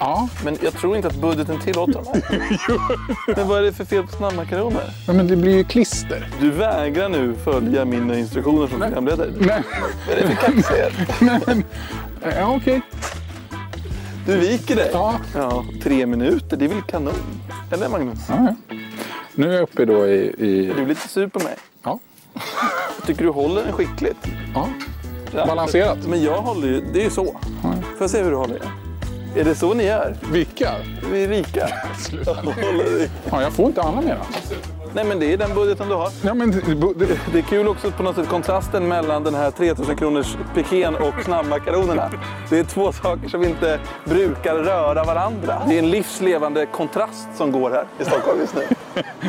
Ja. 0.00 0.28
Men 0.44 0.56
jag 0.62 0.72
tror 0.72 0.96
inte 0.96 1.08
att 1.08 1.20
budgeten 1.20 1.60
tillåter 1.60 1.92
dem. 1.92 2.04
Men 3.36 3.48
vad 3.48 3.58
är 3.58 3.62
det 3.62 3.72
för 3.72 3.84
fel 3.84 4.06
på 4.06 4.16
snabbmakaroner? 4.16 4.82
Ja, 5.06 5.12
Men 5.12 5.26
det 5.26 5.36
blir 5.36 5.56
ju 5.56 5.64
klister. 5.64 6.28
Du 6.40 6.50
vägrar 6.50 7.08
nu 7.08 7.34
följa 7.44 7.84
mina 7.84 8.18
instruktioner 8.18 8.66
som 8.66 8.80
programledare. 8.80 9.30
Nej. 9.38 9.62
Vad 10.06 10.16
är 10.18 10.22
det 10.22 10.28
för 10.28 10.34
kaxighet? 10.34 10.92
Nej, 11.20 11.40
men... 11.46 11.64
Ja, 12.36 12.56
okej. 12.56 12.82
Du 14.26 14.36
viker 14.38 14.76
dig. 14.76 14.90
Ja. 14.92 15.14
ja. 15.34 15.64
Tre 15.82 16.06
minuter, 16.06 16.56
det 16.56 16.64
är 16.64 16.68
väl 16.68 16.82
kanon? 16.82 17.14
Eller 17.70 17.88
Magnus? 17.88 18.18
Ja, 18.28 18.54
ja. 18.68 18.76
Nu 19.34 19.48
är 19.50 19.52
jag 19.54 19.62
uppe 19.62 19.84
då 19.84 20.06
i... 20.06 20.34
i... 20.38 20.72
Du 20.76 20.82
är 20.82 20.86
lite 20.86 21.08
sur 21.08 21.28
på 21.28 21.38
mig. 21.38 21.54
Ja. 21.82 21.98
Tycker 23.06 23.24
du 23.24 23.30
håller 23.30 23.62
den 23.62 23.72
skickligt. 23.72 24.18
ja. 24.54 24.68
Balanserat. 25.32 25.98
Men 26.06 26.22
jag 26.22 26.40
håller 26.42 26.68
ju, 26.68 26.80
det 26.92 27.00
är 27.00 27.04
ju 27.04 27.10
så. 27.10 27.36
Ja. 27.62 27.72
Får 27.72 28.00
jag 28.00 28.10
se 28.10 28.22
hur 28.22 28.30
du 28.30 28.36
håller 28.36 28.54
det? 28.54 28.85
Är 29.34 29.44
det 29.44 29.54
så 29.54 29.74
ni 29.74 29.84
gör? 29.84 30.16
Vilka? 30.32 30.72
Vi 31.12 31.24
är 31.24 31.28
rika. 31.28 31.68
Sluta. 31.98 32.36
Ja, 33.30 33.42
jag 33.42 33.52
får 33.52 33.66
inte 33.66 33.82
alla 33.82 34.00
mera. 34.00 34.18
Nej 34.94 35.04
men 35.04 35.18
det 35.20 35.32
är 35.32 35.36
den 35.36 35.54
budgeten 35.54 35.88
du 35.88 35.94
har. 35.94 36.10
Ja, 36.22 36.34
men, 36.34 36.50
det- 36.50 37.18
Det 37.32 37.38
är 37.38 37.42
kul 37.42 37.68
också 37.68 37.90
på 37.90 38.02
något 38.02 38.16
sätt 38.16 38.28
kontrasten 38.28 38.88
mellan 38.88 39.24
den 39.24 39.34
här 39.34 39.50
3000 39.50 39.96
kronors 39.96 40.36
pikén 40.54 40.94
och 40.94 41.14
snabbmakaronerna. 41.24 42.10
Det 42.50 42.58
är 42.58 42.64
två 42.64 42.92
saker 42.92 43.28
som 43.28 43.44
inte 43.44 43.78
brukar 44.04 44.54
röra 44.54 45.04
varandra. 45.04 45.62
Det 45.68 45.74
är 45.74 45.78
en 45.78 45.90
livslevande 45.90 46.66
kontrast 46.66 47.26
som 47.36 47.52
går 47.52 47.70
här 47.70 47.84
i 48.00 48.04
Stockholm 48.04 48.38
just 48.40 48.54
nu. 48.54 48.62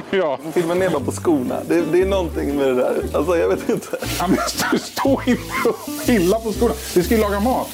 ja. 0.17 0.37
Med 0.67 0.77
ner 0.77 0.89
bara 0.89 1.03
på 1.03 1.11
skorna. 1.11 1.55
Det, 1.67 1.81
det 1.91 2.01
är 2.01 2.05
någonting 2.05 2.57
med 2.57 2.67
det 2.67 2.75
där. 2.75 2.95
Alltså 3.13 3.37
jag 3.37 3.47
vet 3.49 3.69
inte. 3.69 3.97
Ja, 4.19 4.27
men 4.27 4.37
stå- 4.79 5.21
inte 5.25 5.69
och 5.69 6.05
pilla 6.05 6.39
på 6.39 6.51
skorna. 6.51 6.73
Vi 6.95 7.03
ska 7.03 7.15
ju 7.15 7.21
laga 7.21 7.39
mat. 7.39 7.67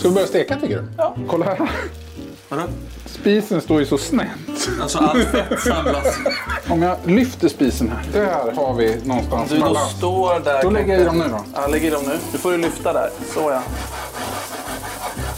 Ska 0.00 0.08
vi 0.08 0.14
börja 0.14 0.26
steka 0.26 0.56
tycker 0.56 0.76
du? 0.76 0.84
Ja. 0.96 1.16
Kolla 1.28 1.44
här. 1.44 1.70
Spisen 3.06 3.60
står 3.60 3.80
ju 3.80 3.86
så 3.86 3.98
snett. 3.98 4.28
Alltså 4.82 4.98
allt 4.98 5.24
fett 5.28 5.60
samlas. 5.60 6.04
Om 6.68 6.82
jag 6.82 6.96
lyfter 7.04 7.48
spisen 7.48 7.88
här. 7.92 8.20
Där 8.20 8.52
har 8.56 8.74
vi 8.74 8.96
någonstans 9.04 9.50
Du, 9.50 9.54
då 9.56 9.60
balans. 9.60 9.90
står 9.98 10.40
där. 10.40 10.62
Då 10.62 10.70
lägger 10.70 10.92
jag 10.92 11.02
i 11.02 11.04
dem 11.04 11.18
nu 11.18 11.24
då. 11.28 11.44
Ja, 11.54 11.66
lägg 11.66 11.84
i 11.84 11.90
dem 11.90 12.02
nu. 12.06 12.18
Du 12.32 12.38
får 12.38 12.50
du 12.52 12.58
lyfta 12.58 12.92
där. 12.92 13.10
Så 13.34 13.40
ja. 13.40 13.62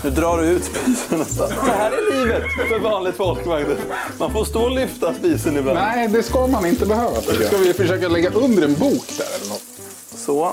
Nu 0.04 0.10
drar 0.10 0.38
du 0.38 0.44
ut 0.44 0.64
spisen 0.64 1.18
nästan. 1.18 1.48
Så 1.48 1.54
här 1.72 1.90
är 1.90 2.24
livet 2.24 2.42
för 2.68 2.78
vanligt 2.78 3.16
folk, 3.16 3.46
Magnus. 3.46 3.78
Man 4.18 4.32
får 4.32 4.44
stå 4.44 4.62
och 4.62 4.70
lyfta 4.70 5.14
spisen 5.14 5.56
ibland. 5.56 5.78
Nej, 5.78 6.08
det 6.08 6.22
ska 6.22 6.46
man 6.46 6.66
inte 6.66 6.86
behöva. 6.86 7.20
Ska 7.20 7.56
vi 7.56 7.72
försöka 7.74 8.08
lägga 8.08 8.30
under 8.30 8.62
en 8.62 8.74
bok 8.74 9.04
där 9.18 9.26
eller 9.40 9.48
något? 9.48 9.62
Så. 10.22 10.52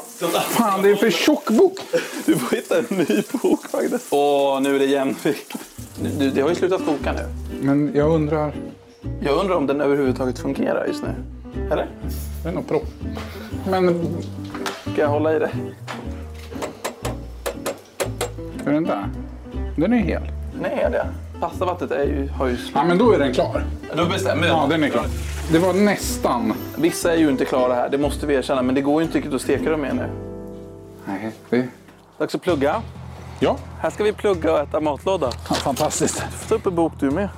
Fan, 0.50 0.82
det 0.82 0.90
är 0.92 0.96
för 0.96 1.12
tjock 1.12 1.50
bok. 1.50 1.80
Du 2.26 2.36
får 2.36 2.56
hitta 2.56 2.78
en 2.80 2.86
ny 2.90 3.24
bok, 3.42 3.74
Magnus. 3.74 4.08
Åh, 4.10 4.62
nu 4.62 4.76
är 4.76 4.80
det 4.80 4.86
jämvikt. 4.86 5.56
Du, 6.20 6.32
det 6.32 6.42
har 6.42 6.50
ju 6.50 6.56
slutat 6.56 6.86
koka 6.86 7.12
nu. 7.14 7.26
Men 7.62 7.92
jag 7.96 8.12
undrar... 8.12 8.54
Jag 9.22 9.38
undrar 9.40 9.56
om 9.56 9.68
den 9.68 9.82
överhuvudtaget 9.82 10.40
fungerar 10.40 10.86
just 10.86 11.04
nu. 11.04 11.10
Eller? 11.72 11.88
Det 12.44 12.50
är 12.50 12.54
nog 12.54 12.68
propp. 12.68 12.86
Men 13.70 14.06
Ska 14.94 15.02
jag 15.02 15.10
hålla 15.10 15.36
i 15.36 15.40
det? 15.40 15.52
är 18.66 18.72
den 18.72 18.84
där? 18.84 19.10
Den 19.78 19.94
är 19.94 19.98
hel. 19.98 20.22
Nej, 20.62 20.80
är 20.82 20.90
det. 20.90 21.08
Pastavattnet 21.40 21.92
är 21.92 22.04
ju, 22.04 22.28
har 22.28 22.48
ju. 22.48 22.58
Ja, 22.74 22.84
men 22.84 22.98
då 22.98 23.12
är 23.12 23.20
den 23.20 23.34
klar. 23.34 23.64
Då 23.96 24.06
bestämmer 24.06 24.48
Ja, 24.48 24.68
den 24.70 24.84
är 24.84 24.90
klar. 24.90 25.06
Det 25.52 25.60
var 25.60 25.74
nästan... 25.74 26.54
Vissa 26.78 27.14
är 27.14 27.18
ju 27.18 27.30
inte 27.30 27.46
klara 27.46 27.74
här, 27.74 27.90
det 27.90 27.98
måste 27.98 28.28
vi 28.28 28.36
erkänna. 28.36 28.62
Men 28.62 28.76
det 28.76 28.82
går 28.82 29.02
ju 29.02 29.06
inte 29.06 29.18
riktigt 29.18 29.34
att 29.34 29.42
steka 29.42 29.72
dem 29.72 29.84
ännu. 29.84 30.10
Nej, 31.06 31.32
det... 31.50 31.68
Dags 32.18 32.36
att 32.36 32.42
plugga. 32.42 32.82
Ja, 33.40 33.58
Här 33.80 33.90
ska 33.90 34.04
vi 34.04 34.14
plugga 34.14 34.54
och 34.54 34.60
äta 34.60 34.80
matlåda. 34.80 35.32
fantastiskt. 35.64 36.24
Ta 36.50 36.56
upp 36.56 36.66
en 36.66 36.76
bok 36.76 36.94
du 37.00 37.12
med. 37.12 37.30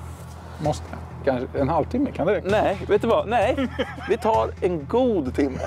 Måste? 0.63 0.83
Kanske 1.25 1.59
en 1.59 1.69
halvtimme, 1.69 2.11
kan 2.11 2.27
det 2.27 2.33
räcka? 2.33 2.47
Nej, 2.51 2.77
vet 2.87 3.01
du 3.01 3.07
vad? 3.07 3.27
Nej, 3.27 3.67
vi 4.09 4.17
tar 4.17 4.51
en 4.61 4.85
god 4.87 5.35
timme. 5.35 5.57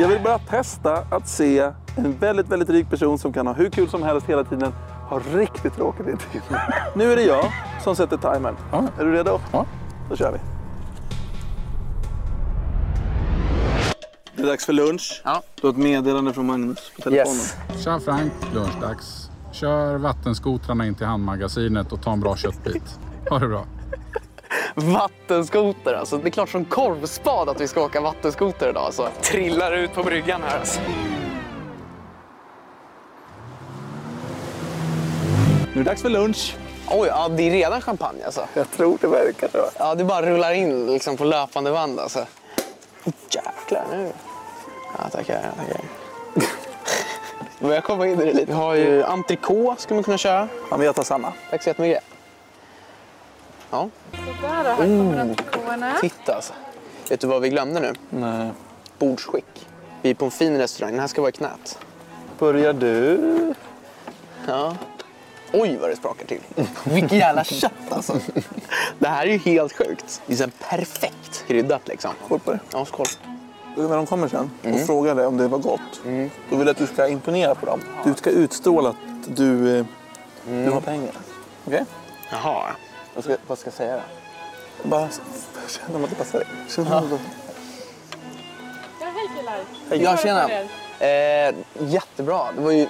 Jag 0.00 0.08
vill 0.08 0.20
bara 0.24 0.38
testa 0.38 0.92
att 1.10 1.28
se 1.28 1.58
en 1.96 2.16
väldigt, 2.20 2.48
väldigt 2.48 2.70
rik 2.70 2.90
person 2.90 3.18
som 3.18 3.32
kan 3.32 3.46
ha 3.46 3.54
hur 3.54 3.70
kul 3.70 3.88
som 3.88 4.02
helst 4.02 4.26
hela 4.28 4.44
tiden, 4.44 4.72
ha 5.08 5.20
riktigt 5.34 5.74
tråkigt 5.76 6.06
i 6.06 6.10
en 6.10 6.16
timme. 6.16 6.60
Nu 6.94 7.12
är 7.12 7.16
det 7.16 7.22
jag 7.22 7.44
som 7.84 7.96
sätter 7.96 8.16
timern. 8.16 8.56
Ja. 8.72 8.84
Är 8.98 9.04
du 9.04 9.12
redo? 9.12 9.40
Ja. 9.52 9.64
Då 10.10 10.16
kör 10.16 10.32
vi. 10.32 10.38
Det 14.36 14.42
är 14.42 14.46
dags 14.46 14.66
för 14.66 14.72
lunch. 14.72 15.22
Ja. 15.24 15.42
Du 15.60 15.66
har 15.66 15.72
ett 15.72 15.78
meddelande 15.78 16.32
från 16.32 16.46
Magnus 16.46 16.92
på 16.96 17.02
telefonen. 17.02 17.36
Yes. 17.36 17.84
Tja 17.84 18.00
Frank, 18.00 18.32
lunchdags. 18.54 19.30
Kör 19.52 19.96
vattenskotrarna 19.96 20.86
in 20.86 20.94
till 20.94 21.06
handmagasinet 21.06 21.92
och 21.92 22.02
ta 22.02 22.12
en 22.12 22.20
bra 22.20 22.36
köttbit. 22.36 22.82
Ha 23.30 23.38
det 23.38 23.48
bra. 23.48 23.66
Vattenskoter 24.74 25.94
alltså. 25.94 26.18
Det 26.18 26.28
är 26.28 26.30
klart 26.30 26.48
som 26.48 26.64
korvspad 26.64 27.48
att 27.48 27.60
vi 27.60 27.68
ska 27.68 27.82
åka 27.82 28.00
vattenskoter 28.00 28.68
idag 28.68 28.82
alltså. 28.82 29.08
Trillar 29.22 29.72
ut 29.72 29.94
på 29.94 30.02
bryggan 30.02 30.42
här 30.42 30.58
alltså. 30.58 30.80
Nu 35.74 35.80
är 35.80 35.84
det 35.84 35.90
dags 35.90 36.02
för 36.02 36.10
lunch. 36.10 36.56
Oj, 36.90 37.08
ja, 37.08 37.28
det 37.28 37.42
är 37.42 37.50
redan 37.50 37.80
champagne 37.80 38.24
alltså. 38.24 38.46
Jag 38.54 38.70
tror 38.70 38.98
det 39.00 39.08
verkar 39.08 39.48
så. 39.48 39.70
Ja, 39.78 39.94
det 39.94 40.04
bara 40.04 40.26
rullar 40.26 40.52
in 40.52 40.86
liksom 40.86 41.16
på 41.16 41.24
löpande 41.24 41.72
band 41.72 42.00
alltså. 42.00 42.26
Oh, 43.04 43.12
jäklar 43.30 43.84
nu. 43.90 44.12
Ja, 44.98 45.08
tackar, 45.08 45.42
tackar. 45.56 45.80
Men 47.58 47.70
jag 47.70 47.84
kommer 47.84 48.04
in 48.06 48.20
i 48.20 48.24
det 48.24 48.32
lite. 48.32 48.44
Vi 48.46 48.52
har 48.52 48.74
ju 48.74 49.02
entrecote 49.04 49.82
skulle 49.82 49.94
man 49.96 50.04
kunna 50.04 50.18
köra. 50.18 50.48
Ja, 50.70 50.76
men 50.76 50.86
jag 50.86 50.94
tar 50.94 51.02
samma. 51.02 51.32
Tack 51.50 51.62
så 51.62 51.68
jättemycket. 51.70 52.04
Ja, 53.70 53.88
Där 54.42 54.64
då, 54.64 54.70
här 54.70 54.76
kommer 54.76 55.18
entrecôterna. 55.24 55.94
titta 56.00 56.34
alltså. 56.34 56.52
Vet 57.08 57.20
du 57.20 57.26
vad 57.26 57.42
vi 57.42 57.48
glömde 57.48 57.80
nu? 57.80 57.92
Nej. 58.10 58.50
Bordsskick. 58.98 59.66
Vi 60.02 60.10
är 60.10 60.14
på 60.14 60.24
en 60.24 60.30
fin 60.30 60.58
restaurang. 60.58 60.92
Den 60.92 61.00
här 61.00 61.06
ska 61.06 61.20
vara 61.20 61.28
i 61.28 61.32
knät. 61.32 61.78
Börjar 62.38 62.72
du? 62.72 63.54
Ja. 64.46 64.76
Oj 65.52 65.76
vad 65.80 65.90
det 65.90 65.96
sprakar 65.96 66.26
till. 66.26 66.40
Vilket 66.84 67.12
jävla 67.18 67.44
kött 67.44 67.72
alltså. 67.90 68.16
Det 68.98 69.08
här 69.08 69.26
är 69.26 69.30
ju 69.30 69.38
helt 69.38 69.72
sjukt. 69.72 70.22
Det 70.26 70.32
är 70.32 70.36
så 70.36 70.50
perfekt 70.68 71.44
kryddat 71.46 71.88
liksom. 71.88 72.10
Skål 72.26 72.38
på 72.40 72.52
det. 72.52 72.58
Ja, 72.72 72.84
skål. 72.84 73.06
När 73.76 73.96
de 73.96 74.06
kommer 74.06 74.28
sen 74.28 74.50
och 74.74 74.80
frågar 74.86 75.14
dig 75.14 75.26
om 75.26 75.36
det 75.36 75.48
var 75.48 75.58
gott, 75.58 75.80
då 76.50 76.56
vill 76.56 76.66
jag 76.66 76.68
att 76.68 76.76
du 76.76 76.86
ska 76.86 77.08
imponera 77.08 77.54
på 77.54 77.66
dem. 77.66 77.80
Du 78.04 78.14
ska 78.14 78.30
utstråla 78.30 78.88
att 78.88 78.96
du, 79.26 79.78
eh, 79.78 79.84
du 80.48 80.70
har 80.70 80.80
pengar. 80.80 81.10
Okej? 81.66 81.84
Jaha. 82.30 82.62
Vad, 83.14 83.24
ska, 83.24 83.36
vad 83.46 83.58
ska 83.58 83.66
jag 83.66 83.74
säga? 83.74 84.00
Bara 84.82 85.08
känna 85.68 85.96
om 85.98 86.04
att 86.04 86.10
det 86.10 86.16
passar 86.16 86.38
dig. 86.38 86.48
Känna 86.68 86.98
om 86.98 87.04
att- 87.04 87.20
Ja, 89.00 89.06
hej 89.14 89.28
killar. 89.36 89.58
Ja, 90.04 90.16
tjena. 90.16 90.50
Eh, 90.98 91.54
jättebra. 91.78 92.40
Det 92.56 92.60
var 92.62 92.70
ju 92.70 92.86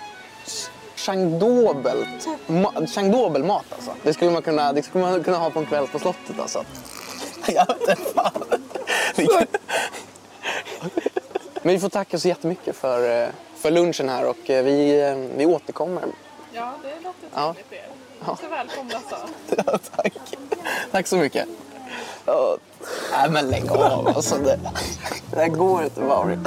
changdobelt. 0.96 2.28
Ma- 2.46 2.86
changdobel-mat 2.86 3.64
alltså. 3.72 3.90
Det 4.02 4.12
skulle, 4.14 4.30
man 4.30 4.42
kunna, 4.42 4.72
det 4.72 4.82
skulle 4.82 5.04
man 5.04 5.24
kunna 5.24 5.36
ha 5.38 5.50
på 5.50 5.58
en 5.58 5.66
kväll 5.66 5.86
på 5.86 5.98
slottet 5.98 6.40
alltså. 6.40 6.64
Jag 7.46 7.66
vet 7.66 7.80
inte 7.80 7.96
fan. 8.14 8.32
Men 11.62 11.74
vi 11.74 11.78
får 11.80 11.88
tacka 11.88 12.18
så 12.18 12.28
jättemycket 12.28 12.76
för, 12.76 13.22
eh, 13.22 13.28
för 13.56 13.70
lunchen 13.70 14.08
här 14.08 14.26
och 14.28 14.50
eh, 14.50 14.64
vi, 14.64 15.00
eh, 15.00 15.14
vi 15.36 15.46
återkommer. 15.46 16.02
Ja, 16.52 16.72
det 16.82 16.88
låter 17.04 17.28
Ja. 17.34 17.54
trevligt 17.54 17.70
det. 17.70 17.76
Ja. 18.26 18.38
Så 18.42 18.48
välkomna 18.48 19.00
så. 19.10 19.16
Ja, 19.66 19.78
tack. 19.96 20.12
Tack 20.92 21.06
så 21.06 21.16
mycket. 21.16 21.48
Ja, 22.26 22.56
Nej 23.12 23.30
men 23.30 23.48
lägg 23.50 23.70
av 23.72 24.08
alltså. 24.08 24.34
Det, 24.36 24.58
det 25.30 25.36
här 25.36 25.48
går 25.48 25.84
inte 25.84 26.00
Mauri. 26.00 26.38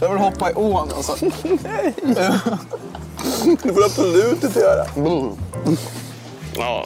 Jag 0.00 0.08
vill 0.08 0.18
hoppa 0.18 0.50
i 0.50 0.54
ån 0.54 0.88
alltså. 0.96 1.14
Det 3.62 3.72
får 3.72 3.80
du 3.80 3.84
absolut 3.84 4.44
inte 4.44 4.60
göra. 4.60 4.84
Mm. 4.96 5.30
Ja. 6.56 6.84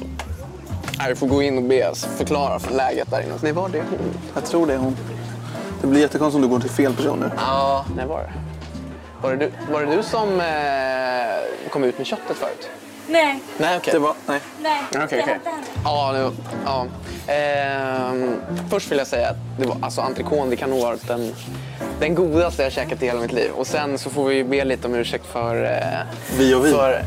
Nej, 0.98 1.08
Vi 1.08 1.14
får 1.14 1.26
gå 1.26 1.42
in 1.42 1.56
och 1.58 1.62
be 1.64 1.94
förklara 1.94 2.58
för 2.58 2.74
läget 2.74 3.10
där 3.10 3.20
inne. 3.22 3.34
Nej, 3.42 3.52
var 3.52 3.68
det 3.68 3.78
hon? 3.78 3.98
Jag 4.34 4.44
tror 4.44 4.66
det 4.66 4.74
är 4.74 4.78
hon. 4.78 4.96
Det 5.80 5.86
blir 5.86 6.00
jättekonstigt 6.00 6.34
om 6.36 6.42
du 6.42 6.48
går 6.48 6.60
till 6.60 6.70
fel 6.70 6.94
person 6.94 7.20
nu. 7.20 7.30
Ja, 7.36 7.84
nej 7.96 8.06
var 8.06 8.18
det. 8.18 8.32
Var 9.22 9.30
det 9.30 9.36
du, 9.36 9.72
var 9.72 9.82
det 9.82 9.96
du 9.96 10.02
som 10.02 10.40
eh, 10.40 10.46
kom 11.70 11.84
ut 11.84 11.98
med 11.98 12.06
köttet 12.06 12.36
förut? 12.36 12.68
Nej, 13.08 13.40
Nej, 13.58 13.76
okej. 13.76 13.92
Det 13.92 13.98
var, 13.98 14.14
nej. 14.26 14.40
nej. 14.62 14.80
Okej. 14.90 15.06
Det 15.10 15.16
hände 15.32 15.50
henne. 15.50 15.62
Ja, 15.84 16.12
det, 16.12 16.30
ja. 16.64 16.86
Ehm, 17.32 18.36
först 18.70 18.90
vill 18.90 18.98
jag 18.98 19.06
säga 19.06 19.28
att 19.30 19.36
det 19.58 19.66
var, 19.66 19.76
alltså, 19.82 20.00
entrecôten 20.00 20.50
det 20.50 20.56
kan 20.56 20.70
nog 20.70 20.78
ha 20.80 20.86
varit 20.86 21.08
den, 21.08 21.34
den 22.00 22.14
godaste 22.14 22.62
jag 22.62 22.72
käkat 22.72 23.02
i 23.02 23.06
hela 23.06 23.20
mitt 23.20 23.32
liv. 23.32 23.50
Och 23.56 23.66
sen 23.66 23.98
så 23.98 24.10
får 24.10 24.24
vi 24.24 24.44
be 24.44 24.64
lite 24.64 24.86
om 24.86 24.94
ursäkt 24.94 25.26
för... 25.26 25.64
Eh, 25.64 25.98
Vi 26.38 26.54
och 26.54 26.66
vi. 26.66 26.70
För, 26.72 27.04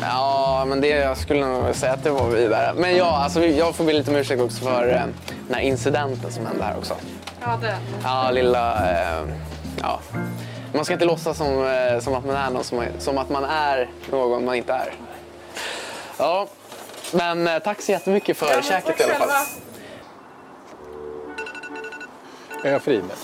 ja, 0.00 0.64
men 0.68 0.80
det 0.80 0.88
jag 0.88 1.16
skulle 1.18 1.46
nog 1.46 1.74
säga 1.74 1.92
att 1.92 2.04
det 2.04 2.10
var 2.10 2.26
vi 2.28 2.48
där. 2.48 2.74
Men 2.74 2.96
ja, 2.96 3.16
alltså, 3.24 3.44
jag 3.44 3.74
får 3.74 3.84
be 3.84 3.92
lite 3.92 4.10
om 4.10 4.16
ursäkt 4.16 4.42
också 4.42 4.64
för 4.64 4.88
eh, 4.88 5.00
den 5.46 5.54
här 5.54 5.60
incidenten 5.62 6.32
som 6.32 6.46
hände 6.46 6.64
här 6.64 6.78
också. 6.78 6.94
Ja, 7.40 7.58
det. 7.62 7.76
Ja, 8.02 8.30
lilla... 8.30 8.90
Eh, 8.92 9.22
ja. 9.82 10.00
Man 10.74 10.84
ska 10.84 10.94
inte 10.94 11.04
låtsas 11.06 11.36
som, 11.38 11.66
eh, 11.66 11.98
som 12.00 12.14
att 12.14 12.24
man 12.24 12.36
är 12.36 12.50
någon 12.50 12.64
som, 12.64 12.84
som 12.98 13.18
att 13.18 13.30
man 13.30 13.44
är 13.44 13.90
någon 14.10 14.44
man 14.44 14.54
inte 14.54 14.72
är. 14.72 14.92
Ja, 16.18 16.46
men 17.12 17.46
eh, 17.46 17.58
tack 17.58 17.82
så 17.82 17.92
jättemycket 17.92 18.36
för 18.36 18.46
Ja, 18.52 18.62
käket 18.62 19.00
i 19.00 19.04
alla 19.04 19.14
fall. 19.14 19.28
själva. 19.28 19.44
Är 22.64 22.72
jag 22.72 22.82
fri 22.82 22.96
med? 23.02 23.16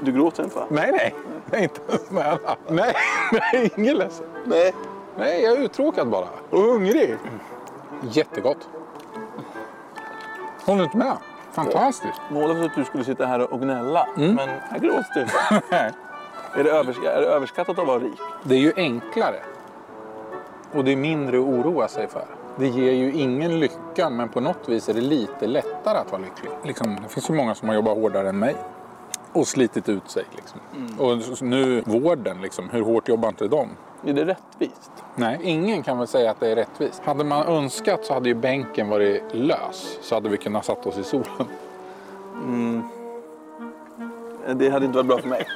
Du 0.00 0.12
gråter 0.12 0.44
inte 0.44 0.56
va? 0.56 0.66
Nej, 0.70 0.92
nej. 0.92 1.14
nej 1.52 1.62
inte 1.62 1.80
ens 1.88 2.10
alla. 2.26 2.56
Nej, 2.68 2.94
nej, 3.52 3.70
ingen 3.76 3.96
ledsen. 3.96 4.26
Nej. 4.44 4.74
Nej, 5.18 5.42
jag 5.42 5.52
är 5.52 5.60
uttråkad 5.62 6.08
bara. 6.08 6.26
Och 6.50 6.60
hungrig. 6.60 7.16
Jättegott. 8.10 8.68
Håller 10.66 10.78
du 10.78 10.84
inte 10.84 10.96
med? 10.96 11.16
Fantastiskt. 11.52 12.20
Målet 12.30 12.56
var 12.56 12.64
att 12.64 12.74
du 12.74 12.84
skulle 12.84 13.04
sitta 13.04 13.26
här 13.26 13.52
och 13.52 13.60
gnälla, 13.60 14.08
Mm. 14.16 14.34
men 14.34 14.48
här 14.48 14.78
gråter 14.78 15.04
du 15.14 15.20
inte. 15.20 15.94
Är 16.54 16.64
det, 16.64 16.70
är 16.70 17.20
det 17.20 17.26
överskattat 17.26 17.78
att 17.78 17.86
vara 17.86 17.98
rik? 17.98 18.18
Det 18.42 18.54
är 18.54 18.58
ju 18.58 18.72
enklare 18.76 19.36
Och 20.74 20.84
det 20.84 20.92
är 20.92 20.96
mindre 20.96 21.38
att 21.38 21.44
oroa 21.44 21.88
sig 21.88 22.08
för. 22.08 22.24
Det 22.56 22.66
ger 22.66 22.92
ju 22.92 23.12
ingen 23.12 23.60
lycka 23.60 24.10
men 24.10 24.28
på 24.28 24.40
något 24.40 24.68
vis 24.68 24.88
är 24.88 24.94
det 24.94 25.00
lite 25.00 25.46
lättare 25.46 25.98
att 25.98 26.12
vara 26.12 26.22
lycklig. 26.22 26.50
Liksom, 26.62 26.96
det 27.02 27.08
finns 27.08 27.30
ju 27.30 27.34
många 27.34 27.54
som 27.54 27.68
har 27.68 27.74
jobbat 27.74 27.96
hårdare 27.96 28.28
än 28.28 28.38
mig. 28.38 28.56
Och 29.38 29.48
slitit 29.48 29.88
ut 29.88 30.10
sig. 30.10 30.24
Liksom. 30.36 30.60
Och 30.98 31.42
nu 31.42 31.82
vården, 31.86 32.42
liksom, 32.42 32.70
hur 32.70 32.82
hårt 32.82 33.08
jobbar 33.08 33.28
inte 33.28 33.48
de? 33.48 33.68
Är 34.06 34.12
det 34.12 34.24
rättvist? 34.24 34.92
Nej, 35.14 35.38
ingen 35.42 35.82
kan 35.82 35.98
väl 35.98 36.06
säga 36.06 36.30
att 36.30 36.40
det 36.40 36.50
är 36.50 36.56
rättvist. 36.56 37.02
Hade 37.04 37.24
man 37.24 37.46
önskat 37.46 38.04
så 38.04 38.14
hade 38.14 38.28
ju 38.28 38.34
bänken 38.34 38.88
varit 38.88 39.22
lös. 39.32 39.98
Så 40.02 40.14
hade 40.14 40.28
vi 40.28 40.36
kunnat 40.36 40.64
satt 40.64 40.86
oss 40.86 40.98
i 40.98 41.04
solen. 41.04 41.46
Mm. 42.44 42.82
Det 44.54 44.70
hade 44.70 44.86
inte 44.86 44.96
varit 44.96 45.06
bra 45.06 45.18
för 45.18 45.28
mig. 45.28 45.46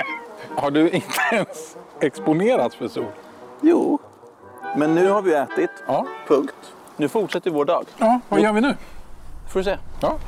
Har 0.56 0.70
du 0.70 0.90
inte 0.90 1.20
ens 1.32 1.76
exponerats 2.00 2.76
för 2.76 2.88
sol? 2.88 3.04
Jo, 3.60 3.98
men 4.76 4.94
nu 4.94 5.10
har 5.10 5.22
vi 5.22 5.34
ätit. 5.34 5.70
Ja. 5.86 6.06
Punkt. 6.28 6.72
Nu 6.96 7.08
fortsätter 7.08 7.50
vår 7.50 7.64
dag. 7.64 7.86
Ja, 7.98 8.20
vad 8.28 8.40
gör 8.40 8.52
vi 8.52 8.60
nu? 8.60 8.76
Får 9.52 9.60
du 9.60 9.64
se. 9.64 9.76
Ja. 10.00 10.18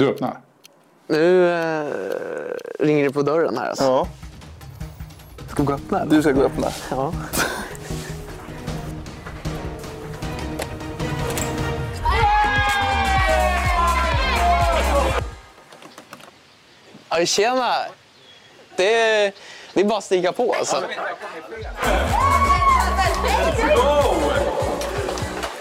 Du 0.00 0.08
öppnar? 0.08 0.40
Nu 1.06 1.52
eh, 1.52 1.86
ringer 2.78 3.04
det 3.04 3.10
på 3.10 3.22
dörren 3.22 3.58
här 3.58 3.68
alltså. 3.68 3.84
Ja. 3.84 4.08
Ska 5.48 5.62
vi 5.62 5.66
gå 5.66 5.72
och 5.72 5.80
öppna? 5.80 6.00
eller? 6.00 6.10
Du 6.10 6.22
ska 6.22 6.32
gå 6.32 6.40
och 6.40 6.46
öppna. 6.46 6.68
Ja. 6.90 7.12
Ja, 17.08 17.26
tjena! 17.26 17.74
Det 18.76 18.94
är, 18.94 19.32
det 19.74 19.80
är 19.80 19.84
bara 19.84 19.98
att 19.98 20.04
stiga 20.04 20.32
på 20.32 20.54
alltså. 20.54 20.82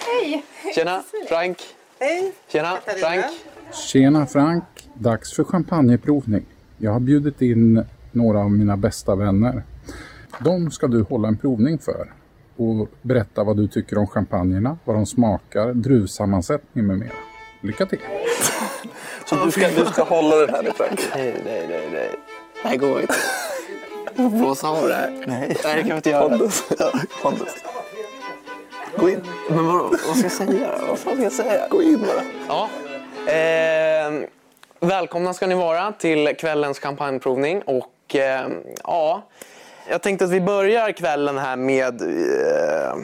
Hej! 0.06 0.44
Tjena, 0.76 1.04
Frank. 1.30 1.58
Hej! 2.00 2.34
Tjena, 2.52 2.78
Frank. 3.00 3.26
Tjena 3.74 4.26
Frank! 4.26 4.64
Dags 4.94 5.34
för 5.34 5.44
champagneprovning. 5.44 6.46
Jag 6.78 6.92
har 6.92 7.00
bjudit 7.00 7.42
in 7.42 7.86
några 8.12 8.40
av 8.40 8.52
mina 8.52 8.78
bästa 8.78 9.16
vänner. 9.16 9.64
De 10.40 10.72
ska 10.72 10.88
du 10.88 11.02
hålla 11.02 11.28
en 11.28 11.38
provning 11.38 11.80
för 11.80 12.14
och 12.56 12.88
berätta 13.02 13.44
vad 13.44 13.58
du 13.58 13.68
tycker 13.68 13.98
om 13.98 14.08
champagnerna, 14.08 14.78
vad 14.84 14.96
de 14.96 15.06
smakar, 15.06 15.74
druvsammansättning 15.74 16.88
med 16.88 16.98
mera. 16.98 17.12
Lycka 17.62 17.86
till! 17.86 18.00
Så 19.26 19.46
du 19.46 19.52
ska, 19.52 19.68
du 19.68 19.86
ska 19.86 20.04
hålla 20.04 20.36
den 20.36 20.50
här 20.50 20.64
nu 20.64 20.72
Frank? 20.72 21.00
Nej, 21.16 21.42
nej, 21.46 21.68
nej, 21.70 21.90
nej. 21.92 22.10
Det 22.64 22.70
här 22.70 22.78
går 22.78 23.02
inte. 23.02 23.16
Jag 24.06 24.32
får 24.32 24.38
blåsa 24.38 24.68
av 24.68 24.88
det 24.88 24.94
här. 24.94 25.24
Nej. 25.28 25.58
Nej, 25.64 25.76
det 25.76 25.82
kan 25.82 25.90
vi 25.90 25.96
inte 25.96 26.10
göra. 26.10 26.30
Pontus. 26.30 26.64
Ja, 26.80 26.92
Pontus. 27.22 27.56
Gå 28.98 29.10
in. 29.10 29.22
Men 29.50 29.66
vadå, 29.66 29.90
vad 30.08 30.16
ska 30.18 30.26
jag 30.26 30.32
säga? 30.32 30.72
Vad 30.88 31.00
fan 31.00 31.14
ska 31.14 31.24
jag 31.24 31.32
säga? 31.32 31.68
Gå 31.70 31.84
in 31.84 32.00
bara. 32.00 32.24
Ja. 32.48 32.70
Eh, 33.28 34.30
välkomna 34.80 35.34
ska 35.34 35.48
ni 35.48 35.56
vara 35.56 35.92
till 35.92 36.36
kvällens 36.40 36.80
champagneprovning. 36.80 37.62
Och 37.62 38.16
eh, 38.16 38.48
ja, 38.84 39.24
jag 39.90 40.02
tänkte 40.02 40.26
att 40.26 40.32
vi 40.32 40.42
börjar 40.42 40.92
kvällen 40.92 41.38
här 41.38 41.56
med, 41.56 42.02
eh, 42.02 42.96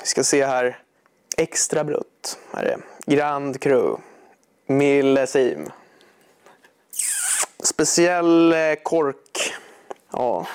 vi 0.00 0.06
ska 0.06 0.24
se 0.24 0.46
här, 0.46 0.78
Extra 1.36 1.84
Brutt. 1.84 2.38
Här 2.54 2.64
är. 2.64 2.78
Grand 3.06 3.60
Cru. 3.60 3.96
Millesim. 4.66 5.70
Speciell 7.64 8.52
eh, 8.52 8.74
kork. 8.82 9.54
Ja. 10.12 10.46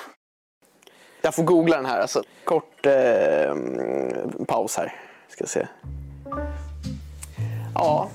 Jag 1.22 1.34
får 1.34 1.42
googla 1.42 1.76
den 1.76 1.86
här 1.86 2.00
alltså. 2.00 2.22
Kort 2.44 2.86
eh, 2.86 3.54
paus 4.46 4.76
här. 4.76 4.94
Ska 5.28 5.46
se. 5.46 5.66
Ja, 7.74 8.10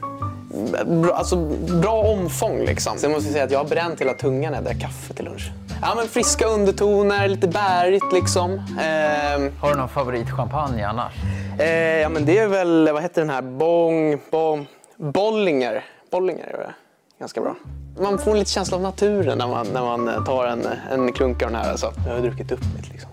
bra, 0.86 1.14
alltså, 1.14 1.36
bra 1.82 2.02
omfång 2.02 2.60
liksom. 2.60 2.98
Sen 2.98 3.12
måste 3.12 3.26
jag 3.26 3.34
säga 3.34 3.44
att 3.44 3.52
jag 3.52 3.60
har 3.60 3.66
bränt 3.70 4.02
hela 4.02 4.14
tungan 4.14 4.52
när 4.52 4.58
jag 4.58 4.64
drack 4.66 4.82
kaffe 4.82 5.14
till 5.14 5.26
lunch. 5.26 5.52
Ja, 5.82 5.94
men 5.96 6.08
friska 6.08 6.46
undertoner, 6.48 7.28
lite 7.28 7.48
bärigt 7.48 8.14
liksom. 8.14 8.52
Ehm, 8.82 9.52
Har 9.60 9.70
du 9.70 9.76
någon 9.78 9.90
favoritchampagne 9.90 10.84
annars? 10.88 11.14
eh, 11.60 11.70
ja, 12.02 12.10
men 12.10 12.26
det 12.26 12.38
är 12.38 12.48
väl, 12.48 12.90
vad 12.94 13.02
heter 13.02 13.22
den 13.22 13.30
här? 13.30 13.42
Bong, 13.42 14.20
bong, 14.32 14.68
Bollinger. 14.98 15.84
Bollinger 16.12 16.46
är 16.48 16.58
det. 16.58 16.74
Ganska 17.20 17.42
bra. 17.42 17.56
Man 18.00 18.18
får 18.20 18.36
lite 18.36 18.52
känsla 18.52 18.78
av 18.78 18.84
naturen 18.84 19.38
när 19.38 19.48
man, 19.48 19.68
när 19.74 19.82
man 19.82 20.08
eh, 20.08 20.24
tar 20.24 20.48
en, 20.48 20.68
en 20.92 21.14
klunk 21.14 21.44
av 21.44 21.52
den 21.52 21.62
här. 21.62 21.72
Alltså. 21.72 21.94
Jag 22.08 22.14
har 22.14 22.22
druckit 22.22 22.52
upp 22.52 22.60
mitt 22.78 22.90
liksom. 22.92 23.10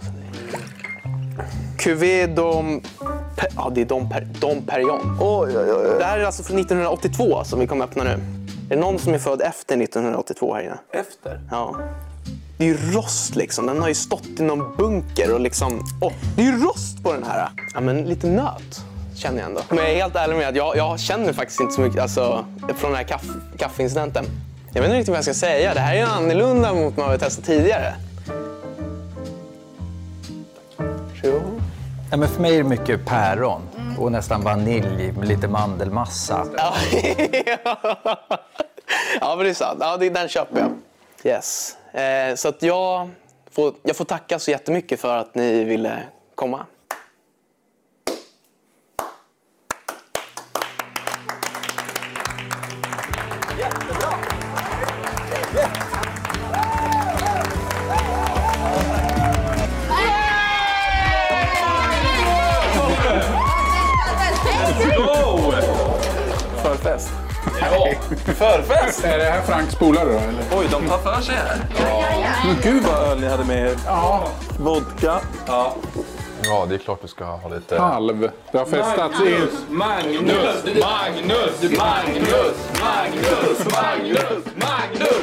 Cuvée 1.78 2.26
Dom... 2.26 2.80
Per, 3.43 3.51
ja, 3.57 3.70
det 3.74 3.80
är 3.80 3.84
Dom, 3.84 4.11
per, 4.11 4.26
Dom 4.40 4.62
Perignon. 4.62 5.18
Oj, 5.20 5.59
oj, 5.59 5.72
oj. 5.72 5.99
Det 5.99 6.05
här 6.05 6.18
är 6.18 6.24
alltså 6.24 6.43
från 6.43 6.59
1982 6.59 7.45
som 7.45 7.61
vi 7.61 7.66
kommer 7.66 7.84
öppna 7.84 8.05
nu. 8.05 8.11
Är 8.11 8.18
det 8.68 8.76
någon 8.76 8.99
som 8.99 9.14
är 9.14 9.18
född 9.18 9.40
efter 9.40 9.82
1982 9.82 10.55
här 10.55 10.62
inne? 10.62 10.78
Efter? 10.93 11.40
Ja. 11.51 11.76
Det 12.59 12.64
är 12.64 12.68
ju 12.68 12.76
rost 12.93 13.36
liksom. 13.36 13.66
Den 13.66 13.80
har 13.80 13.88
ju 13.88 13.95
stått 13.95 14.40
i 14.40 14.43
någon 14.43 14.76
bunker 14.76 15.34
och 15.34 15.40
liksom... 15.40 15.80
Åh, 16.01 16.12
det 16.36 16.43
är 16.43 16.47
ju 16.47 16.64
rost 16.64 17.03
på 17.03 17.12
den 17.12 17.24
här! 17.24 17.49
Ja, 17.74 17.80
men 17.80 18.05
lite 18.05 18.26
nöt 18.26 18.84
känner 19.16 19.38
jag 19.38 19.49
ändå. 19.49 19.61
Men 19.68 19.78
jag 19.78 19.90
är 19.90 19.95
helt 19.95 20.16
ärlig 20.16 20.36
med 20.36 20.49
att 20.49 20.57
jag, 20.57 20.76
jag 20.76 21.01
känner 21.01 21.32
faktiskt 21.32 21.61
inte 21.61 21.72
så 21.72 21.80
mycket 21.80 22.03
alltså, 22.03 22.45
från 22.76 22.90
den 22.90 22.97
här 22.97 23.05
kaff, 23.05 23.24
kaffeincidenten. 23.59 24.24
Jag 24.72 24.82
vet 24.82 24.88
inte 24.88 24.99
riktigt 24.99 25.09
vad 25.09 25.16
jag 25.16 25.24
ska 25.24 25.34
säga. 25.34 25.74
Det 25.74 25.80
här 25.80 25.95
är 25.95 25.99
ju 25.99 26.07
annorlunda 26.07 26.74
mot 26.74 26.97
vad 26.97 27.12
vi 27.12 27.18
testat 27.18 27.45
tidigare. 27.45 27.95
Jo. 31.22 31.62
Ja, 32.13 32.19
men 32.19 32.29
för 32.29 32.41
mig 32.43 32.55
är 32.55 32.59
det 32.59 32.69
mycket 32.69 33.07
päron 33.07 33.69
och 33.99 34.13
nästan 34.13 34.43
vanilj 34.43 35.13
med 35.13 35.29
lite 35.29 35.49
mandelmassa. 35.49 36.47
Ja, 36.57 36.75
ja 39.21 39.37
men 39.37 39.45
det 39.45 39.51
är 39.51 39.55
sant. 39.55 39.79
Ja, 39.81 39.97
det, 39.97 40.11
den 40.11 40.29
köper 40.29 40.61
jag. 40.61 40.71
Yes. 41.33 41.77
Eh, 41.93 42.35
så 42.35 42.49
att 42.49 42.63
jag 42.63 43.11
får, 43.51 43.75
jag 43.83 43.97
får 43.97 44.05
tacka 44.05 44.39
så 44.39 44.51
jättemycket 44.51 45.01
för 45.01 45.17
att 45.17 45.35
ni 45.35 45.65
ville 45.65 46.03
komma. 46.35 46.67
Förfest! 68.17 69.05
Är 69.05 69.19
det 69.19 69.25
här 69.25 69.43
Franks 69.43 69.75
polare 69.75 70.05
då 70.05 70.11
eller? 70.11 70.43
Oj, 70.53 70.67
de 70.71 70.89
tar 70.89 70.99
för 70.99 71.21
sig 71.21 71.35
här. 71.35 71.59
Men 72.47 72.57
gud 72.63 72.83
vad 72.83 73.09
öl 73.09 73.21
ni 73.21 73.29
hade 73.29 73.45
med 73.45 73.67
er. 73.71 73.77
Ja. 73.87 74.29
Vodka. 74.59 75.21
Ja. 75.47 75.75
Ja, 76.45 76.67
det 76.69 76.75
är 76.75 76.79
klart 76.79 76.99
du 77.03 77.09
ska 77.09 77.25
ha 77.25 77.49
lite... 77.49 77.79
Halv. 77.79 78.31
Det 78.53 78.59
har 78.59 78.65
festats 78.65 79.21
in. 79.21 79.49
Magnus! 79.69 80.65
Magnus! 80.65 80.65
Magnus! 80.79 81.79
Magnus! 81.79 82.57
Magnus! 82.83 83.67
Magnus! 83.75 84.45
Magnus! 84.55 85.23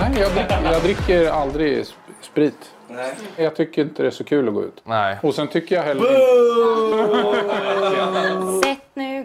Nej, 0.00 0.20
jag 0.20 0.32
dricker, 0.32 0.72
jag 0.72 0.82
dricker 0.82 1.30
aldrig 1.30 1.78
sp- 1.82 1.92
sprit. 2.22 2.58
Nej. 2.88 3.14
Jag 3.36 3.56
tycker 3.56 3.82
inte 3.82 4.02
det 4.02 4.06
är 4.06 4.10
så 4.10 4.24
kul 4.24 4.48
att 4.48 4.54
gå 4.54 4.62
ut. 4.62 4.82
Nej. 4.84 5.16
Och 5.22 5.34
sen 5.34 5.48
tycker 5.48 5.76
jag 5.76 5.82
heller 5.82 6.02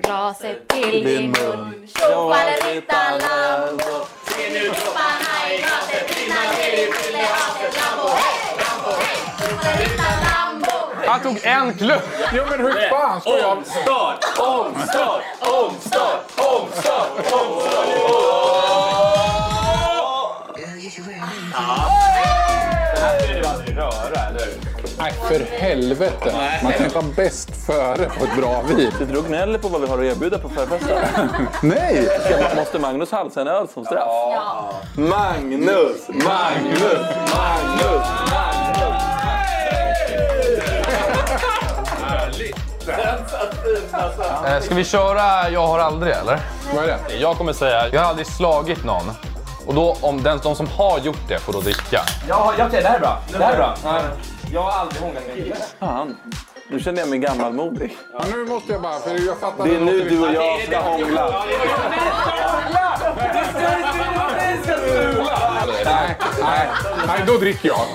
glaset 0.01 0.67
till 0.67 1.03
din 1.03 1.31
mun. 1.31 1.87
Tjofaderittan-Lambo. 1.87 4.05
Se 4.25 4.49
nu 4.53 4.59
dropparna 4.59 5.51
i 5.51 5.57
glaset 5.57 6.17
rinna 6.17 6.41
ner 6.51 6.73
i 6.73 6.85
Lillehavet. 6.85 7.73
Lambo, 7.79 8.07
hej! 8.09 8.39
Lambo, 8.63 8.91
hej! 9.01 9.17
Tjofaderittan-Lambo. 9.39 10.77
Han 11.05 11.19
tog 11.21 11.37
en 11.43 11.73
klubb! 11.77 12.01
Jo 12.33 12.43
men 12.49 12.59
hur 12.59 12.89
fan 12.89 13.21
ska 13.21 13.37
jag... 13.39 13.57
Omstart! 13.57 14.25
Omstart! 14.39 15.23
Omstart! 15.39 16.21
Omstart! 16.37 17.31
Omstart! 17.31 17.89
Det 22.95 23.01
här 23.01 23.27
blir 23.27 23.41
det 23.41 23.49
aldrig 23.49 23.77
röra, 23.77 24.19
eller 24.27 24.45
hur? 24.45 24.78
Nej, 24.99 25.13
för 25.27 25.39
helvete. 25.59 26.33
Man 26.63 26.73
kan 26.73 26.89
vara 26.89 27.05
bäst 27.15 27.65
före 27.65 28.09
på 28.19 28.25
ett 28.25 28.35
bra 28.37 28.61
vin. 28.61 28.91
Du 28.99 29.05
drog 29.05 29.27
gnäller 29.27 29.59
på 29.59 29.67
vad 29.67 29.81
vi 29.81 29.87
har 29.87 29.97
att 29.97 30.03
erbjuda 30.03 30.37
på 30.37 30.49
förfesten. 30.49 30.97
Nej! 31.61 32.07
Måste 32.55 32.79
Magnus 32.79 33.11
halsa 33.11 33.41
en 33.41 33.47
öl 33.47 33.67
som 33.73 33.85
straff? 33.85 34.03
Ja. 34.05 34.71
Magnus! 34.95 36.07
Magnus! 36.07 36.99
Magnus! 37.35 38.07
Magnus! 38.31 38.97
Fin! 42.85 44.45
Eh, 44.45 44.59
Ska 44.61 44.75
vi 44.75 44.83
köra 44.83 45.49
Jag 45.49 45.67
har 45.67 45.79
aldrig 45.79 46.13
eller? 46.13 46.39
Vad 46.75 46.83
är 46.83 46.87
det? 46.87 47.15
Jag 47.15 47.37
kommer 47.37 47.53
säga 47.53 47.87
Jag 47.91 48.01
har 48.01 48.09
aldrig 48.09 48.27
slagit 48.27 48.83
någon. 48.83 49.11
Och 49.67 49.73
då 49.73 49.97
om 50.01 50.23
den, 50.23 50.39
de 50.43 50.55
som 50.55 50.67
har 50.67 50.99
gjort 50.99 51.27
det 51.27 51.39
får 51.39 51.53
då 51.53 51.59
dricka. 51.61 52.01
Ja, 52.29 52.53
ja, 52.57 52.65
okej, 52.67 52.81
det 52.81 52.87
här 52.87 52.95
är 52.95 52.99
bra. 52.99 53.17
Det 53.31 53.43
här 53.43 53.53
är 53.53 53.57
bra. 53.57 53.75
Jag 54.51 54.61
har 54.61 54.71
aldrig 54.79 55.01
hånglat 55.01 55.27
med 55.27 55.37
en 55.37 55.43
kille. 55.43 55.55
Fan, 55.79 56.17
nu 56.67 56.79
känner 56.79 56.99
jag 56.99 57.09
mig 57.09 57.19
gammalmodig. 57.19 57.97
Ja, 58.13 58.23
nu 58.31 58.45
måste 58.45 58.71
jag 58.71 58.81
bara, 58.81 58.99
för 58.99 59.25
jag 59.25 59.37
fattar 59.39 59.65
Det 59.65 59.75
är 59.75 59.79
nu 59.79 60.09
du 60.09 60.19
och 60.19 60.33
jag 60.33 60.61
ska 60.63 60.79
hångla. 60.79 61.45
Nej, 65.85 66.17
nej, 66.41 66.67
nej, 67.07 67.23
då 67.27 67.33
dricker 67.37 67.69
jag. 67.69 67.85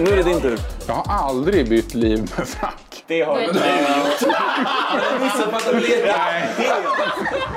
Nu 0.00 0.10
är 0.12 0.16
det 0.16 0.22
din 0.22 0.40
tur. 0.40 0.73
Jag 0.86 0.94
har 0.94 1.14
aldrig 1.28 1.68
bytt 1.68 1.94
liv 1.94 2.18
med 2.18 2.48
Frank. 2.48 3.04
Det 3.06 3.22
har 3.22 3.38
du 3.38 3.44
gjort. 3.44 3.56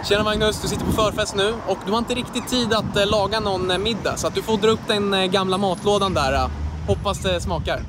Tjena 0.04 0.24
Magnus, 0.24 0.62
du 0.62 0.68
sitter 0.68 0.86
på 0.86 0.92
förfest 0.92 1.36
nu 1.36 1.54
och 1.68 1.78
du 1.86 1.92
har 1.92 2.00
inte 2.00 2.14
riktigt 2.14 2.48
tid 2.48 2.74
att 2.74 2.98
eh, 2.98 3.12
laga 3.12 3.40
någon 3.40 3.72
eh, 3.72 3.78
middag 3.78 4.18
så 4.18 4.28
att 4.28 4.36
du 4.36 4.42
får 4.42 4.58
dra 4.58 4.70
upp 4.70 4.88
den 4.88 5.14
eh, 5.14 5.26
gamla 5.26 5.58
matlådan 5.58 6.14
där. 6.14 6.50
Hoppas 6.88 7.20
det 7.24 7.42
smakar. 7.42 7.80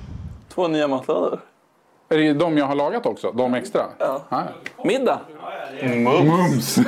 Två 0.55 0.69
nya 0.69 0.89
matlådor. 0.89 1.41
Är 2.11 2.19
det 2.19 2.33
de 2.33 2.59
jag 2.59 2.67
har 2.67 2.75
lagat 2.75 3.07
också? 3.07 3.33
De 3.33 3.55
extra? 3.55 3.83
Ja. 3.99 4.45
Middag. 4.85 5.21
Mums! 5.83 6.79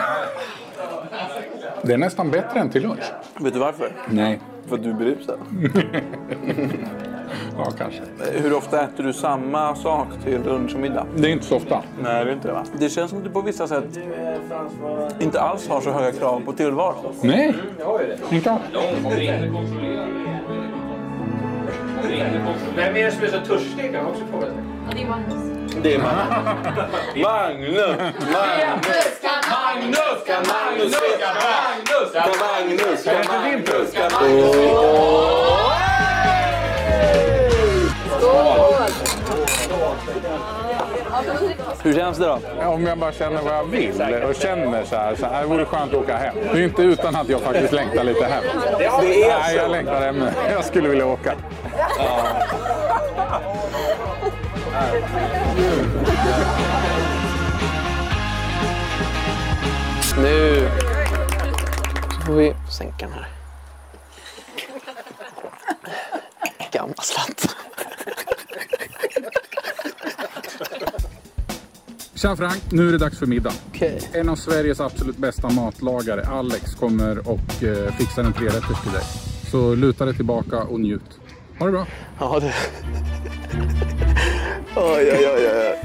Det 1.82 1.92
är 1.92 1.98
nästan 1.98 2.30
bättre 2.30 2.60
än 2.60 2.70
till 2.70 2.82
lunch. 2.82 3.04
Vet 3.40 3.52
du 3.52 3.58
varför? 3.58 3.92
Nej. 4.08 4.40
För 4.68 4.76
att 4.76 4.82
du 4.82 4.90
är 4.90 4.94
berusad. 4.94 5.38
Ja, 7.58 7.70
kanske. 7.78 8.00
Hur 8.32 8.52
ofta 8.52 8.82
äter 8.82 9.04
du 9.04 9.12
samma 9.12 9.74
sak 9.74 10.08
till 10.24 10.42
lunch 10.42 10.74
och 10.74 10.80
middag? 10.80 11.06
Det 11.16 11.28
är 11.28 11.32
inte 11.32 11.44
så 11.46 11.56
ofta. 11.56 11.82
Nej, 12.02 12.24
det 12.24 12.30
är 12.30 12.34
inte 12.34 12.48
det 12.48 12.54
va? 12.54 12.64
Det 12.78 12.90
känns 12.90 13.10
som 13.10 13.18
att 13.18 13.24
du 13.24 13.30
på 13.30 13.40
vissa 13.40 13.68
sätt 13.68 13.84
inte 15.20 15.40
alls 15.40 15.68
har 15.68 15.80
så 15.80 15.90
höga 15.90 16.12
krav 16.12 16.40
på 16.44 16.52
tillvaro. 16.52 17.14
Nej, 17.22 17.54
inte 18.30 18.50
alls. 18.50 18.62
Vem 22.76 22.96
är 22.96 23.04
det 23.04 23.12
som 23.12 23.24
är 23.24 23.28
så 23.28 23.40
törstig? 23.40 23.90
Jag 23.94 24.06
också 24.08 24.22
fråga 24.30 24.46
dig. 24.46 24.54
Det 24.94 25.02
är 25.02 25.08
Magnus. 25.08 25.50
Det 25.82 25.94
är 25.94 25.98
Magnus. 25.98 26.46
Magnus! 27.24 27.96
Magnus 28.32 29.20
kan 29.22 29.40
Magnus, 29.50 30.24
kan 30.26 30.42
Magnus, 30.52 30.96
kan 31.20 31.34
Magnus, 31.34 32.10
Ska 32.10 32.20
Magnus, 32.40 33.00
ska 33.00 33.12
Magnus, 33.32 33.90
ska 33.90 34.04
Hur 41.82 41.94
känns 41.94 42.18
det 42.18 42.26
då? 42.26 42.38
Om 42.66 42.86
jag 42.86 42.98
bara 42.98 43.12
känner 43.12 43.42
vad 43.42 43.54
jag 43.54 43.64
vill 43.64 44.24
och 44.28 44.34
känner 44.34 44.84
så 44.84 44.96
här, 44.96 45.16
så 45.16 45.26
här 45.26 45.40
det 45.40 45.46
vore 45.46 45.64
skönt 45.64 45.92
att 45.92 45.98
åka 45.98 46.16
hem. 46.16 46.34
Det 46.52 46.58
är 46.58 46.64
inte 46.64 46.82
utan 46.82 47.16
att 47.16 47.28
jag 47.28 47.40
faktiskt 47.40 47.72
längtar 47.72 48.04
lite 48.04 48.24
hem. 48.24 48.44
Det 48.78 48.84
är 48.84 49.38
Nej, 49.40 49.56
jag 49.56 49.70
längtar 49.70 50.00
hem. 50.00 50.24
Jag 50.52 50.64
skulle 50.64 50.88
vilja 50.88 51.06
åka. 51.06 51.34
Nu 60.22 60.68
så 62.20 62.26
får 62.26 62.32
vi 62.32 62.54
sänka 62.70 63.06
den 63.06 63.12
här. 63.12 63.28
Gamla 66.80 66.94
slatt. 67.02 67.56
Tja 72.14 72.36
Frank, 72.36 72.62
nu 72.72 72.88
är 72.88 72.92
det 72.92 72.98
dags 72.98 73.18
för 73.18 73.26
middag. 73.26 73.52
Okej. 73.68 74.00
En 74.12 74.28
av 74.28 74.36
Sveriges 74.36 74.80
absolut 74.80 75.16
bästa 75.16 75.50
matlagare, 75.50 76.26
Alex, 76.26 76.74
kommer 76.74 77.28
och 77.28 77.64
eh, 77.64 77.92
fixar 77.92 78.24
en 78.24 78.32
trerätters 78.32 78.82
till 78.82 78.92
dig. 78.92 79.02
Så 79.50 79.74
luta 79.74 80.04
dig 80.04 80.14
tillbaka 80.14 80.62
och 80.62 80.80
njut. 80.80 81.18
Ha 81.58 81.66
det 81.66 81.72
bra. 81.72 81.86
Ja, 82.20 82.40
det... 82.40 82.54
Oj, 84.76 85.12
oj, 85.12 85.28
oj, 85.36 85.48
oj. 85.56 85.84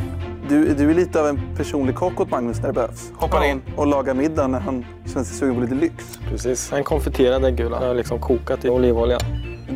Du, 0.50 0.74
du 0.74 0.90
är 0.90 0.94
lite 0.94 1.20
av 1.22 1.28
en 1.28 1.56
personlig 1.58 1.96
kock 1.96 2.20
åt 2.20 2.30
Magnus 2.30 2.58
när 2.58 2.68
det 2.68 2.74
behövs. 2.74 3.12
Hoppar 3.16 3.46
in 3.46 3.62
och 3.76 3.88
lagar 3.88 4.14
middag 4.14 4.48
när 4.48 4.60
han 4.60 4.86
känner 5.06 5.26
sig 5.26 5.38
sugen 5.38 5.56
på 5.56 5.62
lite 5.62 5.76
lyx. 5.76 6.20
Precis. 6.30 6.74
En 6.74 6.84
konfiterad 6.84 7.46
äggula. 7.46 7.82
Jag 7.82 7.88
har 7.88 7.96
liksom 7.96 8.20
kokat 8.20 8.66
i 8.66 8.70
olivolja. 8.70 9.20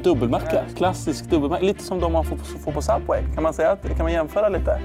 Dubbelmacka. 0.04 0.66
Klassisk 0.78 1.26
dubbelmacka. 1.26 1.64
Lite 1.66 1.84
som 1.84 2.00
de 2.00 2.12
man 2.14 2.26
får, 2.26 2.38
får 2.38 2.72
på 2.72 2.82
Subway. 2.82 3.22
Kan 3.34 3.44
man 3.44 3.54
säga 3.54 3.72
att, 3.72 3.82
kan 3.82 3.98
man 4.00 4.12
jämföra 4.12 4.50
lite? 4.50 4.82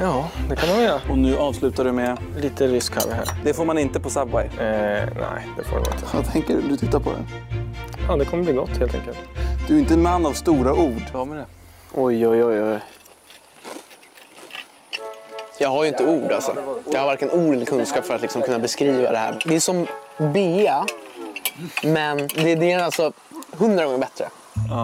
Ja, 0.00 0.28
det 0.48 0.56
kan 0.56 0.68
man 0.68 0.82
göra. 0.82 1.00
Och 1.10 1.18
nu 1.18 1.38
avslutar 1.38 1.84
du 1.84 1.92
med? 1.92 2.18
Lite 2.36 2.66
rysk 2.66 2.92
vi 3.06 3.12
här. 3.12 3.24
Det 3.44 3.54
får 3.54 3.64
man 3.64 3.78
inte 3.78 4.00
på 4.00 4.10
Subway. 4.10 4.46
Eh, 4.46 4.52
nej, 4.58 5.46
det 5.56 5.64
får 5.64 5.76
det 5.76 5.90
inte. 5.94 6.16
Vad 6.16 6.32
tänker 6.32 6.54
du? 6.54 6.62
Du 6.62 6.76
tittar 6.76 7.00
på 7.00 7.10
den. 7.10 7.26
Ja, 8.08 8.16
det 8.16 8.24
kommer 8.24 8.44
bli 8.44 8.52
gott 8.52 8.76
helt 8.76 8.94
enkelt. 8.94 9.18
Du 9.68 9.74
är 9.74 9.78
inte 9.78 9.94
en 9.94 10.02
man 10.02 10.26
av 10.26 10.32
stora 10.32 10.74
ord. 10.74 11.02
Vad 11.12 11.26
med 11.26 11.38
det? 11.38 11.46
Oj, 11.94 12.28
oj, 12.28 12.44
oj, 12.44 12.62
oj. 12.62 12.78
Jag 15.58 15.68
har 15.68 15.84
ju 15.84 15.88
inte 15.88 16.06
ord 16.06 16.32
alltså. 16.32 16.54
Jag 16.92 17.00
har 17.00 17.06
varken 17.06 17.30
ord 17.30 17.54
eller 17.54 17.66
kunskap 17.66 18.04
för 18.04 18.14
att 18.14 18.22
liksom 18.22 18.42
kunna 18.42 18.58
beskriva 18.58 19.12
det 19.12 19.18
här. 19.18 19.38
Det 19.44 19.56
är 19.56 19.60
som 19.60 19.86
bea, 20.18 20.86
men 21.84 22.16
det, 22.16 22.54
det 22.54 22.72
är 22.72 22.82
alltså 22.82 23.12
hundra 23.52 23.84
gånger 23.84 23.98
bättre. 23.98 24.28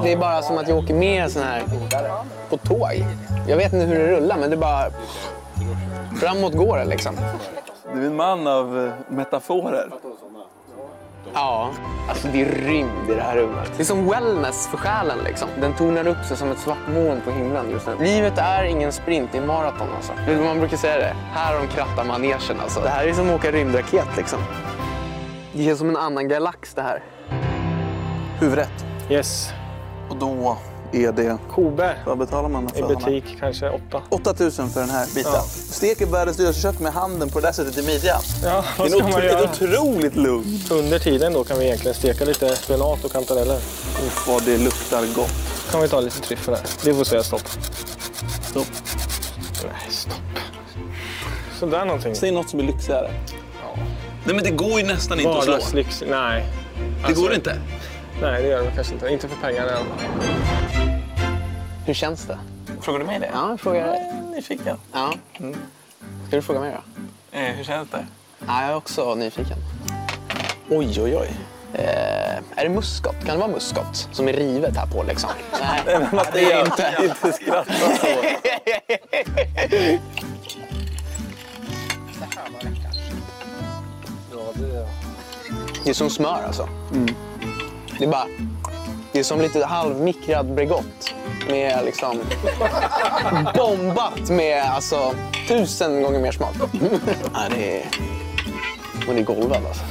Det 0.02 0.12
är 0.12 0.16
bara 0.16 0.42
som 0.42 0.58
att 0.58 0.68
jag 0.68 0.78
åker 0.78 0.94
med 0.94 1.30
sån 1.30 1.42
här 1.42 1.62
på 2.50 2.56
tåg. 2.56 3.06
Jag 3.48 3.56
vet 3.56 3.72
inte 3.72 3.86
hur 3.86 3.98
det 3.98 4.16
rullar, 4.16 4.36
men 4.38 4.50
det 4.50 4.56
är 4.56 4.60
bara... 4.60 4.90
Framåt 6.20 6.52
går 6.52 6.78
det 6.78 6.84
liksom. 6.84 7.16
Du 7.94 8.02
är 8.02 8.06
en 8.06 8.16
man 8.16 8.46
av 8.46 8.86
eh, 8.86 9.14
metaforer. 9.16 9.90
Ja, 11.34 11.70
alltså 12.08 12.28
det 12.32 12.42
är 12.42 12.44
rymd 12.46 13.10
i 13.10 13.14
det 13.14 13.22
här 13.22 13.36
rummet. 13.36 13.72
Det 13.76 13.82
är 13.82 13.84
som 13.84 14.10
wellness 14.10 14.66
för 14.66 14.76
själen 14.76 15.18
liksom. 15.24 15.48
Den 15.60 15.74
tornar 15.74 16.06
upp 16.06 16.24
sig 16.24 16.36
som 16.36 16.50
ett 16.50 16.58
svart 16.58 16.88
moln 16.94 17.20
på 17.24 17.30
himlen 17.30 17.70
just 17.70 17.86
nu. 17.86 18.04
Livet 18.04 18.38
är 18.38 18.64
ingen 18.64 18.92
sprint, 18.92 19.32
det 19.32 19.38
är 19.38 19.46
maraton 19.46 19.88
alltså. 19.96 20.12
Man 20.44 20.58
brukar 20.58 20.76
säga 20.76 20.98
det? 20.98 21.14
Här 21.32 21.54
har 21.54 21.60
de 21.60 21.68
krattat 21.68 22.06
manegen 22.06 22.60
alltså. 22.62 22.80
Det 22.80 22.88
här 22.88 23.06
är 23.06 23.12
som 23.12 23.28
att 23.28 23.34
åka 23.34 23.50
rymdraket 23.52 24.16
liksom. 24.16 24.38
Det 25.52 25.64
känns 25.64 25.78
som 25.78 25.88
en 25.88 25.96
annan 25.96 26.28
galax 26.28 26.74
det 26.74 26.82
här. 26.82 27.02
Huvudrätt. 28.40 28.84
Yes. 29.10 29.52
Och 30.12 30.18
då 30.18 30.56
är 30.92 31.12
det... 31.12 31.38
Kobe. 31.50 31.96
Vad 32.06 32.18
betalar 32.18 32.48
man 32.48 32.68
för 32.68 32.78
I 32.78 32.82
butik 32.82 33.24
kanske 33.40 33.70
åtta. 33.70 34.02
8000 34.08 34.70
för 34.70 34.80
den 34.80 34.90
här 34.90 35.06
biten. 35.14 35.32
Ja. 35.34 35.40
Steker 35.48 36.06
världens 36.06 36.36
dyraste 36.36 36.60
kött 36.60 36.80
med 36.80 36.92
handen 36.92 37.28
på 37.28 37.40
det 37.40 37.46
där 37.46 37.52
sättet 37.52 37.78
i 37.78 37.82
midjan. 37.86 38.20
Ja, 38.44 38.64
det 38.76 38.82
vad 38.82 38.86
är 38.86 38.90
ska 38.90 39.08
man 39.08 39.24
göra? 39.24 39.38
ett 39.38 39.62
otroligt 39.62 40.16
lugn. 40.16 40.60
Under 40.70 40.98
tiden 40.98 41.32
då 41.32 41.44
kan 41.44 41.58
vi 41.58 41.64
egentligen 41.64 41.94
steka 41.94 42.24
lite 42.24 42.56
spenat 42.56 43.04
och 43.04 43.12
kantareller. 43.12 43.56
Uff, 44.06 44.28
vad 44.28 44.42
det 44.44 44.58
luktar 44.58 45.14
gott. 45.14 45.70
kan 45.70 45.82
vi 45.82 45.88
ta 45.88 46.00
lite 46.00 46.20
tryffel 46.20 46.54
här. 46.54 46.62
Det 46.84 46.94
får 46.94 47.04
säga 47.04 47.22
stopp. 47.22 47.48
Stopp. 48.42 48.66
Nej, 49.64 49.90
stopp. 49.90 50.14
Sådär 51.58 51.84
någonting. 51.84 52.14
Säg 52.14 52.30
något 52.30 52.50
som 52.50 52.60
är 52.60 52.64
lyxigare. 52.64 53.10
Nej 54.24 54.34
men 54.34 54.44
det 54.44 54.50
går 54.50 54.80
ju 54.80 54.86
nästan 54.86 55.20
inte 55.20 55.38
att 55.38 55.62
slå. 55.62 55.82
Nej. 56.10 56.44
Det 57.06 57.12
går 57.12 57.34
inte. 57.34 57.56
Nej, 58.22 58.42
det 58.42 58.48
gör 58.48 58.62
det 58.62 58.70
kanske 58.74 58.94
inte. 58.94 59.08
Inte 59.08 59.28
för 59.28 59.36
pengarna 59.36 59.70
än. 59.70 59.86
Hur 61.86 61.94
känns 61.94 62.24
det? 62.24 62.38
Frågar 62.80 62.98
du 62.98 63.04
mig 63.04 63.18
det? 63.20 63.30
Ja, 63.32 63.50
jag 63.50 63.60
frågar 63.60 63.86
dig. 63.86 64.12
Nyfiken. 64.34 64.76
Ja. 64.92 65.14
Ska 66.26 66.36
du 66.36 66.42
fråga 66.42 66.60
mig 66.60 66.72
då? 66.72 67.38
Eh, 67.38 67.44
hur 67.52 67.64
känns 67.64 67.90
det? 67.90 68.06
Ja, 68.46 68.62
jag 68.62 68.70
är 68.70 68.76
också 68.76 69.14
nyfiken. 69.14 69.56
Oj, 70.70 71.02
oj, 71.02 71.16
oj. 71.16 71.30
Eh, 71.74 72.36
är 72.56 72.62
det 72.62 72.68
muskot? 72.68 73.14
Kan 73.24 73.34
det 73.34 73.36
vara 73.36 73.48
muskot 73.48 74.08
som 74.12 74.28
är 74.28 74.32
rivet 74.32 74.76
här 74.76 74.86
på 74.86 75.02
liksom? 75.02 75.30
Nej, 75.60 75.82
Nej, 75.86 76.08
men 76.12 76.24
det 76.32 76.52
är 76.52 76.64
inte. 76.64 76.96
Inte 77.02 77.32
skratta 77.32 77.72
så. 77.72 78.06
Det 85.84 85.90
är 85.90 85.94
som 85.94 86.10
smör 86.10 86.42
alltså. 86.46 86.68
Det 88.02 88.06
är 88.06 88.10
bara... 88.10 88.26
Det 89.12 89.18
är 89.18 89.22
som 89.22 89.40
lite 89.40 89.64
halvmikrad 89.64 90.54
Bregott 90.54 91.14
med 91.48 91.84
liksom 91.84 92.20
bombat 93.54 94.30
med 94.30 94.62
alltså 94.62 95.14
tusen 95.48 96.02
gånger 96.02 96.20
mer 96.20 96.32
smak. 96.32 96.54
Ja, 97.34 97.40
det 97.56 97.80
är... 97.80 97.86
Man 99.06 99.18
är 99.18 99.22
golvad 99.22 99.66
alltså. 99.66 99.84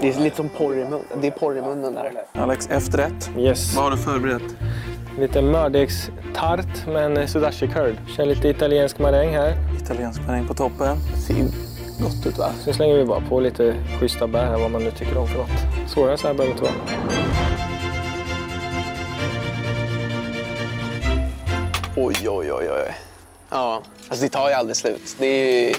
Det 0.00 0.08
är 0.08 0.20
lite 0.20 0.36
som 0.36 0.48
porr 0.48 0.78
i 0.78 0.84
munnen. 0.84 1.00
Det 1.20 1.26
är 1.26 1.30
porr 1.30 1.58
i 1.58 1.60
munnen 1.60 1.94
där. 1.94 2.12
Alex, 2.32 2.68
efterrätt. 2.70 3.30
Yes. 3.38 3.74
Vad 3.74 3.84
har 3.84 3.90
du 3.90 3.96
förberett? 3.96 4.56
Lite 5.18 5.42
mördegstart 5.42 6.86
med 6.86 7.18
en 7.18 7.28
sudashi 7.28 7.68
curd. 7.68 7.96
Kör 8.16 8.26
lite 8.26 8.48
italiensk 8.48 8.98
maräng 8.98 9.34
här. 9.34 9.54
Italiensk 9.82 10.20
maräng 10.26 10.48
på 10.48 10.54
toppen. 10.54 10.96
Ju 11.28 11.48
gott 12.02 12.26
ut 12.26 12.38
va? 12.38 12.52
Så 12.64 12.72
slänger 12.72 12.94
vi 12.94 13.04
bara 13.04 13.20
på 13.20 13.40
lite 13.40 13.74
schyssta 14.00 14.26
bär 14.26 14.44
här, 14.44 14.58
vad 14.58 14.70
man 14.70 14.84
nu 14.84 14.90
tycker 14.90 15.18
om 15.18 15.28
för 15.28 15.38
något. 15.38 15.90
Svårare 15.90 16.18
så 16.18 16.26
här 16.26 16.34
behöver 16.34 16.54
det 16.54 16.60
inte 16.60 16.72
vara. 16.72 17.12
Oj, 21.96 22.28
oj, 22.28 22.52
oj, 22.52 22.70
oj. 22.70 22.94
Ja, 23.50 23.82
alltså 24.08 24.24
det 24.24 24.28
tar 24.28 24.48
ju 24.48 24.54
aldrig 24.54 24.76
slut. 24.76 25.16
Det 25.18 25.26
är, 25.26 25.76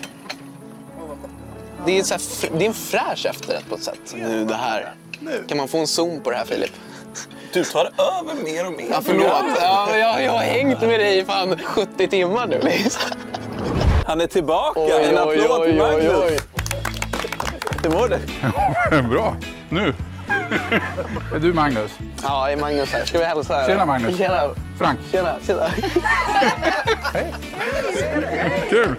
det 1.86 2.00
är, 2.00 2.04
så 2.04 2.14
här, 2.14 2.58
det 2.58 2.66
är 2.66 2.68
en 2.68 2.74
fräsch 2.74 3.26
efterrätt 3.26 3.70
på 3.70 3.76
ett 3.76 3.84
sätt. 3.84 4.14
Nu 4.16 4.46
det 4.46 4.56
här. 4.56 4.94
Kan 5.48 5.58
man 5.58 5.68
få 5.68 5.78
en 5.78 5.88
zoom 5.88 6.20
på 6.20 6.30
det 6.30 6.36
här 6.36 6.46
Filip? 6.46 6.72
Du 7.54 7.64
tar 7.64 7.86
över 7.86 8.44
mer 8.44 8.68
och 8.68 8.72
mer. 8.72 8.88
Ja, 8.92 9.02
förlåt. 9.04 9.28
Ja, 9.62 9.98
jag, 9.98 10.24
jag 10.24 10.32
har 10.32 10.40
hängt 10.40 10.82
med 10.82 11.00
dig 11.00 11.18
i 11.18 11.26
fan 11.26 11.58
70 11.58 12.08
timmar 12.08 12.48
nu. 12.48 12.60
liksom. 12.64 13.12
Han 14.06 14.22
är 14.22 14.28
tillbaka. 14.28 14.80
Oj, 14.80 14.92
en 14.92 15.18
oj, 15.18 15.40
applåd 15.40 15.62
oj, 15.62 15.68
till 15.72 15.82
oj, 15.82 15.92
Magnus. 15.92 16.24
oj. 16.28 16.40
Hur 17.84 17.90
mår 17.90 18.08
du? 18.08 19.02
Bra. 19.10 19.36
Nu. 19.70 19.94
Är 21.36 21.40
du 21.40 21.54
Magnus? 21.54 21.92
Ja, 22.24 22.50
är 22.50 22.58
Magnus 22.58 22.92
här. 22.94 23.06
Ska 23.06 23.20
vi 23.20 23.26
hälsa? 23.26 23.54
här? 23.54 23.68
Tjena, 23.68 23.86
Magnus. 23.86 24.18
Tjena. 24.18 24.42
Frank. 24.78 25.00
Tjena, 25.12 25.36
tjena. 25.48 25.68
Kul! 28.70 28.96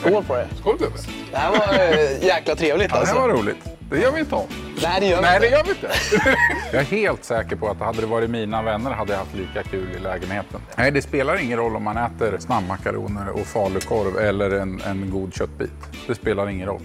Skål 0.00 0.24
på 0.24 0.34
det. 0.34 0.48
Skål 0.60 0.78
gubbe. 0.78 0.96
Det 1.30 1.36
här 1.38 1.50
var 1.50 1.74
eh, 1.74 2.24
jäkla 2.24 2.54
trevligt 2.56 2.88
Ja, 2.90 2.94
det 2.94 3.00
alltså. 3.00 3.14
här 3.14 3.20
var 3.22 3.28
roligt. 3.28 3.75
Det 3.90 4.00
gör 4.00 4.12
vi 4.12 4.20
inte 4.20 4.34
om. 4.34 4.46
Nej, 4.82 5.00
det 5.00 5.06
gör 5.06 5.16
vi 5.16 5.22
Nej, 5.22 5.34
inte. 5.36 5.46
det 5.46 5.52
gör 5.56 5.64
vi 5.64 5.70
inte. 5.70 5.90
Jag 6.72 6.80
är 6.80 6.84
helt 6.86 7.24
säker 7.24 7.56
på 7.56 7.68
att 7.68 7.78
hade 7.78 8.00
det 8.00 8.06
varit 8.06 8.30
mina 8.30 8.62
vänner 8.62 8.90
hade 8.90 9.12
jag 9.12 9.18
haft 9.18 9.34
lika 9.34 9.62
kul 9.62 9.88
i 9.96 9.98
lägenheten. 9.98 10.60
Nej, 10.76 10.90
det 10.90 11.02
spelar 11.02 11.42
ingen 11.42 11.58
roll 11.58 11.76
om 11.76 11.82
man 11.82 11.96
äter 11.96 12.38
snabbmakaroner 12.38 13.28
och 13.28 13.46
falukorv 13.46 14.18
eller 14.18 14.50
en, 14.50 14.80
en 14.80 15.10
god 15.10 15.34
köttbit. 15.34 15.70
Det 16.06 16.14
spelar 16.14 16.48
ingen 16.48 16.66
roll. 16.68 16.82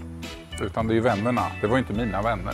Utan 0.62 0.88
det 0.88 0.94
är 0.94 0.96
ju 0.96 1.02
vännerna. 1.02 1.46
Det 1.62 1.68
var 1.68 1.76
ju 1.76 1.80
inte 1.80 1.94
mina 1.94 2.22
vänner. 2.22 2.54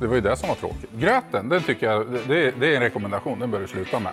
Det 0.00 0.06
var 0.06 0.14
ju 0.14 0.20
det 0.20 0.36
som 0.36 0.48
var 0.48 0.56
tråkigt. 0.56 0.90
Gröten, 0.92 1.48
den 1.48 1.62
tycker 1.62 1.86
jag, 1.86 2.06
det, 2.28 2.50
det 2.50 2.66
är 2.72 2.76
en 2.76 2.82
rekommendation. 2.82 3.38
Den 3.40 3.50
bör 3.50 3.60
du 3.60 3.66
sluta 3.66 3.98
med. 4.00 4.12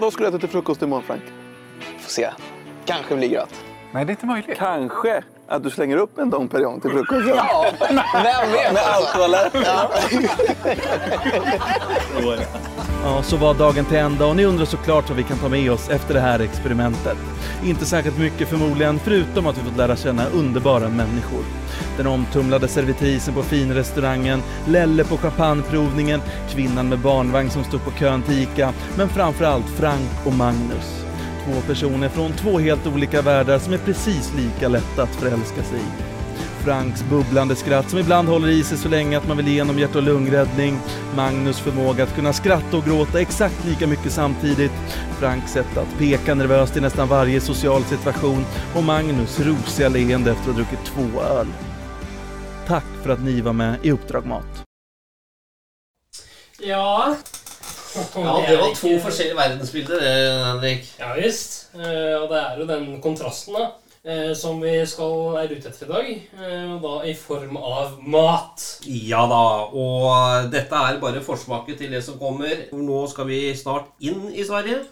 Vad 0.00 0.12
ska 0.12 0.22
du 0.22 0.28
äta 0.28 0.38
till 0.38 0.48
frukost 0.48 0.82
imorgon 0.82 1.04
Frank? 1.06 1.22
Får 1.98 2.10
se. 2.10 2.28
Kanske 2.84 3.16
blir 3.16 3.28
gröt. 3.28 3.64
Nej, 3.92 4.04
det 4.04 4.10
är 4.10 4.14
inte 4.14 4.26
möjligt. 4.26 4.58
Kanske 4.58 5.22
att 5.48 5.62
du 5.62 5.70
slänger 5.70 5.96
upp 5.96 6.18
en 6.18 6.30
Dom 6.30 6.48
Perignon 6.48 6.80
till 6.80 6.90
frukost. 6.90 7.28
Ja, 7.28 7.66
vem 8.12 8.52
vet? 8.52 8.72
Med 8.72 8.82
alkohol. 8.82 9.36
Ja. 9.64 9.90
Ja, 13.04 13.22
så 13.22 13.36
var 13.36 13.54
dagen 13.54 13.84
till 13.84 13.96
ända 13.96 14.26
och 14.26 14.36
ni 14.36 14.44
undrar 14.44 14.64
såklart 14.64 15.08
vad 15.08 15.16
vi 15.16 15.22
kan 15.22 15.38
ta 15.38 15.48
med 15.48 15.72
oss 15.72 15.88
efter 15.88 16.14
det 16.14 16.20
här 16.20 16.40
experimentet. 16.40 17.16
Inte 17.64 17.84
särskilt 17.84 18.18
mycket 18.18 18.48
förmodligen, 18.48 18.98
förutom 18.98 19.46
att 19.46 19.58
vi 19.58 19.62
fått 19.62 19.76
lära 19.76 19.96
känna 19.96 20.26
underbara 20.26 20.88
människor. 20.88 21.44
Den 21.96 22.06
omtumlade 22.06 22.68
servitrisen 22.68 23.34
på 23.34 23.42
finrestaurangen, 23.42 24.42
Lelle 24.66 25.04
på 25.04 25.16
champagneprovningen, 25.16 26.20
kvinnan 26.50 26.88
med 26.88 26.98
barnvagn 26.98 27.50
som 27.50 27.64
stod 27.64 27.84
på 27.84 27.90
kön 27.90 28.22
till 28.22 28.38
Ica, 28.38 28.72
men 28.96 29.08
framförallt 29.08 29.66
Frank 29.76 30.26
och 30.26 30.32
Magnus. 30.32 31.07
Två 31.48 31.60
personer 31.60 32.08
från 32.08 32.32
två 32.32 32.58
helt 32.58 32.86
olika 32.86 33.22
världar 33.22 33.58
som 33.58 33.72
är 33.72 33.78
precis 33.78 34.32
lika 34.34 34.68
lätta 34.68 35.02
att 35.02 35.14
förälska 35.14 35.62
sig 35.62 35.78
i. 35.78 36.02
Franks 36.64 37.02
bubblande 37.02 37.56
skratt 37.56 37.90
som 37.90 37.98
ibland 37.98 38.28
håller 38.28 38.48
i 38.48 38.64
sig 38.64 38.78
så 38.78 38.88
länge 38.88 39.18
att 39.18 39.28
man 39.28 39.36
vill 39.36 39.48
ge 39.48 39.80
hjärt 39.80 39.96
och 39.96 40.02
lungräddning. 40.02 40.78
Magnus 41.16 41.58
förmåga 41.60 42.04
att 42.04 42.14
kunna 42.14 42.32
skratta 42.32 42.76
och 42.76 42.84
gråta 42.84 43.20
exakt 43.20 43.64
lika 43.64 43.86
mycket 43.86 44.12
samtidigt. 44.12 44.72
Franks 45.18 45.52
sätt 45.52 45.76
att 45.76 45.98
peka 45.98 46.34
nervöst 46.34 46.76
i 46.76 46.80
nästan 46.80 47.08
varje 47.08 47.40
social 47.40 47.84
situation. 47.84 48.44
Och 48.74 48.84
Magnus 48.84 49.40
rosiga 49.40 49.88
leende 49.88 50.30
efter 50.30 50.50
att 50.50 50.56
ha 50.56 50.64
druckit 50.64 50.84
två 50.84 51.20
öl. 51.20 51.46
Tack 52.66 52.86
för 53.02 53.10
att 53.10 53.20
ni 53.20 53.40
var 53.40 53.52
med 53.52 53.76
i 53.82 53.90
Uppdrag 53.90 54.26
Mat. 54.26 54.64
Ja. 56.60 57.16
Ja, 57.98 58.36
det 58.48 58.56
var 58.60 58.74
två 58.74 58.94
forskjellige 59.04 59.36
verdensbilder, 59.36 60.00
det, 60.00 60.14
Henrik. 60.46 60.88
Ja 60.98 61.12
visst. 61.18 61.68
Eh, 61.74 62.14
Og 62.22 62.28
det 62.30 62.38
er 62.40 62.58
jo 62.60 62.66
den 62.68 63.00
kontrasten 63.02 63.54
da, 63.58 63.64
eh, 64.04 64.32
som 64.34 64.60
vi 64.62 64.74
skal 64.86 65.36
er 65.42 65.52
ute 65.54 65.68
etter 65.68 65.86
i 65.86 65.90
dag. 65.92 66.10
eh, 66.38 66.72
Og 66.74 66.82
da 66.82 66.94
i 67.08 67.14
form 67.14 67.56
av 67.56 67.98
mat. 68.02 68.64
Ja 68.86 69.26
da, 69.30 69.42
og 69.72 70.50
dette 70.52 70.74
er 70.74 71.00
bare 71.02 71.20
forsmaket 71.24 71.78
til 71.78 71.90
det 71.90 72.02
som 72.04 72.18
kommer. 72.18 72.66
Nå 72.72 73.02
skal 73.10 73.26
vi 73.26 73.54
snart 73.56 73.90
inn 74.00 74.30
i 74.34 74.44
Sverige. 74.44 74.84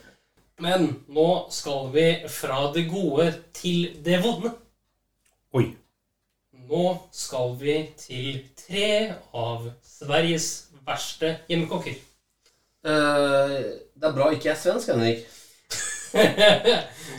Men 0.59 0.87
nå 1.13 1.51
skal 1.53 1.91
vi 1.93 2.07
fra 2.33 2.71
det 2.73 2.87
gode 2.89 3.35
til 3.53 3.91
det 4.05 4.23
vonde. 4.23 4.55
Oi. 5.55 5.67
Nå 6.67 6.99
skal 7.13 7.53
vi 7.61 7.75
til 8.01 8.41
tre 8.57 9.15
av 9.35 9.69
Sveriges 9.85 10.49
verste 10.87 11.37
hjemmekokker. 11.49 11.95
Eh, 12.87 13.51
det 13.97 14.07
er 14.07 14.13
bra 14.15 14.29
ikke 14.33 14.47
jeg 14.51 14.55
er 14.55 14.61
svensk, 14.61 14.89
Henrik. 14.93 15.25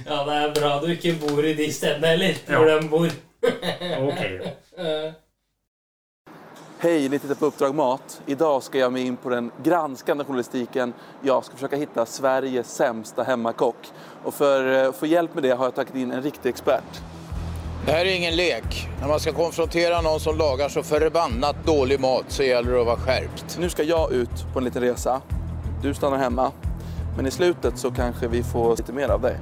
ja, 0.08 0.18
det 0.26 0.36
er 0.38 0.54
bra 0.56 0.70
du 0.82 0.88
ikke 0.94 1.16
bor 1.20 1.44
i 1.44 1.54
de 1.58 1.68
stedene 1.74 2.08
heller, 2.14 2.36
Ja. 2.48 2.56
hvor 2.58 2.66
de 2.66 2.88
bor. 2.90 3.08
Eh, 4.78 5.14
Hej, 6.80 7.10
ni 7.10 7.20
tittar 7.20 7.36
på 7.36 7.46
Uppdrag 7.46 7.76
Mat. 7.76 8.22
Idag 8.26 8.64
ska 8.64 8.78
jag 8.78 8.94
mig 8.94 9.02
in 9.02 9.18
på 9.18 9.30
den 9.30 9.52
granskande 9.64 10.24
journalistiken. 10.24 10.94
Jag 11.24 11.46
ska 11.46 11.56
försöka 11.56 11.76
hitta 11.76 12.06
Sveriges 12.06 12.76
sämsta 12.76 13.24
hemmakock. 13.24 13.76
Och 14.24 14.34
för 14.34 14.88
att 14.90 14.96
få 14.96 15.06
hjälp 15.06 15.34
med 15.34 15.44
det 15.44 15.50
har 15.52 15.66
jag 15.66 15.76
tagit 15.76 15.96
in 15.96 16.12
en 16.12 16.22
riktig 16.22 16.50
expert. 16.50 17.02
Det 17.86 17.92
här 17.92 18.06
är 18.06 18.16
ingen 18.16 18.36
lek. 18.36 18.88
När 19.02 19.08
man 19.08 19.20
ska 19.20 19.32
konfrontera 19.34 20.02
någon 20.02 20.20
som 20.20 20.38
lagar 20.38 20.70
så 20.70 20.84
förbannat 20.84 21.66
dålig 21.66 22.00
mat 22.00 22.26
så 22.28 22.44
gäller 22.44 22.72
det 22.72 22.80
att 22.80 22.86
vara 22.86 22.98
skärpt. 22.98 23.58
Nu 23.60 23.70
ska 23.70 23.84
jag 23.84 24.12
ut 24.14 24.54
på 24.54 24.60
en 24.60 24.66
liten 24.66 24.82
resa. 24.82 25.22
Du 25.82 25.94
stannar 25.94 26.18
hemma. 26.18 26.52
Men 27.16 27.26
i 27.26 27.32
slutet 27.32 27.78
så 27.78 27.92
kanske 27.92 28.28
vi 28.28 28.44
får 28.44 28.78
lite 28.78 28.94
mer 28.94 29.10
av 29.10 29.22
dig. 29.22 29.40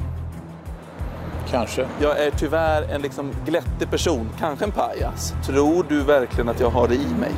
Kanske. 1.49 1.87
Jag 2.01 2.19
är 2.19 2.31
tyvärr 2.31 2.81
en 2.81 3.01
liksom 3.01 3.31
glättig 3.45 3.89
person, 3.89 4.29
kanske 4.39 4.65
en 4.65 4.71
pajas. 4.71 5.33
Tror 5.45 5.85
du 5.89 6.03
verkligen 6.03 6.49
att 6.49 6.59
jag 6.59 6.69
har 6.69 6.87
det 6.87 6.95
i 6.95 7.07
mig? 7.19 7.31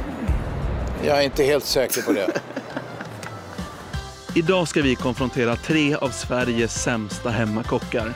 Jag 1.05 1.19
är 1.19 1.21
inte 1.21 1.43
helt 1.43 1.65
säker 1.65 2.01
på 2.01 2.11
det. 2.11 2.27
Idag 4.35 4.67
ska 4.67 4.81
vi 4.81 4.95
konfrontera 4.95 5.55
tre 5.55 5.95
av 5.95 6.09
Sveriges 6.09 6.83
sämsta 6.83 7.29
hemmakockar. 7.29 8.13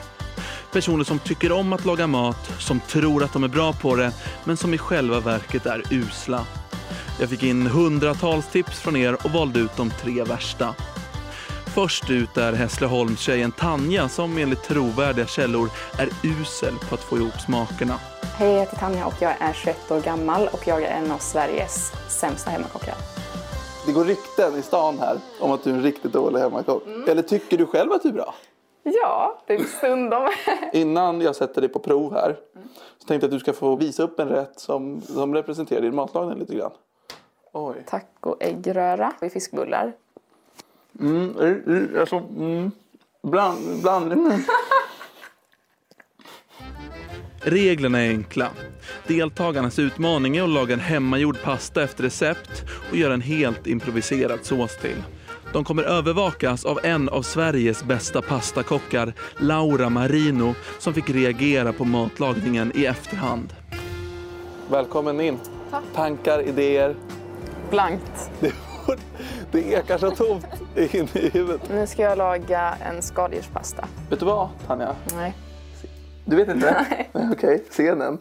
Personer 0.72 1.04
som 1.04 1.18
tycker 1.18 1.52
om 1.52 1.72
att 1.72 1.84
laga 1.84 2.06
mat, 2.06 2.50
som 2.58 2.80
tror 2.80 3.24
att 3.24 3.32
de 3.32 3.44
är 3.44 3.48
bra 3.48 3.72
på 3.72 3.96
det, 3.96 4.12
men 4.44 4.56
som 4.56 4.74
i 4.74 4.78
själva 4.78 5.20
verket 5.20 5.66
är 5.66 5.82
usla. 5.90 6.46
Jag 7.20 7.30
fick 7.30 7.42
in 7.42 7.66
hundratals 7.66 8.46
tips 8.46 8.80
från 8.80 8.96
er 8.96 9.14
och 9.24 9.30
valde 9.30 9.60
ut 9.60 9.76
de 9.76 9.90
tre 9.90 10.22
värsta. 10.22 10.74
Först 11.74 12.10
ut 12.10 12.36
är 12.36 12.52
Hässleholmstjejen 12.52 13.52
Tanja 13.52 14.08
som 14.08 14.38
enligt 14.38 14.62
trovärdiga 14.62 15.26
källor 15.26 15.70
är 15.98 16.08
usel 16.22 16.74
på 16.88 16.94
att 16.94 17.02
få 17.02 17.16
ihop 17.16 17.40
smakerna. 17.40 18.00
Hej, 18.22 18.52
jag 18.52 18.60
heter 18.60 18.76
Tanja 18.76 19.06
och 19.06 19.14
jag 19.20 19.34
är 19.38 19.52
21 19.52 19.90
år 19.90 20.00
gammal 20.00 20.48
och 20.52 20.66
jag 20.66 20.82
är 20.82 20.90
en 20.90 21.10
av 21.10 21.18
Sveriges 21.18 21.92
sämsta 22.08 22.50
hemmakockar. 22.50 22.94
Det 23.86 23.92
går 23.92 24.04
rykten 24.04 24.58
i 24.58 24.62
stan 24.62 24.98
här 24.98 25.16
om 25.40 25.52
att 25.52 25.64
du 25.64 25.70
är 25.70 25.74
en 25.74 25.82
riktigt 25.82 26.12
dålig 26.12 26.40
hemmakock. 26.40 26.82
Eller 27.08 27.22
tycker 27.22 27.58
du 27.58 27.66
själv 27.66 27.92
att 27.92 28.02
du 28.02 28.08
är 28.08 28.12
bra? 28.12 28.34
Ja, 28.82 29.42
det 29.46 29.54
är 29.54 29.64
stundom. 29.64 30.28
Innan 30.72 31.20
jag 31.20 31.36
sätter 31.36 31.60
dig 31.60 31.70
på 31.70 31.78
prov 31.78 32.12
här 32.12 32.36
så 32.98 33.06
tänkte 33.06 33.24
jag 33.24 33.24
att 33.24 33.30
du 33.30 33.40
ska 33.40 33.52
få 33.52 33.76
visa 33.76 34.02
upp 34.02 34.20
en 34.20 34.28
rätt 34.28 34.60
som, 34.60 35.00
som 35.00 35.34
representerar 35.34 35.80
din 35.80 35.94
matlagning 35.94 36.38
lite 36.38 36.54
grann. 36.54 36.72
Oj. 37.52 37.84
Tacoäggröra 37.86 39.12
i 39.20 39.30
fiskbullar. 39.30 39.92
Mm, 41.00 41.36
alltså, 41.98 42.16
mm. 42.16 42.70
Bland, 43.22 43.82
blandningen. 43.82 44.44
Reglerna 47.40 48.00
är 48.00 48.08
enkla. 48.08 48.50
Deltagarnas 49.06 49.78
utmaning 49.78 50.36
är 50.36 50.42
att 50.42 50.48
laga 50.48 50.74
en 50.74 50.80
hemmagjord 50.80 51.42
pasta 51.42 51.82
efter 51.82 52.04
recept 52.04 52.62
och 52.90 52.96
göra 52.96 53.14
en 53.14 53.20
helt 53.20 53.66
improviserad 53.66 54.38
sås 54.42 54.76
till. 54.76 55.02
De 55.52 55.64
kommer 55.64 55.82
övervakas 55.82 56.64
av 56.64 56.78
en 56.82 57.08
av 57.08 57.22
Sveriges 57.22 57.84
bästa 57.84 58.22
pastakockar, 58.22 59.12
Laura 59.36 59.88
Marino, 59.88 60.54
som 60.78 60.94
fick 60.94 61.10
reagera 61.10 61.72
på 61.72 61.84
matlagningen 61.84 62.72
i 62.74 62.86
efterhand. 62.86 63.54
Välkommen 64.70 65.20
in. 65.20 65.38
Tack. 65.70 65.82
Tankar, 65.94 66.42
idéer. 66.42 66.96
Blankt. 67.70 68.30
Det 69.50 69.72
ekar 69.72 69.98
så 69.98 70.10
tomt 70.10 70.46
inne 70.76 71.08
i 71.14 71.30
huvudet. 71.32 71.60
Nu 71.70 71.86
ska 71.86 72.02
jag 72.02 72.18
laga 72.18 72.74
en 72.88 73.02
skaldjurspasta. 73.02 73.88
Vet 74.10 74.20
du 74.20 74.26
vad, 74.26 74.48
Tanja? 74.66 74.96
Nej. 75.16 75.34
Du 76.24 76.36
vet 76.36 76.48
inte? 76.48 76.86
Nej. 77.14 77.30
Okej, 77.32 77.64
scenen. 77.70 78.18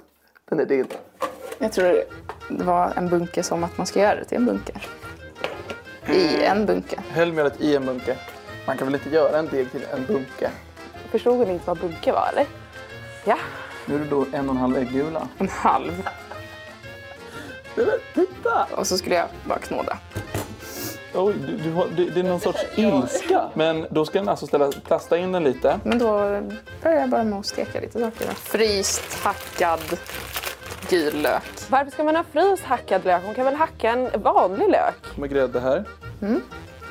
Den 0.49 0.59
är 0.59 0.65
din. 0.65 0.87
Jag 1.59 1.71
tror 1.71 2.03
det 2.49 2.63
var 2.63 2.93
en 2.95 3.09
bunke 3.09 3.43
som 3.43 3.63
att 3.63 3.77
man 3.77 3.87
ska 3.87 3.99
göra 3.99 4.15
det 4.15 4.25
till 4.25 4.37
en 4.37 4.45
bunker. 4.45 4.87
I 6.09 6.43
en 6.43 6.65
bunke. 6.65 6.99
Hällmjölet 7.09 7.61
i 7.61 7.75
en 7.75 7.85
bunke. 7.85 8.15
Man 8.67 8.77
kan 8.77 8.87
väl 8.87 8.95
inte 8.95 9.09
göra 9.09 9.39
en 9.39 9.47
deg 9.47 9.71
till 9.71 9.85
en 9.93 10.05
bunke? 10.05 10.49
Förstod 11.11 11.47
ni 11.47 11.53
inte 11.53 11.67
vad 11.67 11.77
bunke 11.77 12.11
var 12.11 12.29
eller? 12.31 12.45
Ja, 13.25 13.37
Nu 13.85 13.95
är 13.95 13.99
det 13.99 14.05
då 14.05 14.25
en 14.33 14.49
och 14.49 14.55
en 14.55 14.61
halv 14.61 14.77
äggula. 14.77 15.27
en 15.37 15.47
halv. 15.49 16.07
Titta! 18.13 18.67
Och 18.75 18.87
så 18.87 18.97
skulle 18.97 19.15
jag 19.15 19.27
bara 19.45 19.59
knåda. 19.59 19.97
Oj, 21.13 21.33
du, 21.47 21.57
du 21.57 21.71
har, 21.71 21.87
det, 21.95 22.05
det 22.09 22.19
är 22.19 22.23
någon 22.23 22.39
sorts 22.39 22.59
ilska. 22.75 23.49
Men 23.53 23.87
då 23.89 24.05
ska 24.05 24.19
den 24.19 24.29
alltså 24.29 24.47
ställa, 24.47 24.71
plasta 24.71 25.17
in 25.17 25.31
den 25.31 25.43
lite. 25.43 25.79
Men 25.83 25.97
då 25.99 26.07
börjar 26.83 26.99
jag 26.99 27.09
bara 27.09 27.23
med 27.23 27.39
att 27.39 27.45
steka 27.45 27.79
lite 27.79 27.99
saker. 27.99 28.27
Fryst, 28.33 29.13
hackad, 29.23 29.97
gul 30.89 31.21
lök. 31.21 31.43
Varför 31.69 31.91
ska 31.91 32.03
man 32.03 32.15
ha 32.15 32.23
fryst 32.31 32.63
hackad 32.63 33.05
lök? 33.05 33.23
Man 33.25 33.35
kan 33.35 33.45
väl 33.45 33.55
hacka 33.55 33.89
en 33.89 34.09
vanlig 34.21 34.69
lök? 34.69 35.17
Med 35.17 35.29
grädde 35.29 35.59
här. 35.59 35.85
Mm. 36.21 36.41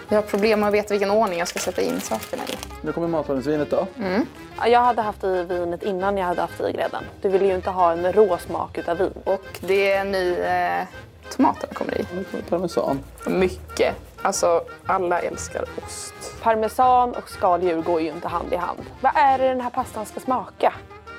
Jag 0.09 0.17
har 0.17 0.23
problem 0.23 0.61
med 0.61 0.67
att 0.67 0.75
veta 0.75 0.95
vilken 0.95 1.11
ordning 1.11 1.39
jag 1.39 1.49
ska 1.49 1.59
sätta 1.59 1.83
in 1.83 2.01
sakerna 2.01 2.43
i. 2.49 2.55
Nu 2.83 2.93
kommer 2.93 3.09
matlagningsvinet 3.09 3.71
då. 3.71 3.87
Mm. 3.99 4.27
Ja, 4.59 4.69
Jag 4.69 4.81
hade 4.81 5.03
haft 5.03 5.25
i 5.25 5.45
vinet 5.45 5.83
innan 5.83 6.17
jag 6.19 6.27
hade 6.27 6.41
haft 6.41 6.61
i 6.61 6.73
grädden. 6.73 7.05
Du 7.23 7.29
vill 7.29 7.43
ju 7.43 7.55
inte 7.55 7.71
ha 7.71 7.93
en 7.93 8.13
rå 8.13 8.39
smak 8.39 8.79
utav 8.79 8.99
vin. 8.99 9.13
Och 9.25 9.45
det 9.61 9.93
är 9.93 10.05
nu 10.05 10.37
eh, 10.45 10.87
tomaterna 11.37 11.75
kommer 11.75 12.01
i. 12.01 12.05
Parmesan. 12.49 12.99
Mycket. 13.27 13.95
Alltså, 14.23 14.63
alla 14.87 15.21
älskar 15.21 15.65
ost. 15.87 16.15
Parmesan 16.43 17.15
och 17.15 17.31
skaldjur 17.31 17.83
går 17.83 18.01
ju 18.01 18.09
inte 18.09 18.29
hand 18.29 18.53
i 18.53 18.57
hand. 18.57 18.81
Vad 19.01 19.13
är 19.15 19.39
det 19.39 19.49
den 19.49 19.61
här 19.61 19.71
pastan 19.71 20.07
ska 20.07 20.21
smaka? 20.21 20.73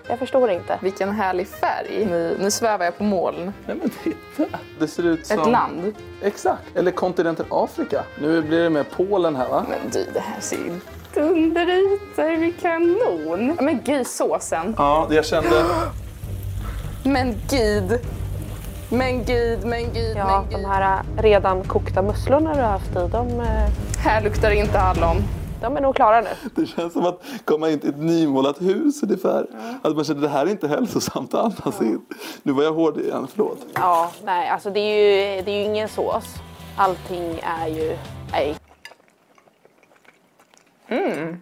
Jag 0.08 0.20
förstår 0.20 0.52
inte. 0.52 0.80
Vilken 0.82 1.12
härlig 1.12 1.48
färg. 1.48 2.06
Nu, 2.06 2.38
nu 2.40 2.52
svävar 2.52 2.86
jag 2.86 2.98
på 2.98 3.04
moln. 3.04 3.54
Nej 3.66 3.78
men 3.82 3.90
titta. 4.04 4.58
Det 4.80 4.88
ser 4.88 5.04
ut 5.06 5.28
som... 5.28 5.40
Ett 5.40 5.48
land. 5.48 5.94
Exakt. 6.22 6.62
Eller 6.76 6.92
kontinenten 6.92 7.46
Afrika. 7.50 8.04
Nu 8.22 8.42
blir 8.42 8.64
det 8.64 8.70
med 8.70 8.86
Polen 8.92 9.36
här 9.36 9.50
va? 9.50 9.66
Men 9.70 9.80
du, 9.92 10.06
det 10.14 10.20
här 10.20 10.42
ser 10.42 10.58
ju 10.58 10.80
dunder 11.14 11.68
ut. 11.94 12.02
Det 12.16 12.22
är 12.22 12.32
ju 12.32 12.52
kanon. 12.54 13.54
Ja, 13.58 13.64
Men 13.64 13.80
gud, 13.84 14.08
såsen. 14.08 14.76
Ja, 14.78 15.08
jag 15.12 15.26
kände... 15.26 15.64
Men 17.04 17.36
gud. 17.50 18.00
Men 18.90 19.24
gud, 19.26 19.66
men 19.66 19.94
gud, 19.94 20.18
Ja, 20.18 20.42
men 20.42 20.52
de 20.52 20.58
gud. 20.58 20.68
här 20.68 21.04
äh, 21.18 21.22
redan 21.22 21.64
kokta 21.64 22.02
musslorna 22.02 22.54
du 22.54 22.62
har 22.62 22.68
haft 22.68 22.92
i, 22.96 23.08
de, 23.12 23.40
eh, 23.40 23.70
Här 23.98 24.22
luktar 24.22 24.50
det 24.50 24.56
inte 24.56 24.78
hallon. 24.78 25.24
De 25.62 25.78
är 25.78 25.82
nog 25.82 25.96
klara 25.96 26.22
nu. 26.22 26.30
Det 26.56 26.66
känns 26.66 26.94
som 26.94 27.06
att 27.06 27.22
komma 27.46 27.70
in 27.70 27.80
till 27.80 27.90
ett 27.90 27.98
nymålat 27.98 28.62
hus 28.62 29.04
ungefär. 29.04 29.48
Att 29.82 29.96
man 29.96 30.04
känner 30.04 30.20
att 30.20 30.24
det 30.24 30.30
här 30.30 30.46
är 30.46 30.50
inte 30.50 30.68
hälsosamt 30.68 31.34
att 31.34 31.46
andas 31.46 31.82
in. 31.82 32.02
Nu 32.44 32.52
var 32.52 32.64
jag 32.64 32.74
hård 32.74 32.98
igen, 32.98 33.28
förlåt. 33.32 33.58
Ja, 33.74 34.12
nej, 34.24 34.50
alltså 34.50 34.70
det 34.70 34.80
är 34.80 35.36
ju, 35.36 35.42
det 35.42 35.52
är 35.52 35.56
ju 35.56 35.64
ingen 35.64 35.90
sås. 35.90 36.26
Allting 36.78 37.40
är 37.44 37.68
ju... 37.68 37.98
Nej. 38.32 38.56
Mm. 40.88 41.42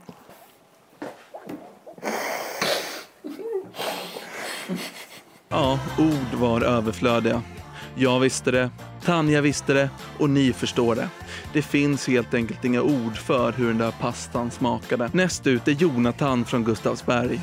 Ja, 5.49 5.79
ord 5.99 6.39
var 6.39 6.61
överflödiga. 6.61 7.41
Jag 8.01 8.19
visste 8.19 8.51
det, 8.51 8.69
Tanja 9.05 9.41
visste 9.41 9.73
det 9.73 9.89
och 10.17 10.29
ni 10.29 10.53
förstår 10.53 10.95
det. 10.95 11.09
Det 11.53 11.61
finns 11.61 12.07
helt 12.07 12.33
enkelt 12.33 12.65
inga 12.65 12.81
ord 12.81 13.17
för 13.17 13.51
hur 13.51 13.67
den 13.67 13.77
där 13.77 13.91
pastan 13.91 14.51
smakade. 14.51 15.09
Näst 15.13 15.47
ut 15.47 15.67
är 15.67 15.71
Jonathan 15.71 16.45
från 16.45 16.63
Gustavsberg. 16.63 17.41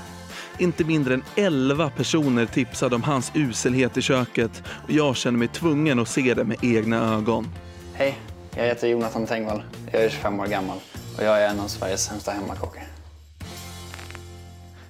Inte 0.58 0.84
mindre 0.84 1.14
än 1.14 1.24
11 1.34 1.90
personer 1.90 2.46
tipsade 2.46 2.94
om 2.94 3.02
hans 3.02 3.32
uselhet 3.34 3.96
i 3.96 4.02
köket 4.02 4.62
och 4.84 4.90
jag 4.90 5.16
känner 5.16 5.38
mig 5.38 5.48
tvungen 5.48 5.98
att 5.98 6.08
se 6.08 6.34
det 6.34 6.44
med 6.44 6.56
egna 6.62 7.14
ögon. 7.14 7.48
Hej, 7.94 8.18
jag 8.56 8.64
heter 8.64 8.88
Jonathan 8.88 9.26
Tengvall. 9.26 9.62
Jag 9.92 10.04
är 10.04 10.08
25 10.08 10.40
år 10.40 10.46
gammal 10.46 10.78
och 11.16 11.24
jag 11.24 11.42
är 11.42 11.48
en 11.48 11.60
av 11.60 11.68
Sveriges 11.68 12.04
sämsta 12.04 12.30
hemmakockar. 12.30 12.95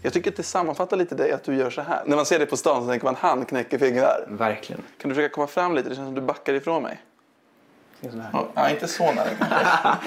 Jag 0.06 0.12
tycker 0.12 0.30
att 0.30 0.36
det 0.36 0.42
sammanfattar 0.42 0.96
lite 0.96 1.14
dig 1.14 1.32
att 1.32 1.44
du 1.44 1.56
gör 1.56 1.70
så 1.70 1.80
här. 1.80 2.02
När 2.06 2.16
man 2.16 2.26
ser 2.26 2.38
dig 2.38 2.48
på 2.48 2.56
stan 2.56 2.82
så 2.82 2.88
tänker 2.88 3.04
man 3.04 3.14
han 3.18 3.44
knäcker 3.44 3.78
fingrar. 3.78 4.26
Verkligen. 4.28 4.82
Kan 4.98 5.08
du 5.08 5.14
försöka 5.14 5.34
komma 5.34 5.46
fram 5.46 5.74
lite? 5.74 5.88
Det 5.88 5.94
känns 5.94 6.06
som 6.06 6.14
du 6.14 6.20
backar 6.20 6.54
ifrån 6.54 6.82
mig. 6.82 7.00
Ja, 8.00 8.48
ja, 8.54 8.70
inte 8.70 8.88
så 8.88 9.12
nära. 9.12 9.28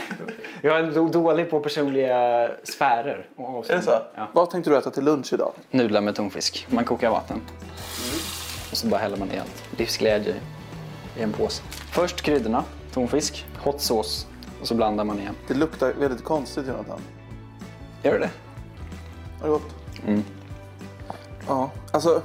Jag 0.62 0.80
är 0.80 1.12
dålig 1.12 1.50
på 1.50 1.60
personliga 1.60 2.50
sfärer. 2.64 3.26
Är 3.70 3.76
det 3.76 3.82
så? 3.82 4.02
Vad 4.34 4.50
tänkte 4.50 4.70
du 4.70 4.78
äta 4.78 4.92
till 4.92 5.04
lunch 5.04 5.34
idag? 5.34 5.52
Nudlar 5.72 6.02
med 6.02 6.16
tonfisk. 6.16 6.68
Man 6.70 6.86
kokar 6.86 7.10
vatten. 7.10 7.42
Och 8.72 8.78
så 8.78 8.88
bara 8.88 9.00
häller 9.00 9.18
man 9.18 9.32
i 9.32 9.40
allt. 9.40 9.64
Livsglädje 9.78 10.36
i 11.18 11.22
en 11.22 11.34
påse. 11.34 11.64
Först 11.92 12.22
kryddorna, 12.22 12.64
tonfisk, 12.94 13.46
hot 13.64 13.82
sauce 13.82 14.28
och 14.62 14.68
så 14.68 14.76
blandar 14.76 15.04
man 15.04 15.20
igen. 15.20 15.36
Det 15.48 15.54
luktar 15.54 15.94
väldigt 15.94 16.24
konstigt 16.24 16.68
Jonathan. 16.68 17.00
Gör 18.04 18.14
det 18.14 18.20
det? 18.20 18.30
Har 19.40 19.48
det 19.48 19.52
gott? 19.52 19.79
Mm. 20.08 20.24
Ja, 21.48 21.70
alltså. 21.92 22.22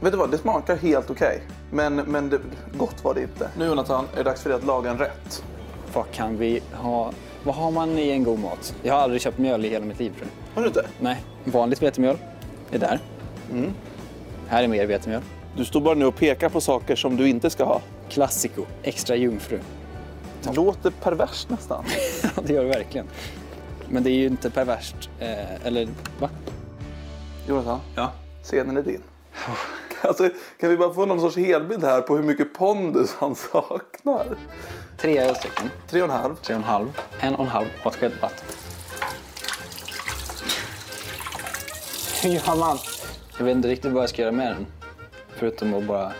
Vet 0.00 0.12
du 0.12 0.18
vad, 0.18 0.30
det 0.30 0.38
smakar 0.38 0.76
helt 0.76 1.10
okej. 1.10 1.42
Men, 1.70 1.96
men 1.96 2.30
det, 2.30 2.38
gott 2.76 3.04
var 3.04 3.14
det 3.14 3.22
inte. 3.22 3.48
Nu 3.58 3.66
Jonathan, 3.66 4.04
är 4.12 4.16
det 4.16 4.22
dags 4.22 4.42
för 4.42 4.50
dig 4.50 4.58
att 4.58 4.64
laga 4.64 4.90
en 4.90 4.98
rätt. 4.98 5.44
Vad 5.92 6.10
kan 6.10 6.38
vi 6.38 6.62
ha? 6.72 7.12
Vad 7.44 7.54
har 7.54 7.70
man 7.70 7.98
i 7.98 8.10
en 8.10 8.24
god 8.24 8.38
mat? 8.38 8.74
Jag 8.82 8.94
har 8.94 9.00
aldrig 9.00 9.20
köpt 9.20 9.38
mjöl 9.38 9.64
i 9.64 9.68
hela 9.68 9.84
mitt 9.84 9.98
liv 9.98 10.12
tror 10.18 10.28
jag. 10.28 10.54
Har 10.54 10.62
du 10.62 10.68
inte? 10.68 10.86
Nej. 11.00 11.24
Vanligt 11.44 11.82
vetemjöl 11.82 12.16
är 12.70 12.78
där. 12.78 13.00
Mm. 13.52 13.72
Här 14.48 14.64
är 14.64 14.68
mer 14.68 14.86
vetemjöl. 14.86 15.22
Du 15.56 15.64
står 15.64 15.80
bara 15.80 15.94
nu 15.94 16.06
och 16.06 16.16
pekar 16.16 16.48
på 16.48 16.60
saker 16.60 16.96
som 16.96 17.16
du 17.16 17.28
inte 17.28 17.50
ska 17.50 17.64
ha. 17.64 17.80
Classico. 18.08 18.64
Extra 18.82 19.16
jungfru. 19.16 19.60
Det 20.42 20.52
låter 20.52 20.90
perverst 20.90 21.50
nästan. 21.50 21.84
Det 22.46 22.52
gör 22.52 22.64
det 22.64 22.70
verkligen. 22.70 23.06
Men 23.88 24.02
det 24.02 24.10
är 24.10 24.14
ju 24.14 24.26
inte 24.26 24.50
perverst. 24.50 25.10
Eh, 25.18 25.66
eller 25.66 25.88
va? 26.20 26.30
Jonathan, 27.48 27.80
Ja. 27.94 28.12
scenen 28.42 28.76
är 28.76 28.82
din. 28.82 29.02
Alltså, 30.02 30.28
kan 30.60 30.70
vi 30.70 30.76
bara 30.76 30.94
få 30.94 31.06
någon 31.06 31.20
sorts 31.20 31.36
helbild 31.36 31.84
här 31.84 32.00
på 32.00 32.16
hur 32.16 32.22
mycket 32.22 32.54
pondus 32.54 33.14
han 33.18 33.34
saknar? 33.34 34.26
Tre 34.98 35.34
stycken. 35.34 35.70
Tre 35.88 36.02
och 36.02 36.08
en 36.08 36.14
halv. 36.20 36.34
Tre 36.36 36.54
och 36.54 36.58
en 36.60 36.64
halv. 36.64 37.00
En 37.20 37.34
och 37.34 37.40
en 37.44 37.48
halv 37.50 37.66
och 37.84 37.92
ett 37.94 38.00
skedpatt. 38.00 38.44
Hur 42.22 42.30
gör 42.30 42.56
man? 42.56 42.78
Jag 43.38 43.44
vet 43.44 43.56
inte 43.56 43.68
riktigt 43.68 43.92
vad 43.92 44.02
jag 44.02 44.10
ska 44.10 44.22
göra 44.22 44.32
med 44.32 44.46
den. 44.56 44.66
Förutom 45.36 45.74
att 45.74 45.84
bara... 45.84 46.12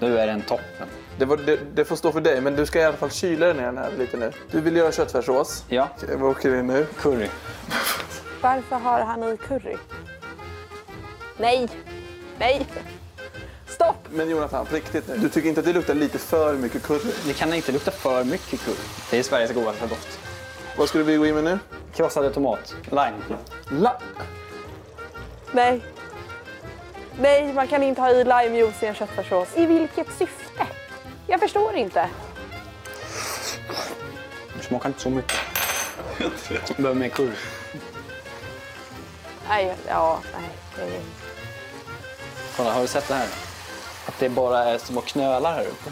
Nu 0.00 0.18
är 0.18 0.26
den 0.26 0.42
toppen. 0.42 0.88
Det, 1.18 1.24
var, 1.24 1.36
det, 1.36 1.58
det 1.74 1.84
får 1.84 1.96
stå 1.96 2.12
för 2.12 2.20
dig, 2.20 2.40
men 2.40 2.56
du 2.56 2.66
ska 2.66 2.78
i 2.80 2.84
alla 2.84 2.96
fall 2.96 3.10
kyla 3.10 3.46
ner 3.46 3.62
den 3.62 3.78
här 3.78 3.90
lite 3.98 4.16
nu. 4.16 4.32
Du 4.50 4.60
vill 4.60 4.76
göra 4.76 4.92
köttfärssås. 4.92 5.64
Ja. 5.68 5.88
Okej, 6.02 6.16
Vad 6.16 6.30
åker 6.30 6.50
vi 6.50 6.62
nu? 6.62 6.86
Curry. 6.98 7.28
Varför 8.42 8.76
har 8.76 9.00
han 9.00 9.22
i 9.22 9.36
curry? 9.36 9.76
Nej! 11.36 11.68
Nej! 12.38 12.66
Stopp! 13.66 13.96
Men 14.10 14.30
Jonathan, 14.30 14.66
på 14.66 14.74
riktigt 14.74 15.08
nu. 15.08 15.16
Du 15.16 15.28
tycker 15.28 15.48
inte 15.48 15.60
att 15.60 15.66
det 15.66 15.72
luktar 15.72 15.94
lite 15.94 16.18
för 16.18 16.54
mycket 16.54 16.82
curry? 16.82 17.12
Det 17.26 17.32
kan 17.32 17.54
inte 17.54 17.72
lukta 17.72 17.90
för 17.90 18.24
mycket 18.24 18.60
curry. 18.60 18.76
Det 19.10 19.18
är 19.18 19.22
Sveriges 19.22 19.52
godaste 19.52 19.86
doft. 19.86 20.18
Vad 20.76 20.88
skulle 20.88 21.04
vi 21.04 21.16
gå 21.16 21.26
in 21.26 21.34
med 21.34 21.44
nu? 21.44 21.58
Krossade 21.94 22.30
tomat. 22.30 22.74
Lime. 22.90 23.14
La 23.70 24.00
Nej. 25.52 25.82
Nej, 27.18 27.52
man 27.52 27.68
kan 27.68 27.82
inte 27.82 28.00
ha 28.00 28.10
i 28.10 28.24
limejuice 28.24 28.82
i 28.82 28.86
en 28.86 28.94
köttfärssås. 28.94 29.48
I 29.54 29.66
vilket 29.66 30.06
syfte? 30.18 30.66
Jag 31.26 31.40
förstår 31.40 31.74
inte. 31.74 32.10
Det 34.56 34.62
smakar 34.62 34.88
inte 34.88 35.00
så 35.00 35.10
mycket. 35.10 35.36
Behöver 36.76 36.94
mer 36.94 37.08
curry. 37.08 37.30
Nej, 39.48 39.74
ja, 39.88 40.20
nej. 40.32 40.50
Kolla, 42.56 42.72
har 42.72 42.80
du 42.80 42.86
sett 42.86 43.08
det 43.08 43.14
här? 43.14 43.28
Att 44.06 44.18
det 44.18 44.28
bara 44.28 44.64
är 44.64 44.78
små 44.78 45.00
knölar 45.00 45.52
här 45.52 45.62
uppe. 45.66 45.90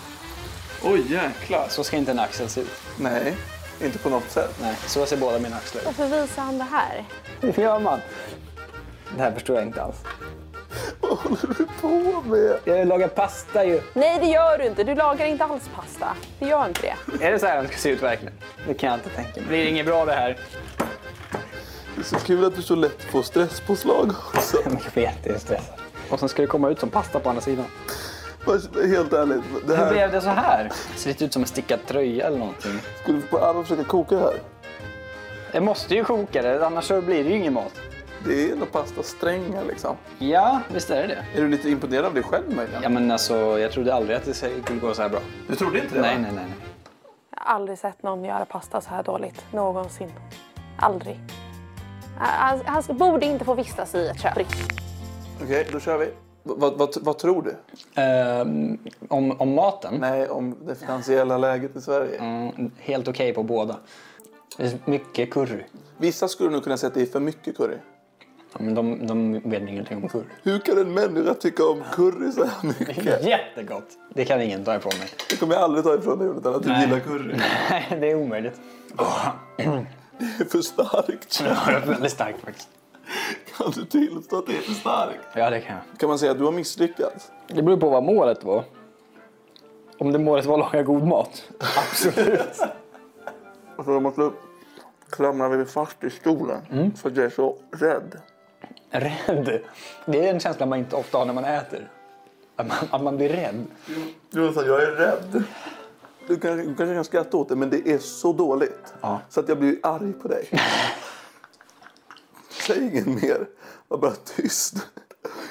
Oj, 0.84 1.12
jäklar. 1.12 1.66
Så 1.68 1.84
ska 1.84 1.96
inte 1.96 2.10
en 2.10 2.18
axel 2.18 2.48
se 2.48 2.60
ut. 2.60 2.80
Nej, 2.96 3.36
inte 3.80 3.98
på 3.98 4.10
något 4.10 4.30
sätt. 4.30 4.54
Nej, 4.60 4.76
så 4.86 5.06
ser 5.06 5.16
båda 5.16 5.38
mina 5.38 5.56
axlar 5.56 5.80
ut. 5.80 5.86
Varför 5.86 6.20
visar 6.20 6.42
han 6.42 6.58
det 6.58 6.64
här? 6.64 7.04
Hur 7.40 7.62
gör 7.62 7.78
man? 7.78 8.00
Det 9.16 9.22
här 9.22 9.32
förstår 9.32 9.56
jag 9.56 9.66
inte 9.66 9.82
alls. 9.82 9.96
Vad 11.00 11.18
håller 11.18 11.54
du 11.58 11.66
på 11.80 12.22
med? 12.28 12.58
Jag 12.64 12.88
lagar 12.88 13.08
pasta 13.08 13.64
ju. 13.64 13.82
Nej, 13.94 14.18
det 14.20 14.26
gör 14.26 14.58
du 14.58 14.66
inte. 14.66 14.84
Du 14.84 14.94
lagar 14.94 15.26
inte 15.26 15.44
alls 15.44 15.70
pasta. 15.74 16.16
Du 16.38 16.46
gör 16.48 16.68
inte 16.68 16.80
det. 16.82 17.26
Är 17.26 17.32
det 17.32 17.38
så 17.38 17.46
här 17.46 17.56
den 17.56 17.68
ska 17.68 17.76
se 17.76 17.88
ut 17.88 18.02
verkligen? 18.02 18.34
Det 18.66 18.74
kan 18.74 18.90
jag 18.90 18.98
inte 18.98 19.08
tänka 19.10 19.40
mig. 19.40 19.48
Blir 19.48 19.58
det 19.64 19.70
inget 19.70 19.86
bra 19.86 20.04
det 20.04 20.12
här? 20.12 20.38
Det 21.94 22.00
är 22.00 22.04
så 22.04 22.16
kul 22.18 22.44
att 22.44 22.56
du 22.56 22.62
så 22.62 22.74
lätt 22.74 23.02
får 23.02 23.22
stresspåslag 23.22 24.10
också. 24.34 24.56
Jag 24.64 25.02
vet, 25.02 25.24
det 25.24 25.30
är 25.30 25.38
stressad. 25.38 25.81
Och 26.12 26.20
sen 26.20 26.28
ska 26.28 26.42
det 26.42 26.48
komma 26.48 26.68
ut 26.68 26.80
som 26.80 26.90
pasta 26.90 27.20
på 27.20 27.28
andra 27.28 27.42
sidan. 27.42 27.64
Helt 28.86 29.12
ärligt. 29.12 29.42
Det 29.66 29.76
Hur 29.76 29.84
här... 29.84 29.92
blev 29.92 30.12
det 30.12 30.20
så 30.20 30.28
här? 30.28 30.72
Ser 30.96 31.14
det 31.18 31.24
ut 31.24 31.32
som 31.32 31.42
en 31.42 31.48
stickad 31.48 31.86
tröja 31.86 32.26
eller 32.26 32.38
någonting? 32.38 32.78
Skulle 33.02 33.18
vi 33.18 33.22
på 33.22 33.38
allvar 33.38 33.62
försöka 33.62 33.84
koka 33.84 34.14
det 34.14 34.20
här? 34.20 34.34
Jag 35.52 35.62
måste 35.62 35.94
ju 35.94 36.04
koka 36.04 36.42
det, 36.42 36.66
annars 36.66 36.84
så 36.84 37.00
blir 37.00 37.24
det 37.24 37.30
ju 37.30 37.36
ingen 37.36 37.52
mat. 37.52 37.72
Det 38.26 38.48
är 38.48 38.52
ändå 38.52 38.66
pastasträngar 38.66 39.64
liksom. 39.64 39.96
Ja, 40.18 40.60
visst 40.74 40.90
är 40.90 41.08
det 41.08 41.08
det. 41.08 41.38
Är 41.38 41.42
du 41.42 41.48
lite 41.48 41.70
imponerad 41.70 42.04
av 42.04 42.14
dig 42.14 42.22
själv 42.22 42.56
möjligen? 42.56 42.82
Ja, 42.82 42.88
men 42.88 43.10
alltså, 43.10 43.58
jag 43.58 43.72
trodde 43.72 43.94
aldrig 43.94 44.16
att 44.16 44.24
det 44.24 44.34
skulle 44.34 44.80
gå 44.80 44.94
så 44.94 45.02
här 45.02 45.08
bra. 45.08 45.20
Du 45.48 45.56
trodde 45.56 45.78
inte 45.78 45.94
det? 45.94 46.00
Nej, 46.00 46.16
va? 46.16 46.22
nej, 46.22 46.32
nej. 46.34 46.44
nej. 46.48 46.56
Jag 47.30 47.44
har 47.44 47.54
aldrig 47.54 47.78
sett 47.78 48.02
någon 48.02 48.24
göra 48.24 48.44
pasta 48.44 48.80
så 48.80 48.90
här 48.90 49.02
dåligt. 49.02 49.44
Någonsin. 49.52 50.12
Aldrig. 50.78 51.20
Han, 52.18 52.60
han 52.64 52.82
borde 52.88 53.26
inte 53.26 53.44
få 53.44 53.54
vistas 53.54 53.94
i 53.94 54.08
ett 54.08 54.20
kök. 54.20 54.46
Okej, 55.42 55.66
då 55.72 55.80
kör 55.80 55.98
vi. 55.98 56.08
Vad, 56.42 56.78
vad, 56.78 56.96
vad 57.00 57.18
tror 57.18 57.42
du? 57.42 57.56
Ehm, 58.02 58.78
om, 59.08 59.40
om 59.40 59.54
maten? 59.54 59.94
Nej, 60.00 60.28
om 60.28 60.56
det 60.66 60.74
finansiella 60.74 61.38
läget 61.38 61.76
i 61.76 61.80
Sverige. 61.80 62.18
Mm, 62.18 62.70
helt 62.78 63.08
okej 63.08 63.34
på 63.34 63.42
båda. 63.42 63.76
Det 64.56 64.64
är 64.64 64.72
mycket 64.84 65.30
curry. 65.30 65.64
Vissa 65.98 66.28
skulle 66.28 66.50
nog 66.50 66.64
kunna 66.64 66.76
säga 66.76 66.88
att 66.88 66.94
det 66.94 67.02
är 67.02 67.06
för 67.06 67.20
mycket 67.20 67.56
curry. 67.56 67.76
Ja, 68.52 68.58
men 68.60 68.74
de, 68.74 69.06
de 69.06 69.50
vet 69.50 69.62
ingenting 69.62 69.96
om 69.96 70.08
curry. 70.08 70.24
Hur 70.42 70.58
kan 70.58 70.78
en 70.78 70.94
människa 70.94 71.34
tycka 71.34 71.64
om 71.64 71.82
curry 71.92 72.32
så 72.32 72.44
här 72.44 72.68
mycket? 72.78 73.24
Jättegott! 73.26 73.88
Det 74.14 74.24
kan 74.24 74.42
ingen 74.42 74.64
ta 74.64 74.76
ifrån 74.76 74.92
mig. 74.98 75.08
Det 75.30 75.36
kommer 75.36 75.54
jag 75.54 75.62
aldrig 75.62 75.84
ta 75.84 75.94
ifrån 75.94 76.18
dig 76.18 76.26
Jonathan, 76.26 76.54
att 76.54 76.62
du 76.62 76.80
gillar 76.80 77.00
curry. 77.00 77.34
Nej, 77.70 77.98
det 78.00 78.10
är 78.10 78.14
omöjligt. 78.14 78.60
Det 79.56 79.64
är 80.44 80.48
för 80.48 80.58
starkt. 80.58 81.42
Ja, 81.44 81.56
det 81.66 81.72
är 81.72 81.86
väldigt 81.86 82.12
starkt 82.12 82.40
faktiskt. 82.40 82.68
Kan 83.56 83.70
du 83.70 83.84
tillstå 83.84 84.38
att 84.38 84.46
det 84.46 84.56
är 84.56 84.60
för 84.60 84.72
starkt? 84.72 85.26
Ja, 85.34 85.50
det 85.50 85.60
kan 85.60 85.76
jag. 85.76 86.00
Kan 86.00 86.08
man 86.08 86.18
säga 86.18 86.32
att 86.32 86.38
du 86.38 86.44
har 86.44 86.52
misslyckats? 86.52 87.30
Det 87.46 87.62
beror 87.62 87.76
på 87.76 87.90
vad 87.90 88.02
målet 88.02 88.44
var. 88.44 88.64
Om 89.98 90.12
det 90.12 90.18
målet 90.18 90.44
var 90.46 90.54
att 90.54 90.72
laga 90.72 90.82
god 90.82 91.06
mat? 91.06 91.42
Absolut. 91.76 92.60
Alltså 93.76 93.92
jag 93.92 94.02
måste 94.02 94.30
klamra 95.10 95.48
mig 95.48 95.66
fast 95.66 96.04
i 96.04 96.10
stolen 96.10 96.92
för 96.96 97.10
att 97.10 97.16
jag 97.16 97.26
är 97.26 97.30
så 97.30 97.56
rädd. 97.72 98.20
Rädd? 98.90 99.60
Det 100.06 100.26
är 100.26 100.34
en 100.34 100.40
känsla 100.40 100.66
man 100.66 100.78
inte 100.78 100.96
ofta 100.96 101.18
har 101.18 101.24
när 101.26 101.34
man 101.34 101.44
äter. 101.44 101.90
Att 102.56 102.66
man, 102.66 102.76
att 102.90 103.02
man 103.02 103.16
blir 103.16 103.28
rädd. 103.28 103.64
Jonathan, 104.30 104.66
jag 104.66 104.82
är 104.82 104.90
rädd. 104.90 105.42
Du 106.28 106.36
kanske, 106.38 106.66
du 106.66 106.74
kanske 106.74 106.94
kan 106.94 107.04
skratta 107.04 107.36
åt 107.36 107.48
det, 107.48 107.56
men 107.56 107.70
det 107.70 107.88
är 107.88 107.98
så 107.98 108.32
dåligt. 108.32 108.94
Så 109.28 109.40
att 109.40 109.48
jag 109.48 109.58
blir 109.58 109.78
arg 109.82 110.12
på 110.12 110.28
dig. 110.28 110.48
Säg 112.66 112.88
inget 112.88 113.06
mer. 113.06 113.46
Var 113.88 113.98
bara 113.98 114.14
tyst. 114.36 114.74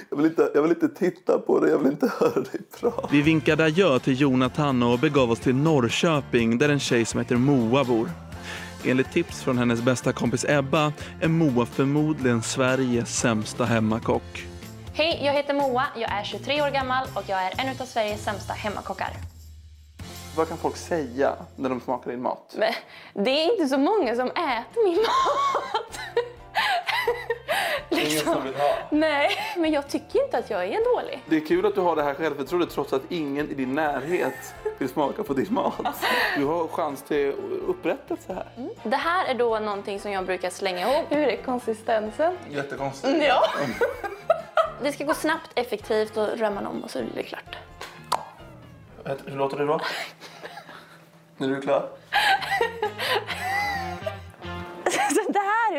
Jag 0.10 0.18
vill, 0.18 0.26
inte, 0.26 0.52
jag 0.54 0.62
vill 0.62 0.72
inte 0.72 0.89
titta 0.89 1.39
på 1.39 1.60
dig, 1.60 1.72
jag 1.72 1.78
vill 1.78 1.91
inte 1.91 2.12
höra 2.20 2.41
dig 2.41 2.62
prata. 2.80 3.08
Vi 3.12 3.22
vinkade 3.22 3.66
adjö 3.66 3.99
till 3.99 4.22
Jonathan 4.22 4.84
och 4.84 4.99
begav 4.99 5.32
oss 5.32 5.39
till 5.39 5.56
Norrköping 5.56 6.58
där 6.58 6.70
en 6.70 6.80
tjej 6.80 7.06
som 7.06 7.20
heter 7.20 7.36
Moa 7.36 7.84
bor. 7.84 8.10
Enligt 8.86 9.12
tips 9.12 9.43
från 9.43 9.58
hennes 9.58 9.82
bästa 9.82 10.14
kompis 10.14 10.45
Ebba 10.49 10.93
är 11.22 11.28
Moa 11.28 11.66
förmodligen 11.66 12.43
Sveriges 12.43 13.20
sämsta 13.20 13.66
hemmakock. 13.66 14.45
Hej, 14.93 15.22
jag 15.24 15.34
heter 15.34 15.54
Moa, 15.54 15.84
jag 15.95 16.12
är 16.12 16.24
23 16.24 16.62
år 16.62 16.70
gammal 16.70 17.08
och 17.14 17.24
jag 17.28 17.43
är 17.43 17.54
en 17.58 17.82
av 17.82 17.86
Sveriges 17.86 18.24
sämsta 18.24 18.54
hemmakockar. 18.54 19.10
Vad 20.36 20.47
kan 20.47 20.58
folk 20.58 20.78
säga 20.78 21.36
när 21.56 21.70
de 21.70 21.82
smakar 21.82 22.12
din 22.12 22.22
mat? 22.22 22.56
Men 22.58 22.74
det 23.26 23.32
är 23.32 23.52
inte 23.52 23.68
så 23.68 23.78
många 23.78 24.16
som 24.16 24.28
äter 24.28 24.89
min 24.89 24.97
mat. 24.97 25.61
Liksom. 28.26 28.53
Nej, 28.89 29.30
men 29.57 29.72
jag 29.72 29.88
tycker 29.89 30.24
inte 30.24 30.38
att 30.38 30.49
jag 30.49 30.63
är 30.65 30.95
dålig. 30.95 31.24
Det 31.30 31.36
är 31.36 31.45
kul 31.45 31.65
att 31.65 31.76
du 31.76 31.82
har 31.82 31.95
det 31.95 32.03
här 32.03 32.13
självförtroendet 32.13 32.69
trots 32.69 32.93
att 32.93 33.01
ingen 33.09 33.49
i 33.49 33.53
din 33.53 33.74
närhet 33.76 34.53
vill 34.78 34.89
smaka 34.89 35.24
på 35.24 35.34
din 35.34 35.53
mat. 35.53 35.74
Du 36.38 36.45
har 36.45 36.67
chans 36.67 37.01
till 37.03 37.34
upprättelse 37.67 38.34
här. 38.34 38.45
Det 38.84 38.95
här 38.95 39.26
är 39.26 39.34
då 39.34 39.59
någonting 39.59 39.99
som 39.99 40.11
jag 40.11 40.26
brukar 40.26 40.49
slänga 40.49 40.80
ihop. 40.91 41.05
Hur 41.09 41.28
är 41.28 41.36
konsistensen? 41.38 42.38
Jättekonstigt. 42.49 43.13
Mm, 43.13 43.22
Ja. 43.28 43.41
Det 44.84 44.91
ska 44.91 45.03
gå 45.03 45.13
snabbt, 45.13 45.49
effektivt 45.55 46.17
och 46.17 46.28
rör 46.38 46.51
man 46.51 46.67
om 46.67 46.84
och 46.84 46.91
så 46.91 46.99
är 46.99 47.05
det 47.15 47.24
klart. 47.24 47.57
Hur 49.26 49.38
låter 49.38 49.57
det 49.57 49.65
då? 49.65 49.82
När 51.38 51.47
du 51.47 51.57
är 51.57 51.61
klar? 51.61 51.89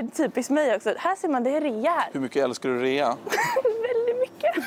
Är 0.02 0.06
typiskt 0.06 0.50
mig 0.50 0.76
också. 0.76 0.94
Här 0.98 1.16
ser 1.16 1.28
man, 1.28 1.44
det 1.44 1.50
är 1.50 1.60
rea 1.60 1.90
här. 1.90 2.08
Hur 2.12 2.20
mycket 2.20 2.44
älskar 2.44 2.68
du 2.68 2.78
rea? 2.80 3.06
Väldigt 3.64 4.20
mycket. 4.20 4.64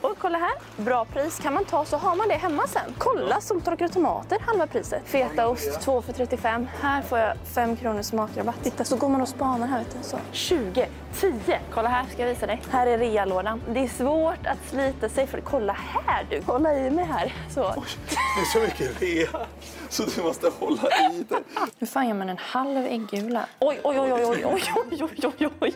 Och 0.00 0.18
kolla 0.18 0.38
här, 0.38 0.52
bra 0.76 1.04
pris 1.04 1.38
kan 1.38 1.54
man 1.54 1.64
ta 1.64 1.84
så 1.84 1.96
har 1.96 2.16
man 2.16 2.28
det 2.28 2.34
hemma 2.34 2.66
sen. 2.66 2.94
Kolla 2.98 3.40
som 3.40 3.60
torkade 3.60 3.92
tomater, 3.92 4.38
halva 4.46 4.66
priset. 4.66 5.02
Fetaost 5.04 5.80
2 5.80 6.02
för 6.02 6.12
35. 6.12 6.66
Här 6.80 7.02
får 7.02 7.18
jag 7.18 7.36
5 7.54 7.76
kronor 7.76 8.02
smakrabatt. 8.02 8.56
Titta 8.62 8.84
så 8.84 8.96
går 8.96 9.08
man 9.08 9.20
och 9.20 9.28
spanar 9.28 9.66
här 9.66 9.78
vet 9.78 9.96
du. 10.02 10.08
Så. 10.08 10.18
20, 10.32 10.88
10. 11.20 11.60
Kolla 11.74 11.88
här 11.88 12.04
ska 12.12 12.22
jag 12.22 12.28
visa 12.28 12.46
dig. 12.46 12.62
Här 12.70 12.86
är 12.86 12.98
realådan. 12.98 13.62
Det 13.68 13.80
är 13.80 13.88
svårt 13.88 14.46
att 14.46 14.70
slita 14.70 15.08
sig 15.08 15.26
för 15.26 15.40
kolla 15.40 15.72
här 15.72 16.26
du. 16.30 16.42
Kolla 16.46 16.74
i 16.74 16.90
mig 16.90 17.04
här. 17.04 17.34
Så. 17.50 17.60
Det 17.60 18.40
är 18.40 18.52
så 18.52 18.58
mycket 18.58 19.02
rea 19.02 19.46
så 19.88 20.02
du 20.02 20.22
måste 20.22 20.50
hålla 20.58 20.82
i 21.12 21.22
dig. 21.22 21.42
Hur 21.78 21.86
fan 21.86 22.08
gör 22.08 22.14
man 22.14 22.28
en 22.28 22.38
halv 22.38 22.86
äggula? 22.86 23.46
Oj, 23.58 23.80
oj, 23.82 24.00
oj, 24.00 24.12
oj, 24.12 24.24
oj, 24.24 24.44
oj, 24.44 24.62
oj, 25.00 25.02
oj, 25.02 25.32
oj, 25.38 25.48
oj. 25.60 25.74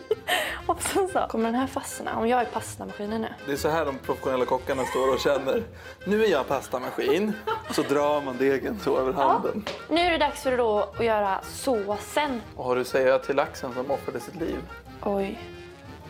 Och 0.66 0.82
sen 0.82 1.08
så 1.08 1.26
kommer 1.28 1.44
den 1.44 1.54
här 1.54 1.66
fastna. 1.66 2.16
Om 2.16 2.28
jag 2.28 2.40
är 2.40 2.44
pastamaskinen 2.44 3.20
nu. 3.20 3.28
Det 3.46 3.52
är 3.52 3.56
så 3.56 3.68
här 3.68 3.84
de 3.84 3.98
professionella 3.98 4.44
kockarna 4.44 4.84
står 4.84 5.14
och 5.14 5.20
känner. 5.20 5.62
Nu 6.04 6.24
är 6.24 6.28
jag 6.30 6.48
pastamaskin. 6.48 7.32
Så 7.70 7.82
drar 7.82 8.22
man 8.22 8.36
degen 8.38 8.80
så 8.80 8.98
över 8.98 9.12
handen. 9.12 9.64
Nu 9.88 10.00
är 10.00 10.10
det 10.10 10.18
dags 10.18 10.42
för 10.42 10.56
då 10.56 10.78
att 10.98 11.04
göra 11.04 11.40
såsen. 11.42 12.42
Och 12.56 12.64
har 12.64 12.74
du 12.74 12.80
att 12.80 12.86
säga 12.86 13.18
till 13.18 13.36
laxen 13.36 13.74
som 13.74 13.90
offrade 13.90 14.20
sitt 14.20 14.36
liv? 14.36 14.58
Oj, 15.02 15.38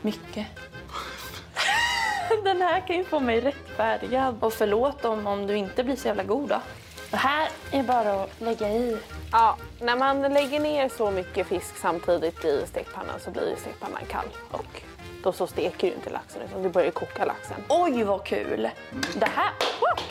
mycket. 0.02 0.46
Den 2.44 2.62
här 2.62 2.86
kan 2.86 2.96
ju 2.96 3.04
få 3.04 3.20
mig 3.20 3.40
rättfärdigad. 3.40 4.36
Och 4.40 4.52
förlåt 4.52 5.04
om, 5.04 5.26
om 5.26 5.46
du 5.46 5.56
inte 5.56 5.84
blir 5.84 5.96
så 5.96 6.08
jävla 6.08 6.22
god 6.24 6.48
då. 6.48 6.60
Det 7.10 7.16
här 7.16 7.48
är 7.70 7.82
bara 7.82 8.22
att 8.22 8.40
lägga 8.40 8.68
i. 8.68 8.98
Ja, 9.32 9.56
när 9.80 9.96
man 9.96 10.22
lägger 10.22 10.60
ner 10.60 10.88
så 10.88 11.10
mycket 11.10 11.46
fisk 11.46 11.76
samtidigt 11.76 12.44
i 12.44 12.66
stekpannan 12.66 13.20
så 13.20 13.30
blir 13.30 13.56
stekpannan 13.56 14.02
kall. 14.08 14.28
Och 14.50 14.82
då 15.22 15.32
så 15.32 15.46
steker 15.46 15.88
du 15.88 15.94
inte 15.94 16.10
laxen 16.10 16.42
utan 16.42 16.62
du 16.62 16.68
börjar 16.68 16.90
koka 16.90 17.24
laxen. 17.24 17.56
Oj 17.68 18.04
vad 18.04 18.24
kul! 18.24 18.70
Det 19.14 19.26
här... 19.26 19.50
Oh! 19.80 20.02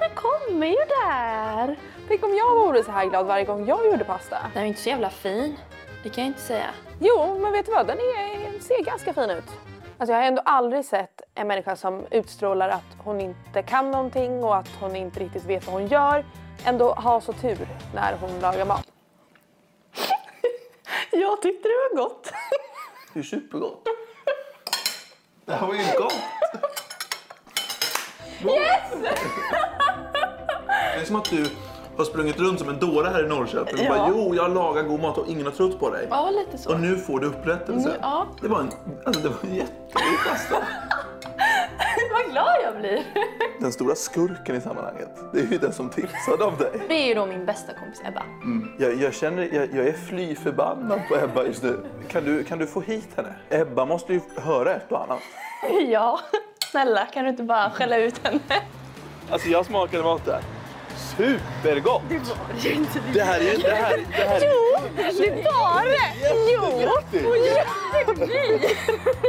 Den 0.00 0.10
kommer 0.14 0.66
ju 0.66 0.84
där! 1.02 1.76
Tänk 2.08 2.24
om 2.24 2.34
jag 2.34 2.54
vore 2.54 2.84
så 2.84 2.90
här 2.90 3.06
glad 3.06 3.26
varje 3.26 3.44
gång 3.44 3.66
jag 3.66 3.86
gjorde 3.86 4.04
pasta. 4.04 4.36
Den 4.54 4.62
är 4.62 4.66
inte 4.66 4.80
så 4.80 4.88
jävla 4.88 5.10
fin. 5.10 5.56
Det 6.02 6.10
kan 6.10 6.24
jag 6.24 6.30
inte 6.30 6.40
säga. 6.40 6.70
Jo, 7.00 7.38
men 7.40 7.52
vet 7.52 7.66
du 7.66 7.72
vad? 7.72 7.86
Den 7.86 7.98
är, 7.98 8.60
ser 8.60 8.84
ganska 8.84 9.14
fin 9.14 9.30
ut. 9.30 9.44
Alltså 10.00 10.12
jag 10.12 10.20
har 10.20 10.26
ändå 10.26 10.42
aldrig 10.44 10.84
sett 10.84 11.22
en 11.34 11.46
människa 11.46 11.76
som 11.76 12.06
utstrålar 12.10 12.68
att 12.68 12.96
hon 12.98 13.20
inte 13.20 13.62
kan 13.62 13.90
någonting 13.90 14.44
och 14.44 14.56
att 14.56 14.68
hon 14.80 14.96
inte 14.96 15.20
riktigt 15.20 15.44
vet 15.44 15.66
vad 15.66 15.74
hon 15.74 15.86
gör. 15.86 16.24
Ändå 16.64 16.92
ha 16.92 17.20
så 17.20 17.32
tur 17.32 17.68
när 17.94 18.16
hon 18.20 18.40
lagar 18.40 18.64
mat. 18.64 18.86
Jag 21.10 21.42
tyckte 21.42 21.68
det 21.68 21.74
var 21.74 22.02
gott. 22.02 22.32
Det 23.12 23.18
är 23.18 23.22
supergott. 23.22 23.88
Det 25.44 25.52
här 25.52 25.66
var 25.66 25.74
ju 25.74 25.80
gott. 25.98 26.14
Yes! 28.44 29.14
Det 30.94 31.00
är 31.00 31.04
som 31.04 31.16
att 31.16 31.30
du 31.30 31.46
har 31.98 32.04
sprungit 32.04 32.38
runt 32.38 32.58
som 32.60 32.68
en 32.68 32.78
dåre 32.78 33.08
här 33.08 33.24
i 33.24 33.28
Norrköping 33.28 33.74
och 33.78 33.84
Ja. 33.84 33.88
bara 33.98 34.08
jo, 34.08 34.34
jag 34.34 34.54
lagar 34.54 34.82
god 34.82 35.00
mat 35.00 35.18
och 35.18 35.28
ingen 35.28 35.44
har 35.46 35.52
trott 35.52 35.78
på 35.80 35.90
dig. 35.90 36.06
Ja, 36.10 36.30
lite 36.30 36.58
så. 36.58 36.72
Och 36.72 36.80
nu 36.80 36.96
får 36.96 37.20
du 37.20 37.26
upprättelse. 37.26 37.88
Mm, 37.88 38.00
ja. 38.02 38.26
Det 38.40 38.48
var 38.48 38.60
en, 38.60 38.70
alltså 39.06 39.22
det 39.22 39.28
var 39.28 39.36
en 39.42 39.54
jättegod 39.54 40.18
pasta. 40.28 40.56
vad 42.12 42.32
glad 42.32 42.54
jag 42.64 42.76
blir. 42.80 43.02
Den 43.60 43.72
stora 43.72 43.94
skurken 43.94 44.56
i 44.56 44.60
sammanhanget, 44.60 45.08
det 45.32 45.40
är 45.40 45.46
ju 45.46 45.58
den 45.58 45.72
som 45.72 45.88
tipsade 45.88 46.44
om 46.44 46.56
dig. 46.56 46.70
Det 46.88 46.94
är 46.94 47.06
ju 47.06 47.14
då 47.14 47.26
min 47.26 47.46
bästa 47.46 47.72
kompis 47.74 48.02
Ebba. 48.04 48.22
Jag, 48.78 48.94
jag 48.94 49.14
känner, 49.14 49.42
jag, 49.54 49.68
jag 49.74 49.86
är 49.86 49.92
fly 49.92 50.34
förbannad 50.34 51.00
på 51.08 51.16
Ebba 51.16 51.44
just 51.44 51.62
nu. 51.62 51.80
Kan 52.08 52.24
du, 52.24 52.44
kan 52.44 52.58
du 52.58 52.66
få 52.66 52.80
hit 52.80 53.08
henne? 53.16 53.34
Ebba 53.50 53.84
måste 53.84 54.12
ju 54.12 54.20
höra 54.36 54.74
ett 54.74 54.92
och 54.92 55.02
annat. 55.04 55.18
Ja, 55.88 56.20
snälla 56.70 57.06
kan 57.06 57.24
du 57.24 57.30
inte 57.30 57.42
bara 57.42 57.70
skälla 57.70 57.96
ut 57.96 58.26
henne? 58.26 58.40
Alltså 59.30 59.48
jag 59.48 59.66
smakade 59.66 60.02
maten. 60.02 60.42
Supergott! 61.18 62.02
Det 62.08 62.18
var 62.18 62.36
det 62.62 62.68
ju 62.68 62.74
inte. 62.74 63.00
Det 63.12 63.22
här 63.22 63.40
är 63.40 63.44
ju... 63.44 63.56
Det 63.56 63.74
här, 63.74 63.96
det 64.10 64.28
här, 64.28 64.40
Jo, 64.42 64.88
det 65.18 65.42
var 65.44 65.84
det! 65.84 66.12
Jo! 66.52 66.80
Jättegrattis! 67.44 68.70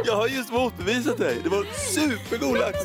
Jag 0.05 0.15
har 0.15 0.27
just 0.27 0.51
motbevisat 0.51 1.17
dig. 1.17 1.37
Det 1.43 1.49
var 1.49 1.65
supergod 1.93 2.57
lax. 2.57 2.77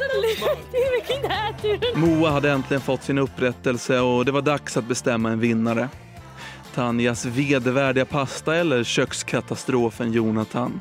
Moa 1.95 2.31
hade 2.31 2.51
äntligen 2.51 2.81
fått 2.81 3.03
sin 3.03 3.19
upprättelse 3.19 4.01
och 4.01 4.25
det 4.25 4.33
var 4.33 4.43
dags 4.43 4.77
att 4.77 4.85
bestämma 4.85 5.31
en 5.31 5.41
vinnare. 5.41 5.89
Tanjas 6.75 7.25
vedervärdiga 7.25 8.05
pasta 8.05 8.57
eller 8.57 8.85
kökskatastrofen 8.85 10.13
Jonathan. 10.13 10.81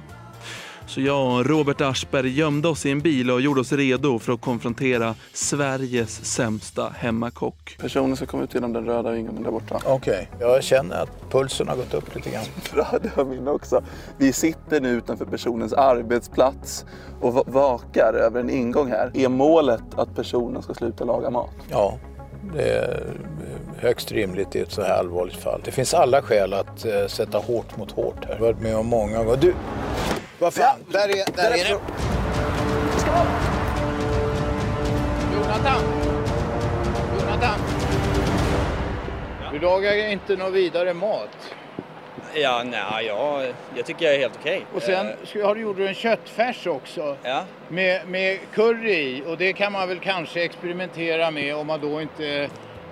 Så 0.93 1.01
jag 1.01 1.27
och 1.39 1.45
Robert 1.45 1.81
Aschberg 1.81 2.29
gömde 2.29 2.67
oss 2.67 2.85
i 2.85 2.91
en 2.91 2.99
bil 2.99 3.31
och 3.31 3.41
gjorde 3.41 3.61
oss 3.61 3.71
redo 3.71 4.19
för 4.19 4.33
att 4.33 4.41
konfrontera 4.41 5.15
Sveriges 5.33 6.25
sämsta 6.25 6.89
hemmakock. 6.97 7.77
Personen 7.79 8.15
ska 8.15 8.25
komma 8.25 8.43
ut 8.43 8.53
genom 8.53 8.73
den 8.73 8.85
röda 8.85 9.17
ingången 9.17 9.43
där 9.43 9.51
borta. 9.51 9.79
Okej, 9.85 10.29
jag 10.39 10.63
känner 10.63 10.95
att 11.03 11.09
pulsen 11.31 11.67
har 11.67 11.75
gått 11.75 11.93
upp 11.93 12.15
lite 12.15 12.29
grann. 12.29 12.43
Bra, 12.73 12.87
det 13.03 13.09
har 13.15 13.25
min 13.25 13.47
också. 13.47 13.83
Vi 14.17 14.33
sitter 14.33 14.81
nu 14.81 14.89
utanför 14.89 15.25
personens 15.25 15.73
arbetsplats 15.73 16.85
och 17.21 17.33
va- 17.33 17.43
vakar 17.47 18.13
över 18.13 18.39
en 18.39 18.49
ingång 18.49 18.89
här. 18.89 19.11
Är 19.13 19.29
målet 19.29 19.83
att 19.95 20.15
personen 20.15 20.61
ska 20.61 20.73
sluta 20.73 21.03
laga 21.05 21.29
mat? 21.29 21.55
Ja, 21.69 21.97
det 22.55 22.69
är 22.69 23.03
högst 23.77 24.11
rimligt 24.11 24.55
i 24.55 24.59
ett 24.59 24.71
så 24.71 24.81
här 24.81 24.93
allvarligt 24.93 25.35
fall. 25.35 25.61
Det 25.65 25.71
finns 25.71 25.93
alla 25.93 26.21
skäl 26.21 26.53
att 26.53 26.85
eh, 26.85 27.07
sätta 27.07 27.37
hårt 27.37 27.77
mot 27.77 27.91
hårt 27.91 28.25
här. 28.25 28.29
Jag 28.29 28.35
har 28.35 28.45
varit 28.45 28.61
med 28.61 28.75
om 28.75 28.87
många 28.87 29.23
gånger. 29.23 29.37
Du, 29.37 29.53
vad 30.39 30.53
fan, 30.53 30.79
där 30.87 31.09
är, 31.09 31.35
där 31.35 31.51
är 31.51 31.63
det. 31.63 31.79
Jonathan! 35.33 35.81
Jonathan! 37.19 37.59
Du 39.51 39.59
lagar 39.59 40.11
inte 40.11 40.35
någon 40.35 40.53
vidare 40.53 40.93
mat. 40.93 41.29
Ja, 42.35 42.63
nej, 42.65 43.05
ja, 43.07 43.43
jag 43.75 43.85
tycker 43.85 44.05
jag 44.05 44.15
är 44.15 44.19
helt 44.19 44.39
okej. 44.41 44.65
Och 44.75 44.81
sen 44.81 45.07
Eh, 45.35 45.45
har 45.45 45.55
du 45.55 45.61
gjort 45.61 45.79
en 45.79 45.93
köttfärs 45.93 46.67
också. 46.67 47.17
Ja. 47.23 47.43
Med, 47.69 48.07
med 48.07 48.39
curry 48.53 48.93
i. 48.93 49.23
Och 49.27 49.37
det 49.37 49.53
kan 49.53 49.71
man 49.71 49.87
väl 49.87 49.99
kanske 49.99 50.43
experimentera 50.43 51.31
med 51.31 51.55
om 51.55 51.67
man 51.67 51.81
då 51.81 52.01
inte 52.01 52.49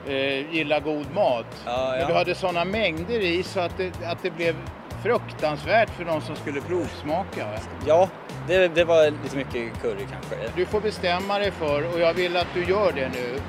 eh, 0.08 0.54
gillar 0.56 0.80
god 0.80 1.14
mat. 1.16 1.46
Ja, 1.66 1.72
ja. 1.72 1.98
Men 1.98 2.08
du 2.08 2.14
hade 2.14 2.36
sådana 2.36 2.66
mängder 2.66 3.20
i 3.20 3.44
så 3.44 3.60
att 3.60 3.78
det, 3.78 3.92
att 4.06 4.24
det 4.24 4.32
blev 4.32 4.56
fruktansvärt 5.04 5.90
för 5.90 6.06
de 6.06 6.22
som 6.22 6.36
skulle 6.36 6.62
provsmaka. 6.62 7.48
Ja, 7.88 8.10
det, 8.48 8.68
det 8.68 8.84
var 8.84 9.12
lite 9.24 9.36
mycket 9.38 9.82
curry 9.82 10.06
kanske. 10.12 10.36
Du 10.56 10.66
får 10.66 10.82
bestämma 10.82 11.40
dig 11.40 11.52
för, 11.52 11.94
och 11.94 12.00
jag 12.00 12.14
vill 12.14 12.38
att 12.38 12.48
du 12.54 12.64
gör 12.64 12.92
det 12.92 13.10
nu, 13.10 13.40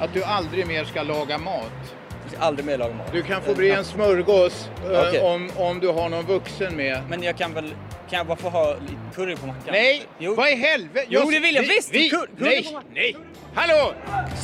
att 0.00 0.14
du 0.14 0.24
aldrig 0.24 0.66
mer 0.66 0.84
ska 0.84 1.02
laga 1.02 1.38
mat. 1.38 1.94
Aldrig 2.40 2.66
mer 2.66 2.78
laga 2.78 2.94
mat. 2.94 3.12
Du 3.12 3.22
kan 3.22 3.42
få 3.42 3.54
bli 3.54 3.70
en 3.70 3.84
smörgås 3.84 4.68
eh, 4.84 5.00
Okej. 5.08 5.20
om, 5.20 5.50
om 5.56 5.80
du 5.80 5.88
har 5.88 6.08
någon 6.08 6.26
vuxen 6.26 6.76
med. 6.76 7.02
Men 7.08 7.22
jag 7.22 7.36
kan 7.38 7.54
väl, 7.54 7.74
kan 8.10 8.16
jag 8.16 8.26
bara 8.26 8.36
få 8.36 8.48
ha 8.48 8.74
lite 8.74 8.94
curry 9.14 9.36
på 9.36 9.46
mackan? 9.46 9.62
Nej, 9.70 10.06
jo. 10.18 10.34
vad 10.34 10.50
i 10.50 10.54
helvete? 10.54 11.06
Jo, 11.08 11.30
det 11.30 11.38
vill 11.40 11.54
jag 11.54 11.62
vi- 11.62 11.68
visst! 11.68 11.94
vi- 11.94 12.10
Curry, 12.10 12.26
curry 12.38 12.48
nej, 12.50 12.64
på 12.64 12.72
mackan. 12.72 12.90
nej! 12.94 13.16
Hallå! 13.54 13.92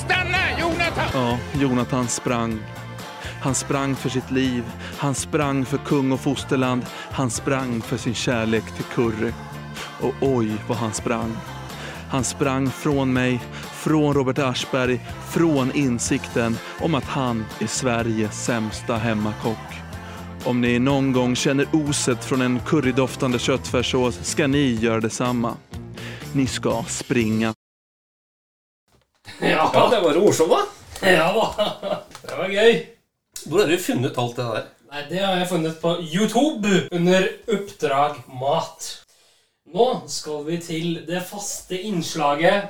Stanna 0.05 0.61
Jonathan! 0.61 1.05
Ja, 1.15 1.39
Jonathan 1.61 2.09
sprang. 2.09 2.59
Han 3.43 3.55
sprang 3.55 3.97
för 3.97 4.09
sitt 4.09 4.31
liv. 4.31 4.63
Han 4.99 5.15
sprang 5.15 5.65
för 5.65 5.79
kung 5.79 6.13
och 6.13 6.21
fosterland. 6.21 6.87
Han 7.13 7.31
sprang 7.31 7.81
för 7.83 7.97
sin 7.97 8.15
kärlek 8.15 8.65
till 8.77 8.85
curry. 8.85 9.33
Och 10.01 10.15
oj, 10.21 10.51
vad 10.69 10.79
han 10.79 10.93
sprang. 10.93 11.37
Han 12.11 12.25
sprang 12.25 12.71
från 12.71 13.13
mig, 13.13 13.41
från 13.73 14.15
Robert 14.15 14.39
Aschberg, 14.39 15.01
från 15.31 15.73
insikten 15.73 16.59
om 16.81 16.95
att 16.95 17.05
han 17.05 17.45
är 17.61 17.67
Sveriges 17.67 18.45
sämsta 18.45 18.97
hemmakock. 18.97 19.75
Om 20.45 20.61
ni 20.61 20.79
någon 20.79 21.13
gång 21.13 21.37
känner 21.37 21.67
oset 21.73 22.25
från 22.25 22.41
en 22.41 22.61
currydoftande 22.61 23.39
köttfärssås 23.39 24.19
ska 24.23 24.47
ni 24.47 24.73
göra 24.73 25.01
detsamma. 25.01 25.57
Ni 26.33 26.47
ska 26.47 26.85
springa. 26.89 27.55
Ja, 29.41 29.89
det 29.91 30.01
var 30.01 30.15
morsomt, 30.15 30.51
va? 30.51 30.61
Ja, 31.03 31.55
det 32.23 32.37
var 32.37 32.49
gøy. 32.49 32.87
Hvor 33.47 33.59
har 33.61 33.67
du 33.67 33.79
funnet 33.79 34.19
alt 34.19 34.37
det 34.37 34.43
der? 34.43 34.65
Nei, 34.95 35.03
det 35.11 35.19
har 35.19 35.37
jeg 35.37 35.49
funnet 35.49 35.81
på 35.83 35.97
YouTube 36.03 36.71
under 36.91 37.29
Oppdrag 37.51 38.21
mat. 38.41 39.04
Nå 39.75 40.03
skal 40.07 40.45
vi 40.47 40.57
til 40.63 41.01
det 41.09 41.19
faste 41.27 41.75
innslaget 41.83 42.69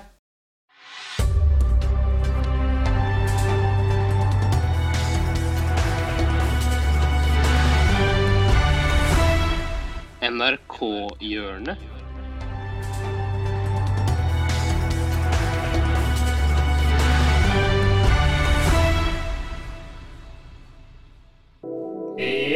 NRK-hjørnet. 10.24 11.76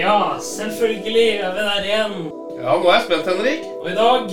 Ja, 0.00 0.38
selvfølgelig 0.40 1.28
er 1.36 1.52
vi 1.52 1.58
der 1.68 1.84
igjen. 1.84 2.47
Ja, 2.58 2.72
nå 2.74 2.88
er 2.90 2.96
jeg 2.96 3.04
spent, 3.06 3.28
Henrik. 3.30 3.66
Og 3.78 3.86
i 3.86 3.94
dag 3.94 4.32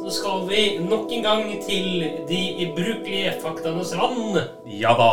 så 0.00 0.12
skal 0.16 0.40
vi 0.48 0.62
nok 0.82 1.12
en 1.14 1.22
gang 1.22 1.50
til 1.62 2.02
de 2.26 2.40
ubrukelige 2.64 3.36
faktaenes 3.44 3.92
land. 3.94 4.40
Ja 4.66 4.96
da. 4.98 5.10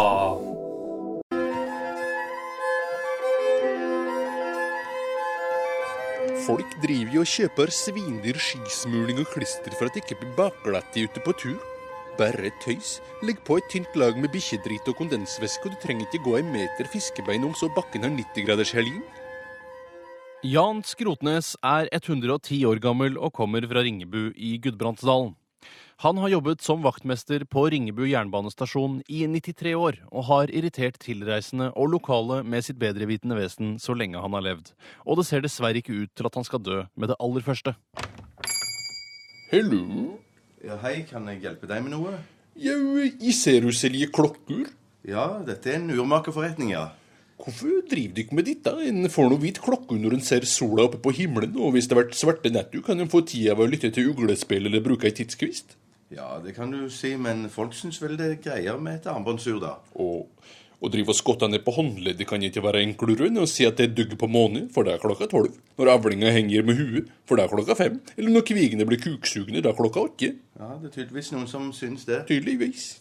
Folk 6.48 6.74
driver 6.82 7.14
jo 7.14 7.22
og 7.22 7.30
kjøper 7.30 7.74
svindyr 7.76 8.42
skismuling 8.42 9.22
og 9.22 9.30
klister 9.36 9.78
for 9.78 9.86
at 9.86 9.94
det 9.94 10.06
ikke 10.08 10.18
blir 10.24 10.34
bakglatt 10.40 10.98
ute 10.98 11.22
på 11.28 11.36
tur. 11.38 11.62
Bare 12.18 12.50
tøys. 12.64 12.96
Legg 13.22 13.38
på 13.46 13.60
et 13.62 13.70
tynt 13.70 13.94
lag 13.94 14.18
med 14.18 14.34
bikkjedrit 14.34 14.90
og 14.90 14.98
kondensvæske, 14.98 15.70
og 15.70 15.76
du 15.76 15.82
trenger 15.84 16.08
ikke 16.08 16.26
gå 16.26 16.40
en 16.40 16.50
meter 16.56 16.90
fiskebein 16.90 17.46
om 17.46 17.54
så 17.54 17.70
bakken 17.78 18.08
har 18.08 18.18
90 18.18 18.50
graders 18.50 18.74
helin. 18.74 19.04
Jan 20.46 20.84
Skrotnes 20.86 21.56
er 21.66 21.88
110 21.90 22.60
år 22.70 22.78
gammel 22.78 23.16
og 23.18 23.32
kommer 23.34 23.66
fra 23.66 23.82
Ringebu 23.82 24.36
i 24.38 24.60
Gudbrandsdalen. 24.62 25.32
Han 26.06 26.20
har 26.22 26.30
jobbet 26.30 26.62
som 26.62 26.84
vaktmester 26.86 27.42
på 27.50 27.64
Ringebu 27.74 28.04
jernbanestasjon 28.06 29.00
i 29.10 29.24
93 29.26 29.74
år, 29.74 29.98
og 30.14 30.28
har 30.28 30.54
irritert 30.54 31.00
tilreisende 31.02 31.72
og 31.74 31.90
lokale 31.96 32.44
med 32.46 32.68
sitt 32.68 32.78
bedrevitende 32.78 33.34
vesen 33.40 33.80
så 33.82 33.98
lenge 33.98 34.22
han 34.22 34.38
har 34.38 34.46
levd. 34.46 34.70
Og 35.10 35.18
det 35.18 35.26
ser 35.26 35.42
dessverre 35.42 35.82
ikke 35.82 36.04
ut 36.04 36.14
til 36.14 36.30
at 36.30 36.38
han 36.38 36.46
skal 36.46 36.62
dø 36.62 36.78
med 36.94 37.10
det 37.10 37.18
aller 37.18 37.42
første. 37.42 37.74
Hallo? 39.50 40.20
Ja, 40.62 40.78
hei, 40.86 41.02
kan 41.10 41.26
jeg 41.34 41.42
hjelpe 41.48 41.66
deg 41.66 41.82
med 41.82 41.96
noe? 41.98 42.14
Jau, 42.62 42.78
jeg 43.02 43.34
ser 43.34 43.66
du 43.66 43.74
selger 43.74 44.14
klokker. 44.14 44.70
Ja, 45.02 45.42
dette 45.50 45.74
er 45.74 45.82
en 45.82 45.90
urmakerforretning, 45.98 46.76
ja. 46.78 46.92
Hvorfor 47.38 47.84
driver 47.86 48.16
du 48.16 48.22
ikke 48.24 48.36
med 48.36 48.48
dette? 48.50 48.72
En 48.90 49.10
får 49.14 49.28
noe 49.30 49.42
hvit 49.42 49.60
klokke 49.62 49.98
når 50.02 50.18
en 50.18 50.24
ser 50.26 50.46
sola 50.50 50.88
oppe 50.88 50.98
på 51.04 51.14
himmelen, 51.20 51.54
og 51.62 51.76
hvis 51.76 51.86
det 51.88 51.94
har 51.94 52.04
vært 52.04 52.18
svarte 52.18 52.52
netter, 52.54 52.82
kan 52.86 53.00
en 53.00 53.12
få 53.12 53.22
tida 53.30 53.54
ved 53.56 53.68
å 53.68 53.74
lytte 53.76 53.92
til 53.94 54.10
uglespill 54.12 54.66
eller 54.66 54.84
bruke 54.84 55.10
ei 55.10 55.14
tidskvist. 55.16 55.78
Ja, 56.10 56.38
det 56.44 56.56
kan 56.56 56.72
du 56.72 56.88
si, 56.90 57.14
men 57.20 57.46
folk 57.54 57.76
syns 57.78 58.00
vel 58.02 58.16
det 58.18 58.32
er 58.32 58.42
greier 58.42 58.80
med 58.82 59.02
et 59.02 59.10
armbåndsur, 59.12 59.60
da. 59.62 59.76
Og 60.00 60.26
å 60.78 60.92
drive 60.94 61.14
og 61.14 61.18
skotte 61.18 61.50
ned 61.50 61.64
på 61.66 61.74
håndleddet 61.74 62.28
kan 62.30 62.44
ikke 62.46 62.64
være 62.66 62.84
enklere 62.86 63.30
enn 63.30 63.42
å 63.42 63.48
si 63.50 63.66
at 63.68 63.80
det 63.80 63.88
er 63.88 63.96
dugg 63.98 64.18
på 64.20 64.30
månen, 64.30 64.68
for 64.74 64.88
det 64.88 64.96
er 64.96 65.02
klokka 65.02 65.30
tolv. 65.30 65.56
Når 65.78 65.94
avlinga 65.94 66.34
henger 66.34 66.66
med 66.66 66.78
huet, 66.80 67.10
for 67.28 67.38
det 67.38 67.46
er 67.46 67.54
klokka 67.54 67.78
fem. 67.78 67.98
Eller 68.16 68.34
når 68.34 68.46
kvigene 68.50 68.88
blir 68.90 69.02
kuksugne, 69.02 69.62
det 69.62 69.72
er 69.72 69.78
klokka 69.78 70.06
åtte. 70.10 70.34
Ja, 70.58 70.74
det 70.82 70.92
er 70.92 70.96
tydeligvis 71.00 71.34
noen 71.34 71.50
som 71.50 71.70
syns 71.76 72.06
det. 72.10 72.24
Tydeligvis. 72.30 72.92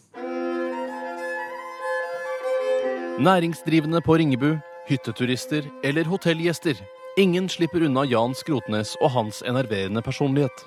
Næringsdrivende 3.17 3.97
på 4.05 4.13
Ringebu, 4.17 4.57
hytteturister 4.87 5.65
eller 5.83 6.05
hotellgjester. 6.05 6.77
Ingen 7.17 7.47
slipper 7.49 7.81
unna 7.87 8.03
Jan 8.05 8.35
Skrotnes 8.37 8.91
og 9.01 9.09
hans 9.09 9.39
enerverende 9.41 10.03
personlighet. 10.05 10.59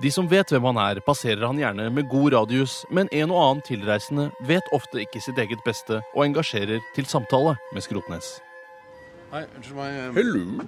De 0.00 0.08
som 0.10 0.24
vet 0.30 0.48
hvem 0.48 0.64
han 0.70 0.78
er, 0.80 1.02
passerer 1.04 1.44
han 1.44 1.58
gjerne 1.60 1.90
med 1.92 2.08
god 2.08 2.32
radius, 2.32 2.78
men 2.90 3.10
en 3.12 3.28
og 3.30 3.42
annen 3.42 3.60
tilreisende 3.66 4.30
vet 4.48 4.70
ofte 4.72 5.02
ikke 5.02 5.20
sitt 5.20 5.36
eget 5.38 5.60
beste 5.66 5.98
og 6.14 6.22
engasjerer 6.24 6.80
til 6.96 7.10
samtale 7.10 7.58
med 7.76 7.84
Skrotnes. 7.84 8.38
Hei, 9.34 9.44
unnskyld 9.58 9.76
meg. 9.76 9.98
eh, 9.98 10.16
Hello. 10.16 10.64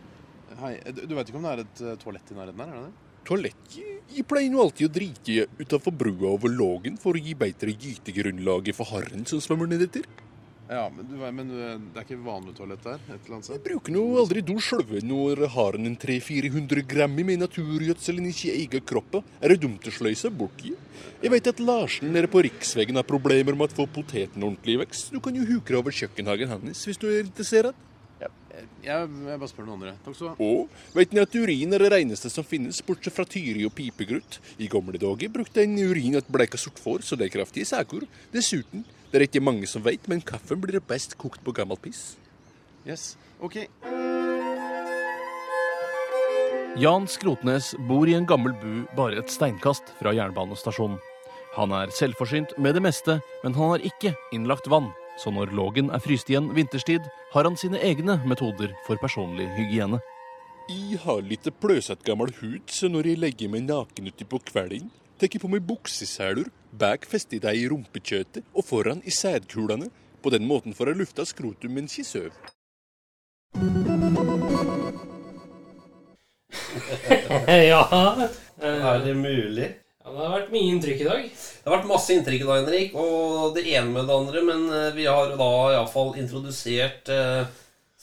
Hei, 0.60 0.74
du, 0.92 1.16
vet 1.16 1.32
ikke 1.32 1.40
om 1.40 1.48
det 1.48 1.54
er 1.54 1.64
et 1.64 1.82
eh, 1.86 1.96
toalett 2.04 2.34
i 2.34 2.36
nærheten 2.36 2.60
her? 2.60 2.68
er 2.68 2.76
det 2.76 2.84
det? 2.90 3.16
Toalett? 3.24 3.80
Jeg 4.12 4.26
pleier 4.28 4.52
nå 4.52 4.60
alltid 4.60 4.90
å 4.90 4.92
drite 4.92 5.48
utafor 5.56 5.96
brua 6.04 6.34
over 6.36 6.52
Lågen 6.52 7.00
for 7.00 7.16
å 7.16 7.24
gi 7.24 7.32
bedre 7.32 7.72
gytegrunnlaget 7.72 8.76
for 8.76 8.92
harren 8.92 9.24
som 9.24 9.40
svømmer 9.40 9.72
nedetter. 9.72 10.04
Ja, 10.64 10.86
men, 10.88 11.10
men 11.36 11.50
du, 11.50 11.56
det 11.92 12.00
er 12.00 12.06
ikke 12.06 12.24
vanlig 12.24 12.54
toalett 12.56 12.84
der? 12.86 13.00
et 13.04 13.26
eller 13.26 13.36
annet 13.36 13.48
sted? 13.50 13.60
Bruker 13.66 13.92
nå 13.92 14.04
aldri 14.22 14.40
do 14.48 14.56
sjølve 14.64 15.02
når 15.04 15.44
haren 15.52 15.90
en 15.90 15.96
300-400 16.00 16.86
gram 16.88 17.18
med 17.20 17.42
naturgjødselen 17.42 18.30
ikke 18.30 18.48
i 18.48 18.62
egen 18.62 18.86
kropp. 18.88 19.18
Er 19.44 19.52
det 19.52 19.60
dumt 19.66 19.84
å 19.84 19.92
sløyse 19.92 20.32
bort 20.32 20.64
i? 20.64 20.72
Jeg 21.20 21.32
vet 21.34 21.50
at 21.52 21.60
Larsen 21.60 22.14
nede 22.16 22.30
på 22.32 22.42
riksvegen 22.46 22.96
har 22.96 23.04
problemer 23.08 23.56
med 23.56 23.74
å 23.74 23.82
få 23.82 23.88
poteten 23.92 24.40
ordentlig 24.40 24.78
i 24.78 24.80
vekst. 24.86 25.12
Du 25.12 25.20
kan 25.24 25.36
jo 25.36 25.44
huke 25.48 25.76
over 25.76 25.92
kjøkkenhagen 25.92 26.56
hans 26.56 26.86
hvis 26.88 27.00
du 27.00 27.10
er 27.10 27.26
interessert. 27.26 27.76
Jeg, 28.84 29.08
jeg 29.24 29.38
bare 29.40 29.48
spør 29.50 29.66
noen 29.66 29.80
andre. 29.80 29.94
Takk 30.04 30.16
skal 30.16 30.26
du 30.26 30.42
ha. 30.42 30.48
Og 30.48 30.96
vet 30.96 31.14
ni 31.14 31.22
at 31.22 31.36
urin 31.36 31.74
er 31.74 31.82
det 31.82 31.90
reneste 31.92 32.30
som 32.32 32.46
finnes, 32.46 32.80
bortsett 32.86 33.16
fra 33.16 33.24
tyri 33.28 33.64
og 33.66 33.72
pipegrutt? 33.76 34.38
I 34.60 34.68
gamle 34.70 35.00
dager 35.00 35.32
brukte 35.32 35.64
en 35.64 35.78
urin 35.80 36.20
et 36.20 36.28
bleika 36.32 36.60
sort 36.60 36.80
får, 36.82 37.04
så 37.08 37.18
det 37.18 37.28
er 37.28 37.34
kraftige 37.34 37.68
saker. 37.68 38.04
Dessuten, 38.34 38.84
det 39.14 39.20
er 39.20 39.28
ikke 39.28 39.44
mange 39.46 39.68
som 39.70 39.84
vet, 39.84 40.08
men 40.10 40.18
kaffen 40.26 40.58
blir 40.58 40.82
best 40.82 41.12
kokt 41.20 41.38
på 41.46 41.52
gammel 41.54 41.78
piss. 41.78 42.16
Yes, 42.82 43.12
ok. 43.38 43.60
Jan 46.82 47.06
Skrotnes 47.06 47.68
bor 47.86 48.10
i 48.10 48.16
en 48.18 48.26
gammel 48.26 48.56
bu 48.58 48.82
bare 48.98 49.20
et 49.22 49.30
steinkast 49.30 49.92
fra 50.00 50.10
jernbanestasjonen. 50.18 50.98
Han 51.54 51.70
er 51.78 51.94
selvforsynt 51.94 52.56
med 52.58 52.74
det 52.74 52.82
meste, 52.82 53.20
men 53.44 53.54
han 53.54 53.76
har 53.76 53.86
ikke 53.86 54.16
innlagt 54.34 54.66
vann. 54.66 54.90
Så 55.22 55.30
når 55.30 55.54
Lågen 55.54 55.94
er 55.94 56.02
fryst 56.02 56.34
igjen 56.34 56.50
vinterstid, 56.56 57.06
har 57.30 57.46
han 57.46 57.54
sine 57.54 57.78
egne 57.78 58.18
metoder 58.26 58.74
for 58.88 58.98
personlig 58.98 59.46
hygiene. 59.54 60.02
Jeg 60.66 60.98
har 61.04 61.22
litt 61.22 61.46
pløsete 61.62 62.02
gammel 62.02 62.34
hud, 62.40 62.66
så 62.66 62.90
når 62.90 63.12
jeg 63.12 63.22
legger 63.22 63.54
meg 63.54 63.68
naken 63.68 64.10
ute 64.10 64.26
på 64.26 64.42
kvelden, 64.50 64.90
tar 65.18 65.30
jeg 65.30 65.42
på 65.42 65.50
meg 65.50 65.62
bukseseler, 65.66 66.48
bak 66.74 67.06
de 67.10 67.38
i 67.38 67.68
rumpekjøttet 67.70 68.44
og 68.54 68.64
foran 68.64 69.02
i 69.04 69.10
sædkulene. 69.10 69.90
På 70.22 70.30
den 70.30 70.46
måten 70.46 70.74
får 70.74 70.88
jeg 70.90 70.96
lufta 71.02 71.24
skrotum 71.24 71.74
mens 71.76 71.96
jeg 71.98 72.06
sover. 72.06 72.32
ja. 77.46 77.82
Er 78.60 79.04
det 79.04 79.14
mulig? 79.14 79.68
Ja, 80.04 80.10
det 80.12 80.20
har 80.20 80.32
vært 80.34 80.50
mye 80.52 80.70
inntrykk 80.70 81.00
i 81.00 81.06
dag. 81.08 81.28
Det 81.32 81.70
har 81.70 81.78
vært 81.78 81.88
masse 81.88 82.12
inntrykk 82.12 82.42
i 82.42 82.48
dag, 82.48 82.58
Henrik, 82.60 82.96
og 82.98 83.54
det 83.56 83.62
ene 83.72 83.88
med 83.88 84.08
det 84.08 84.16
andre, 84.18 84.42
men 84.44 84.66
eh, 84.68 84.90
vi 84.96 85.06
har 85.08 85.32
da 85.38 85.52
iallfall 85.72 86.12
introdusert 86.20 87.08
eh, 87.08 87.46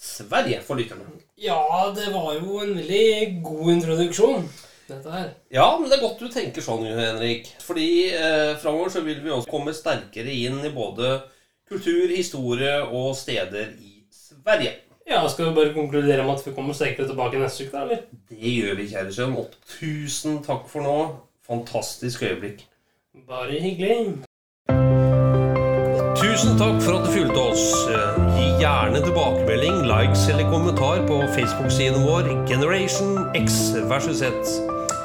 Sverige 0.02 0.64
for 0.66 0.82
lytterne. 0.82 1.06
Ja, 1.38 1.62
det 1.94 2.08
var 2.14 2.34
jo 2.40 2.58
en 2.64 2.74
veldig 2.80 3.44
god 3.46 3.70
introduksjon, 3.76 4.50
dette 4.92 5.12
her. 5.16 5.30
Ja, 5.54 5.66
men 5.80 5.90
det 5.90 5.98
er 5.98 6.04
godt 6.06 6.22
du 6.22 6.28
tenker 6.32 6.64
sånn, 6.66 6.86
Henrik. 6.88 7.50
Fordi 7.64 7.88
eh, 8.14 8.54
framover 8.62 8.94
så 8.94 9.04
vil 9.06 9.20
vi 9.24 9.34
også 9.34 9.50
komme 9.52 9.74
sterkere 9.76 10.32
inn 10.36 10.60
i 10.68 10.74
både 10.76 11.18
kultur, 11.72 12.08
historie 12.12 12.78
og 12.88 13.14
steder 13.16 13.72
i 13.80 14.02
Sverige. 14.12 14.76
Ja, 15.08 15.24
Skal 15.28 15.50
vi 15.50 15.56
bare 15.58 15.74
konkludere 15.76 16.24
med 16.24 16.38
at 16.38 16.46
vi 16.48 16.54
kommer 16.56 16.76
sterkere 16.78 17.08
tilbake 17.10 17.40
neste 17.42 17.66
uke, 17.66 17.74
da, 17.74 17.84
eller? 17.88 18.04
Det 18.30 18.52
gjør 18.56 18.76
vi, 18.80 18.90
kjære 18.92 19.16
sønn. 19.16 19.38
Og 19.40 19.56
tusen 19.80 20.42
takk 20.46 20.68
for 20.72 20.86
nå. 20.86 20.98
Fantastisk 21.48 22.24
øyeblikk. 22.28 22.62
Bare 23.28 23.58
hyggelig. 23.60 24.22
Tusen 26.22 26.54
takk 26.60 26.78
for 26.84 27.00
at 27.00 27.08
du 27.08 27.12
fulgte 27.16 27.42
oss. 27.50 27.64
Eh, 27.92 28.20
Gi 28.38 28.46
gjerne 28.62 29.02
tilbakemelding, 29.04 29.82
likes 29.90 30.28
eller 30.32 30.48
kommentar 30.52 31.02
på 31.10 31.18
Facebook-siden 31.36 32.06
vår 32.06 32.30
Generation 32.50 33.18
X 33.36 33.74
versus 33.90 34.22
Z. 34.22 34.32